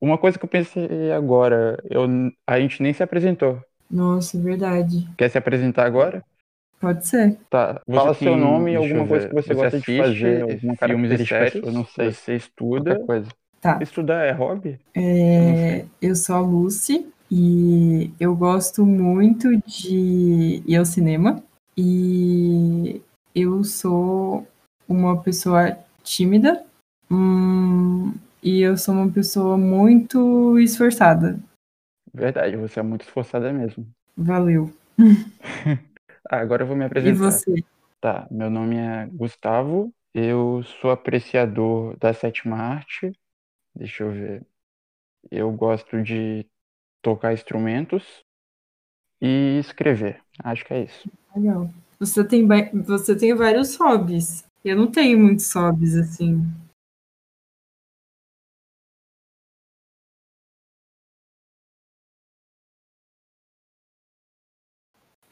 Uma 0.00 0.16
coisa 0.16 0.38
que 0.38 0.44
eu 0.44 0.48
pensei 0.48 1.12
agora, 1.12 1.78
eu, 1.90 2.06
a 2.46 2.58
gente 2.58 2.82
nem 2.82 2.92
se 2.92 3.02
apresentou. 3.02 3.60
Nossa, 3.90 4.38
é 4.38 4.40
verdade. 4.40 5.06
Quer 5.18 5.28
se 5.28 5.36
apresentar 5.36 5.84
agora? 5.84 6.22
Pode 6.80 7.06
ser. 7.06 7.36
Tá. 7.50 7.80
Você 7.86 7.96
Fala 7.98 8.14
tem- 8.14 8.28
seu 8.28 8.36
nome 8.36 8.72
e 8.72 8.76
alguma 8.76 9.00
eu 9.02 9.06
coisa 9.06 9.28
que 9.28 9.34
você, 9.34 9.48
você 9.48 9.54
gosta 9.54 9.78
de 9.78 9.98
fazer, 9.98 10.42
alguma 10.42 10.76
filmes 10.76 11.20
e 11.20 11.26
séries? 11.26 11.54
eu 11.66 11.72
não 11.72 11.84
sei. 11.84 12.12
Você 12.12 12.36
estuda. 12.36 12.98
Coisa. 13.06 13.28
Tá. 13.60 13.78
Estudar 13.82 14.24
é 14.24 14.32
hobby? 14.32 14.78
É, 14.94 15.84
eu 16.00 16.16
sou 16.16 16.36
a 16.36 16.40
Lucy 16.40 17.06
e 17.30 18.10
eu 18.18 18.34
gosto 18.34 18.86
muito 18.86 19.48
de 19.66 20.62
ir 20.66 20.76
ao 20.76 20.86
cinema. 20.86 21.42
E 21.76 23.00
eu 23.34 23.62
sou 23.62 24.46
uma 24.88 25.20
pessoa 25.22 25.76
tímida. 26.02 26.64
hum, 27.10 28.14
e 28.42 28.62
eu 28.62 28.78
sou 28.78 28.94
uma 28.94 29.10
pessoa 29.10 29.58
muito 29.58 30.58
esforçada. 30.58 31.38
Verdade, 32.14 32.56
você 32.56 32.80
é 32.80 32.82
muito 32.82 33.02
esforçada 33.02 33.52
mesmo. 33.52 33.86
Valeu. 34.16 34.72
Ah, 36.28 36.38
agora 36.40 36.62
eu 36.62 36.66
vou 36.66 36.76
me 36.76 36.84
E 36.84 36.86
apresentar. 36.86 37.12
você? 37.12 37.64
Tá, 38.00 38.26
meu 38.30 38.50
nome 38.50 38.76
é 38.76 39.06
Gustavo, 39.06 39.92
eu 40.14 40.62
sou 40.80 40.90
apreciador 40.90 41.96
da 41.98 42.14
sétima 42.14 42.56
arte. 42.56 43.12
Deixa 43.74 44.04
eu 44.04 44.12
ver. 44.12 44.46
Eu 45.30 45.52
gosto 45.52 46.02
de 46.02 46.46
tocar 47.02 47.32
instrumentos 47.34 48.24
e 49.20 49.58
escrever. 49.60 50.22
Acho 50.42 50.64
que 50.64 50.74
é 50.74 50.84
isso. 50.84 51.08
Legal. 51.34 51.70
Você 51.98 52.24
tem, 52.24 52.46
você 52.84 53.16
tem 53.16 53.34
vários 53.34 53.76
hobbies. 53.76 54.44
Eu 54.64 54.76
não 54.76 54.90
tenho 54.90 55.18
muitos 55.18 55.52
hobbies 55.52 55.96
assim. 55.96 56.42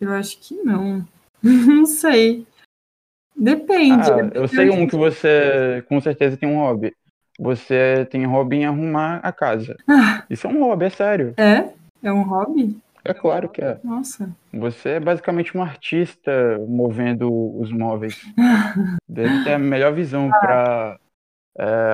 Eu 0.01 0.12
acho 0.12 0.38
que 0.40 0.55
não. 0.62 1.07
Não 1.42 1.86
sei. 1.86 2.46
Depende. 3.36 4.11
Ah, 4.11 4.30
eu 4.34 4.49
sei 4.49 4.68
um 4.70 4.88
que 4.88 4.96
você 4.96 5.84
com 5.88 6.01
certeza 6.01 6.36
tem 6.36 6.49
um 6.49 6.57
hobby. 6.57 6.92
Você 7.38 8.05
tem 8.11 8.26
hobby 8.26 8.57
em 8.57 8.66
arrumar 8.66 9.20
a 9.22 9.30
casa. 9.30 9.76
Ah. 9.86 10.24
Isso 10.28 10.49
é 10.49 10.51
um 10.51 10.64
hobby, 10.64 10.86
é 10.86 10.90
sério. 10.90 11.34
É? 11.36 11.72
É 12.03 12.12
um 12.12 12.22
hobby? 12.22 12.76
É 13.05 13.14
claro 13.14 13.49
que 13.49 13.62
é. 13.62 13.78
Nossa. 13.84 14.28
Você 14.53 14.90
é 14.90 15.01
basicamente 15.01 15.57
um 15.57 15.62
artista 15.62 16.59
movendo 16.66 17.30
os 17.61 17.70
móveis. 17.70 18.20
Deve 19.09 19.44
ter 19.44 19.53
a 19.53 19.59
melhor 19.59 19.94
visão 19.94 20.28
para 20.28 20.99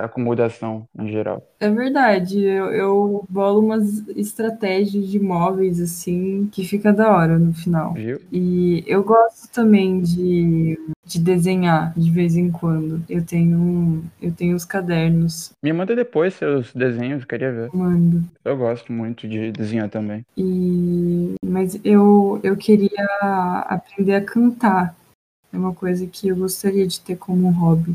acomodação 0.04 0.86
em 0.98 1.08
geral. 1.08 1.42
É 1.58 1.70
verdade. 1.70 2.42
Eu, 2.42 2.66
eu 2.66 3.24
bolo 3.28 3.60
umas 3.60 4.06
estratégias 4.08 5.08
de 5.08 5.18
móveis 5.18 5.80
assim 5.80 6.48
que 6.52 6.64
fica 6.64 6.92
da 6.92 7.10
hora 7.12 7.38
no 7.38 7.52
final. 7.54 7.94
Viu? 7.94 8.20
E 8.30 8.84
eu 8.86 9.02
gosto 9.02 9.48
também 9.52 10.00
de, 10.02 10.78
de 11.06 11.18
desenhar 11.18 11.92
de 11.96 12.10
vez 12.10 12.36
em 12.36 12.50
quando. 12.50 13.02
Eu 13.08 13.24
tenho, 13.24 14.04
eu 14.20 14.32
tenho 14.32 14.54
os 14.56 14.64
cadernos, 14.64 15.52
Me 15.62 15.72
manda 15.72 15.96
depois 15.96 16.34
seus 16.34 16.72
desenhos, 16.74 17.24
queria 17.24 17.52
ver. 17.52 17.70
mando. 17.72 18.22
Eu 18.44 18.56
gosto 18.56 18.92
muito 18.92 19.26
de 19.26 19.50
desenhar 19.52 19.88
também. 19.88 20.24
E, 20.36 21.34
mas 21.44 21.78
eu, 21.84 22.38
eu 22.42 22.56
queria 22.56 23.06
aprender 23.66 24.14
a 24.16 24.24
cantar. 24.24 24.94
É 25.52 25.56
uma 25.56 25.72
coisa 25.72 26.06
que 26.06 26.28
eu 26.28 26.36
gostaria 26.36 26.86
de 26.86 27.00
ter 27.00 27.16
como 27.16 27.48
hobby. 27.50 27.94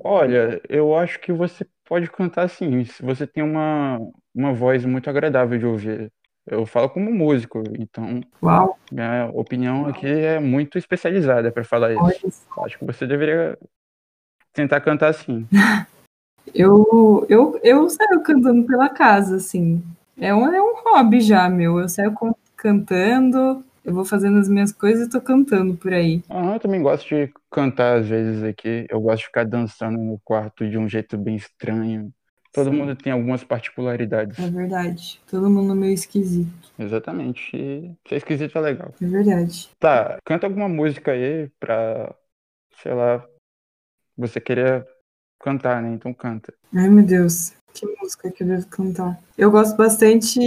Olha, 0.00 0.60
eu 0.68 0.96
acho 0.96 1.18
que 1.20 1.32
você 1.32 1.66
pode 1.84 2.10
cantar 2.10 2.48
sim. 2.48 2.84
Se 2.84 3.02
Você 3.02 3.26
tem 3.26 3.42
uma, 3.42 3.98
uma 4.34 4.52
voz 4.52 4.84
muito 4.84 5.08
agradável 5.08 5.58
de 5.58 5.66
ouvir. 5.66 6.12
Eu 6.46 6.64
falo 6.64 6.88
como 6.88 7.12
músico, 7.12 7.62
então 7.78 8.20
Uau, 8.42 8.78
minha 8.90 9.30
opinião 9.34 9.86
aqui 9.86 10.06
é 10.06 10.40
muito 10.40 10.78
especializada 10.78 11.52
para 11.52 11.62
falar 11.62 11.92
isso. 11.92 12.02
olha 12.02 12.32
só. 12.32 12.64
Acho 12.64 12.78
que 12.78 12.86
você 12.86 13.06
deveria 13.06 13.58
tentar 14.52 14.80
cantar 14.80 15.12
sim. 15.12 15.46
Eu, 16.54 17.26
eu, 17.28 17.60
eu 17.62 17.90
saio 17.90 18.22
cantando 18.22 18.66
pela 18.66 18.88
casa, 18.88 19.36
assim. 19.36 19.82
É 20.16 20.34
um, 20.34 20.50
é 20.50 20.62
um 20.62 20.74
hobby 20.82 21.20
já, 21.20 21.48
meu. 21.48 21.78
Eu 21.78 21.88
saio 21.88 22.14
cantando, 22.56 23.62
eu 23.84 23.94
vou 23.94 24.04
fazendo 24.04 24.38
as 24.38 24.48
minhas 24.48 24.72
coisas 24.72 25.06
e 25.06 25.10
tô 25.10 25.20
cantando 25.20 25.74
por 25.74 25.92
aí. 25.92 26.22
Ah, 26.28 26.54
eu 26.54 26.60
também 26.60 26.82
gosto 26.82 27.08
de 27.08 27.32
cantar 27.50 27.98
às 27.98 28.08
vezes 28.08 28.42
aqui. 28.42 28.86
Eu 28.88 29.00
gosto 29.00 29.20
de 29.20 29.26
ficar 29.26 29.44
dançando 29.44 29.98
no 29.98 30.18
quarto 30.24 30.68
de 30.68 30.76
um 30.78 30.88
jeito 30.88 31.16
bem 31.16 31.36
estranho. 31.36 32.12
Todo 32.52 32.72
mundo 32.72 32.96
tem 32.96 33.12
algumas 33.12 33.44
particularidades. 33.44 34.38
É 34.38 34.48
verdade. 34.48 35.20
Todo 35.30 35.50
mundo 35.50 35.74
meio 35.74 35.92
esquisito. 35.92 36.50
Exatamente. 36.78 37.56
E 37.56 37.94
ser 38.08 38.16
esquisito 38.16 38.56
é 38.58 38.60
legal. 38.60 38.94
É 39.00 39.06
verdade. 39.06 39.68
Tá, 39.78 40.18
canta 40.24 40.46
alguma 40.46 40.68
música 40.68 41.12
aí 41.12 41.50
pra, 41.60 42.14
sei 42.82 42.94
lá, 42.94 43.24
você 44.16 44.40
querer 44.40 44.86
cantar, 45.38 45.82
né? 45.82 45.90
Então 45.92 46.12
canta. 46.12 46.52
Ai, 46.74 46.88
meu 46.88 47.04
Deus. 47.04 47.52
Que 47.72 47.86
música 48.00 48.30
que 48.30 48.42
eu 48.42 48.48
devo 48.48 48.66
cantar? 48.66 49.20
Eu 49.36 49.50
gosto 49.50 49.76
bastante 49.76 50.40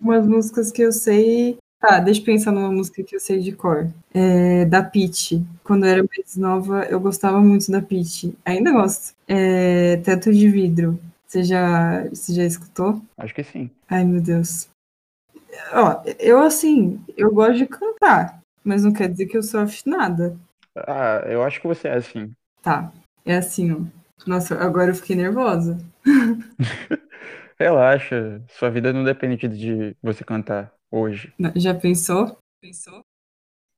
umas 0.00 0.26
músicas 0.26 0.70
que 0.70 0.82
eu 0.82 0.92
sei. 0.92 1.58
Tá, 1.82 1.98
deixa 1.98 2.20
eu 2.20 2.24
pensar 2.24 2.52
numa 2.52 2.70
música 2.70 3.02
que 3.02 3.16
eu 3.16 3.18
sei 3.18 3.40
de 3.40 3.50
cor. 3.50 3.88
É, 4.14 4.64
da 4.66 4.84
Peach. 4.84 5.44
Quando 5.64 5.84
eu 5.84 5.90
era 5.90 6.04
mais 6.04 6.36
nova, 6.36 6.84
eu 6.84 7.00
gostava 7.00 7.40
muito 7.40 7.72
da 7.72 7.82
Peach. 7.82 8.32
Ainda 8.44 8.70
gosto. 8.70 9.12
É, 9.26 9.96
Teto 9.96 10.32
de 10.32 10.48
Vidro. 10.48 10.96
Você 11.26 11.42
já, 11.42 12.04
você 12.04 12.34
já 12.34 12.44
escutou? 12.44 13.02
Acho 13.18 13.34
que 13.34 13.42
sim. 13.42 13.68
Ai, 13.90 14.04
meu 14.04 14.20
Deus. 14.20 14.68
Ó, 15.72 16.00
eu 16.20 16.38
assim, 16.40 17.00
eu 17.16 17.34
gosto 17.34 17.56
de 17.56 17.66
cantar, 17.66 18.40
mas 18.62 18.84
não 18.84 18.92
quer 18.92 19.08
dizer 19.08 19.26
que 19.26 19.36
eu 19.36 19.42
sou 19.42 19.58
afinada. 19.58 20.36
Ah, 20.76 21.24
eu 21.26 21.42
acho 21.42 21.60
que 21.60 21.66
você 21.66 21.88
é 21.88 21.94
assim. 21.94 22.30
Tá, 22.62 22.92
é 23.24 23.36
assim, 23.36 23.72
ó. 23.72 23.80
Nossa, 24.24 24.54
agora 24.54 24.92
eu 24.92 24.94
fiquei 24.94 25.16
nervosa. 25.16 25.76
Relaxa, 27.58 28.40
sua 28.50 28.70
vida 28.70 28.92
não 28.92 29.02
depende 29.02 29.48
de 29.48 29.96
você 30.00 30.22
cantar 30.22 30.72
hoje. 30.92 31.32
Já 31.56 31.74
pensou? 31.74 32.36
Pensou? 32.60 33.02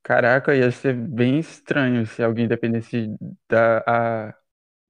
Caraca, 0.02 0.54
ia 0.54 0.70
ser 0.70 0.92
bem 0.94 1.38
estranho 1.38 2.06
se 2.06 2.22
alguém 2.22 2.46
dependesse 2.46 3.14
da, 3.48 3.82
a, 3.86 4.34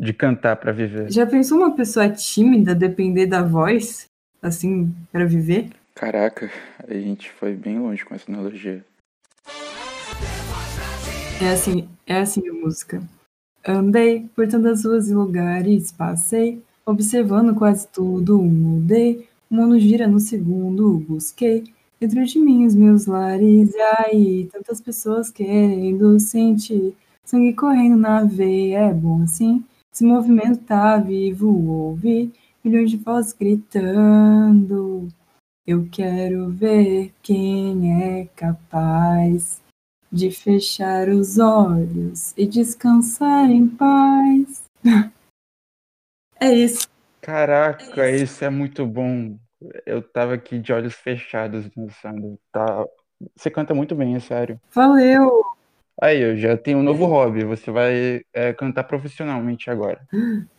de 0.00 0.12
cantar 0.12 0.56
pra 0.56 0.72
viver. 0.72 1.12
Já 1.12 1.24
pensou 1.24 1.58
uma 1.58 1.76
pessoa 1.76 2.08
tímida 2.08 2.74
depender 2.74 3.26
da 3.26 3.40
voz, 3.40 4.06
assim, 4.42 4.92
pra 5.12 5.24
viver? 5.24 5.70
Caraca, 5.94 6.50
a 6.88 6.94
gente 6.94 7.30
foi 7.30 7.54
bem 7.54 7.78
longe 7.78 8.04
com 8.04 8.14
essa 8.14 8.28
analogia. 8.32 8.84
É 11.40 11.50
assim, 11.52 11.88
é 12.06 12.18
assim 12.18 12.48
a 12.48 12.52
música. 12.52 13.00
Andei 13.64 14.28
por 14.34 14.48
tantas 14.48 14.84
ruas 14.84 15.08
e 15.08 15.14
lugares, 15.14 15.92
passei, 15.92 16.60
observando 16.84 17.54
quase 17.54 17.86
tudo, 17.86 18.42
mudei. 18.42 19.28
O 19.48 19.54
mundo 19.54 19.78
gira 19.78 20.08
no 20.08 20.18
segundo, 20.18 20.98
busquei 20.98 21.72
dentro 22.06 22.24
de 22.24 22.38
mim 22.38 22.66
os 22.66 22.74
meus 22.74 23.06
lares. 23.06 23.74
E 23.74 23.80
aí, 23.80 24.48
tantas 24.52 24.80
pessoas 24.80 25.30
querendo 25.30 26.20
sentir 26.20 26.94
sangue 27.24 27.54
correndo 27.54 27.96
na 27.96 28.22
veia, 28.24 28.90
é 28.90 28.94
bom 28.94 29.22
assim. 29.22 29.64
Esse 29.92 30.04
movimento 30.04 30.58
tá 30.64 30.98
vivo, 30.98 31.48
ouvi 31.48 32.32
milhões 32.62 32.90
de 32.90 32.96
vozes 32.98 33.32
gritando. 33.32 35.08
Eu 35.66 35.88
quero 35.90 36.50
ver 36.50 37.12
quem 37.22 38.02
é 38.02 38.28
capaz 38.36 39.62
de 40.12 40.30
fechar 40.30 41.08
os 41.08 41.38
olhos 41.38 42.34
e 42.36 42.46
descansar 42.46 43.50
em 43.50 43.66
paz. 43.66 44.64
É 46.40 46.52
isso. 46.52 46.88
Caraca, 47.22 48.02
é 48.02 48.16
isso. 48.16 48.24
isso 48.24 48.44
é 48.44 48.50
muito 48.50 48.84
bom. 48.84 49.38
Eu 49.86 50.02
tava 50.02 50.34
aqui 50.34 50.58
de 50.58 50.72
olhos 50.72 50.94
fechados 50.94 51.68
dançando. 51.76 52.38
Tá... 52.52 52.84
Você 53.36 53.50
canta 53.50 53.74
muito 53.74 53.94
bem, 53.94 54.14
é 54.14 54.20
sério. 54.20 54.60
Valeu! 54.72 55.42
Aí, 56.00 56.20
eu 56.20 56.36
já 56.36 56.56
tenho 56.56 56.78
um 56.78 56.82
novo 56.82 57.06
hobby. 57.06 57.44
Você 57.44 57.70
vai 57.70 58.22
é, 58.32 58.52
cantar 58.52 58.84
profissionalmente 58.84 59.70
agora. 59.70 60.00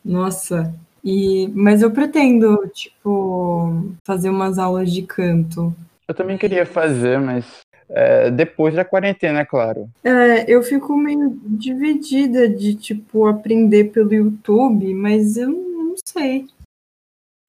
Nossa, 0.03 0.73
e, 1.03 1.47
mas 1.53 1.83
eu 1.83 1.91
pretendo, 1.91 2.67
tipo, 2.73 3.85
fazer 4.03 4.29
umas 4.29 4.57
aulas 4.57 4.91
de 4.91 5.03
canto. 5.03 5.75
Eu 6.07 6.15
também 6.15 6.37
queria 6.37 6.65
fazer, 6.65 7.19
mas 7.19 7.45
é, 7.89 8.31
depois 8.31 8.73
da 8.73 8.83
quarentena, 8.83 9.41
é 9.41 9.45
claro. 9.45 9.87
É, 10.03 10.51
eu 10.51 10.63
fico 10.63 10.97
meio 10.97 11.37
dividida 11.43 12.49
de, 12.49 12.73
tipo, 12.73 13.27
aprender 13.27 13.91
pelo 13.91 14.13
YouTube, 14.13 14.93
mas 14.95 15.37
eu 15.37 15.49
não 15.49 15.93
sei 16.03 16.47
se 16.47 16.54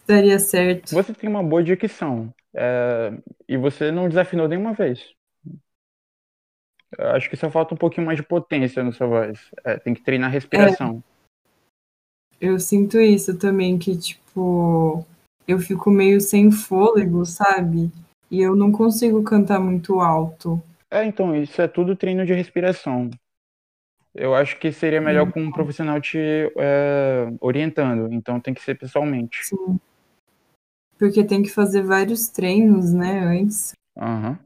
daria 0.07 0.39
certo. 0.39 0.95
Você 0.95 1.13
tem 1.13 1.29
uma 1.29 1.43
boa 1.43 1.63
dicção. 1.63 2.33
É, 2.55 3.13
e 3.49 3.57
você 3.57 3.91
não 3.91 4.09
desafinou 4.09 4.49
nenhuma 4.49 4.73
vez. 4.73 5.15
Eu 6.97 7.11
acho 7.11 7.29
que 7.29 7.37
só 7.37 7.51
falta 7.51 7.75
um 7.75 7.77
pouquinho 7.77 8.07
mais 8.07 8.17
de 8.17 8.23
potência 8.23 8.83
na 8.83 8.93
sua 8.93 9.07
voz. 9.07 9.51
É, 9.65 9.77
tem 9.77 9.93
que 9.93 10.03
treinar 10.03 10.31
a 10.31 10.33
respiração. 10.33 11.03
Eu 12.41 12.59
sinto 12.59 12.99
isso 12.99 13.39
também, 13.39 13.79
que, 13.79 13.97
tipo, 13.97 15.05
eu 15.47 15.59
fico 15.59 15.91
meio 15.91 16.21
sem 16.21 16.51
fôlego, 16.51 17.25
sabe? 17.25 17.91
E 18.31 18.41
eu 18.41 18.57
não 18.57 18.73
consigo 18.73 19.23
cantar 19.23 19.61
muito 19.61 20.01
alto. 20.01 20.63
É, 20.91 21.05
então, 21.05 21.35
isso 21.35 21.61
é 21.61 21.69
tudo 21.69 21.97
treino 21.97 22.25
de 22.25 22.33
respiração. 22.33 23.11
Eu 24.15 24.35
acho 24.35 24.59
que 24.59 24.73
seria 24.73 25.01
melhor 25.01 25.31
com 25.31 25.43
um 25.43 25.53
profissional 25.53 26.01
te 26.01 26.19
é, 26.57 27.27
orientando, 27.39 28.11
então 28.13 28.41
tem 28.41 28.55
que 28.55 28.63
ser 28.63 28.75
pessoalmente. 28.77 29.45
Sim. 29.47 29.79
Porque 30.99 31.24
tem 31.24 31.42
que 31.42 31.51
fazer 31.51 31.82
vários 31.82 32.28
treinos, 32.28 32.92
né, 32.92 33.20
antes. 33.20 33.72
Aham. 33.97 34.38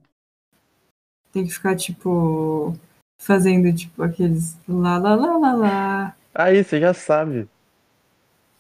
Tem 1.33 1.47
que 1.47 1.53
ficar, 1.53 1.77
tipo, 1.77 2.75
fazendo, 3.21 3.73
tipo, 3.75 4.03
aqueles 4.03 4.59
lá, 4.69 4.99
lá, 4.99 5.15
lá, 5.15 5.37
lá, 5.37 5.55
lá. 5.55 6.17
Aí, 6.35 6.65
você 6.65 6.81
já 6.81 6.93
sabe. 6.93 7.49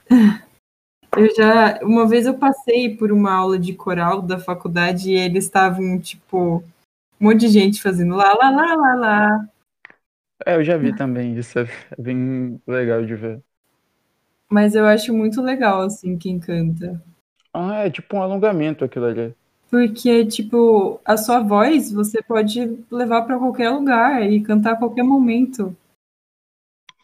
Eu 1.17 1.35
já. 1.35 1.81
Uma 1.83 2.07
vez 2.07 2.25
eu 2.25 2.39
passei 2.39 2.97
por 2.97 3.11
uma 3.11 3.33
aula 3.33 3.59
de 3.59 3.75
coral 3.75 4.23
da 4.23 4.39
faculdade 4.39 5.11
e 5.11 5.17
eles 5.17 5.45
estavam, 5.45 5.99
tipo, 5.99 6.63
um 7.21 7.25
monte 7.25 7.41
de 7.41 7.49
gente 7.49 7.83
fazendo 7.83 8.15
lá, 8.15 8.33
lá, 8.33 8.51
lá, 8.51 8.75
lá, 8.77 8.95
lá. 8.95 9.49
É, 10.47 10.55
eu 10.55 10.65
já 10.65 10.77
vi 10.77 10.95
também, 10.95 11.37
isso 11.37 11.59
é 11.59 11.67
bem 11.99 12.61
legal 12.67 13.05
de 13.05 13.15
ver. 13.17 13.43
Mas 14.49 14.75
eu 14.75 14.87
acho 14.87 15.13
muito 15.13 15.43
legal, 15.43 15.83
assim, 15.83 16.17
quem 16.17 16.39
canta. 16.39 17.03
Ah, 17.53 17.87
é 17.87 17.91
tipo 17.91 18.17
um 18.17 18.23
alongamento 18.23 18.85
aquilo 18.85 19.07
ali. 19.07 19.35
Porque, 19.71 20.27
tipo, 20.27 21.01
a 21.05 21.17
sua 21.17 21.41
voz 21.41 21.93
você 21.93 22.23
pode 22.23 22.85
levar 22.91 23.23
para 23.23 23.39
qualquer 23.39 23.71
lugar 23.71 24.29
e 24.29 24.43
cantar 24.43 24.73
a 24.73 24.77
qualquer 24.77 25.05
momento. 25.05 25.77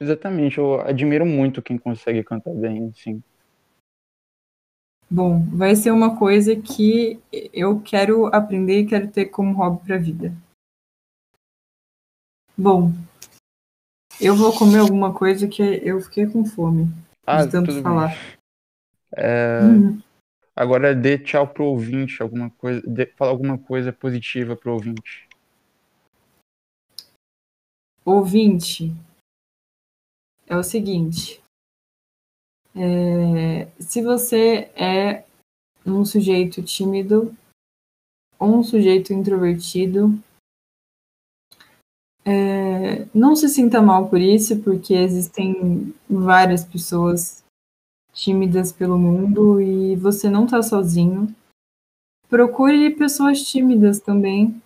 Exatamente, 0.00 0.58
eu 0.58 0.80
admiro 0.80 1.24
muito 1.24 1.62
quem 1.62 1.78
consegue 1.78 2.22
cantar 2.22 2.52
bem, 2.54 2.88
assim. 2.88 3.22
Bom, 5.08 5.40
vai 5.46 5.76
ser 5.76 5.92
uma 5.92 6.18
coisa 6.18 6.56
que 6.56 7.20
eu 7.52 7.80
quero 7.80 8.26
aprender 8.26 8.80
e 8.80 8.86
quero 8.86 9.08
ter 9.10 9.26
como 9.26 9.54
hobby 9.54 9.86
para 9.86 9.94
a 9.94 10.00
vida. 10.00 10.34
Bom, 12.58 12.92
eu 14.20 14.34
vou 14.34 14.52
comer 14.58 14.78
alguma 14.78 15.14
coisa 15.14 15.46
que 15.46 15.62
eu 15.62 16.00
fiquei 16.00 16.26
com 16.26 16.44
fome. 16.44 16.88
Ah, 17.24 17.44
de 17.44 17.52
tanto 17.52 17.70
tudo 17.70 17.82
falar. 17.82 18.08
bem. 18.08 18.18
É, 19.16 19.60
Uhum. 19.62 20.02
Agora 20.58 20.94
dê 20.94 21.18
tchau 21.18 21.46
pro 21.46 21.66
ouvinte, 21.66 22.22
alguma 22.22 22.48
coisa, 22.48 22.80
dê, 22.86 23.04
fala 23.04 23.30
alguma 23.30 23.58
coisa 23.58 23.92
positiva 23.92 24.56
pro 24.56 24.72
ouvinte. 24.72 25.28
Ouvinte, 28.02 28.90
é 30.46 30.56
o 30.56 30.62
seguinte. 30.62 31.42
é, 32.74 33.66
se 33.78 34.00
você 34.02 34.70
é 34.74 35.24
um 35.84 36.04
sujeito 36.04 36.62
tímido 36.62 37.36
ou 38.38 38.58
um 38.58 38.62
sujeito 38.62 39.12
introvertido, 39.12 40.18
é, 42.24 43.06
não 43.14 43.36
se 43.36 43.48
sinta 43.48 43.82
mal 43.82 44.08
por 44.08 44.20
isso, 44.20 44.62
porque 44.62 44.94
existem 44.94 45.94
várias 46.08 46.64
pessoas 46.64 47.44
tímidas 48.16 48.72
pelo 48.72 48.98
mundo 48.98 49.60
e 49.60 49.94
você 49.94 50.28
não 50.28 50.46
está 50.46 50.62
sozinho. 50.62 51.32
Procure 52.28 52.90
pessoas 52.96 53.42
tímidas 53.42 54.00
também. 54.00 54.60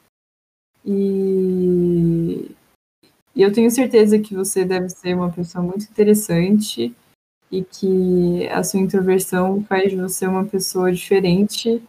E 0.87 2.55
eu 3.37 3.53
tenho 3.53 3.71
certeza 3.71 4.19
que 4.19 4.35
você 4.35 4.65
deve 4.65 4.89
ser 4.89 5.15
uma 5.15 5.31
pessoa 5.31 5.63
muito 5.63 5.83
interessante 5.83 6.95
e 7.51 7.65
que 7.65 8.49
a 8.49 8.63
sua 8.63 8.81
introversão 8.81 9.63
faz 9.65 9.91
de 9.91 9.97
você 9.97 10.27
uma 10.27 10.45
pessoa 10.45 10.93
diferente 10.93 11.83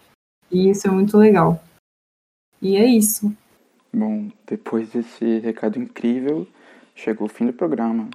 e 0.51 0.69
isso 0.69 0.87
é 0.87 0.91
muito 0.91 1.15
legal. 1.15 1.63
E 2.59 2.75
é 2.75 2.85
isso. 2.85 3.31
Bom, 3.93 4.29
depois 4.47 4.89
desse 4.89 5.39
recado 5.39 5.77
incrível, 5.77 6.47
chegou 6.95 7.27
o 7.27 7.31
fim 7.31 7.45
do 7.45 7.53
programa. 7.53 8.09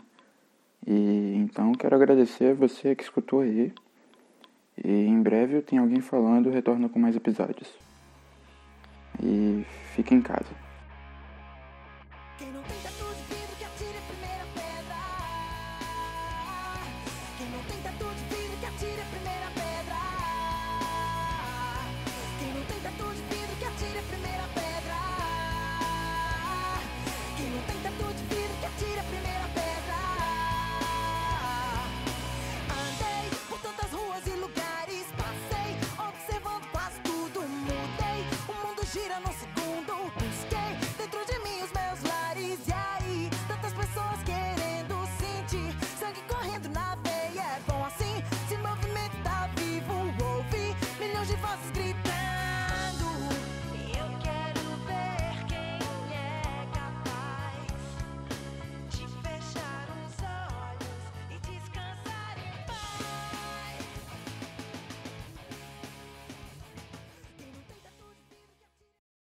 E 0.86 1.34
então 1.36 1.72
quero 1.72 1.96
agradecer 1.96 2.52
a 2.52 2.54
você 2.54 2.94
que 2.94 3.02
escutou 3.02 3.40
aí. 3.40 3.72
E 4.84 4.90
em 5.06 5.20
breve 5.22 5.62
tem 5.62 5.78
alguém 5.78 6.00
falando, 6.00 6.50
retorno 6.50 6.88
com 6.88 6.98
mais 6.98 7.16
episódios. 7.16 7.68
E 9.22 9.64
fique 9.94 10.14
em 10.14 10.20
casa. 10.20 10.65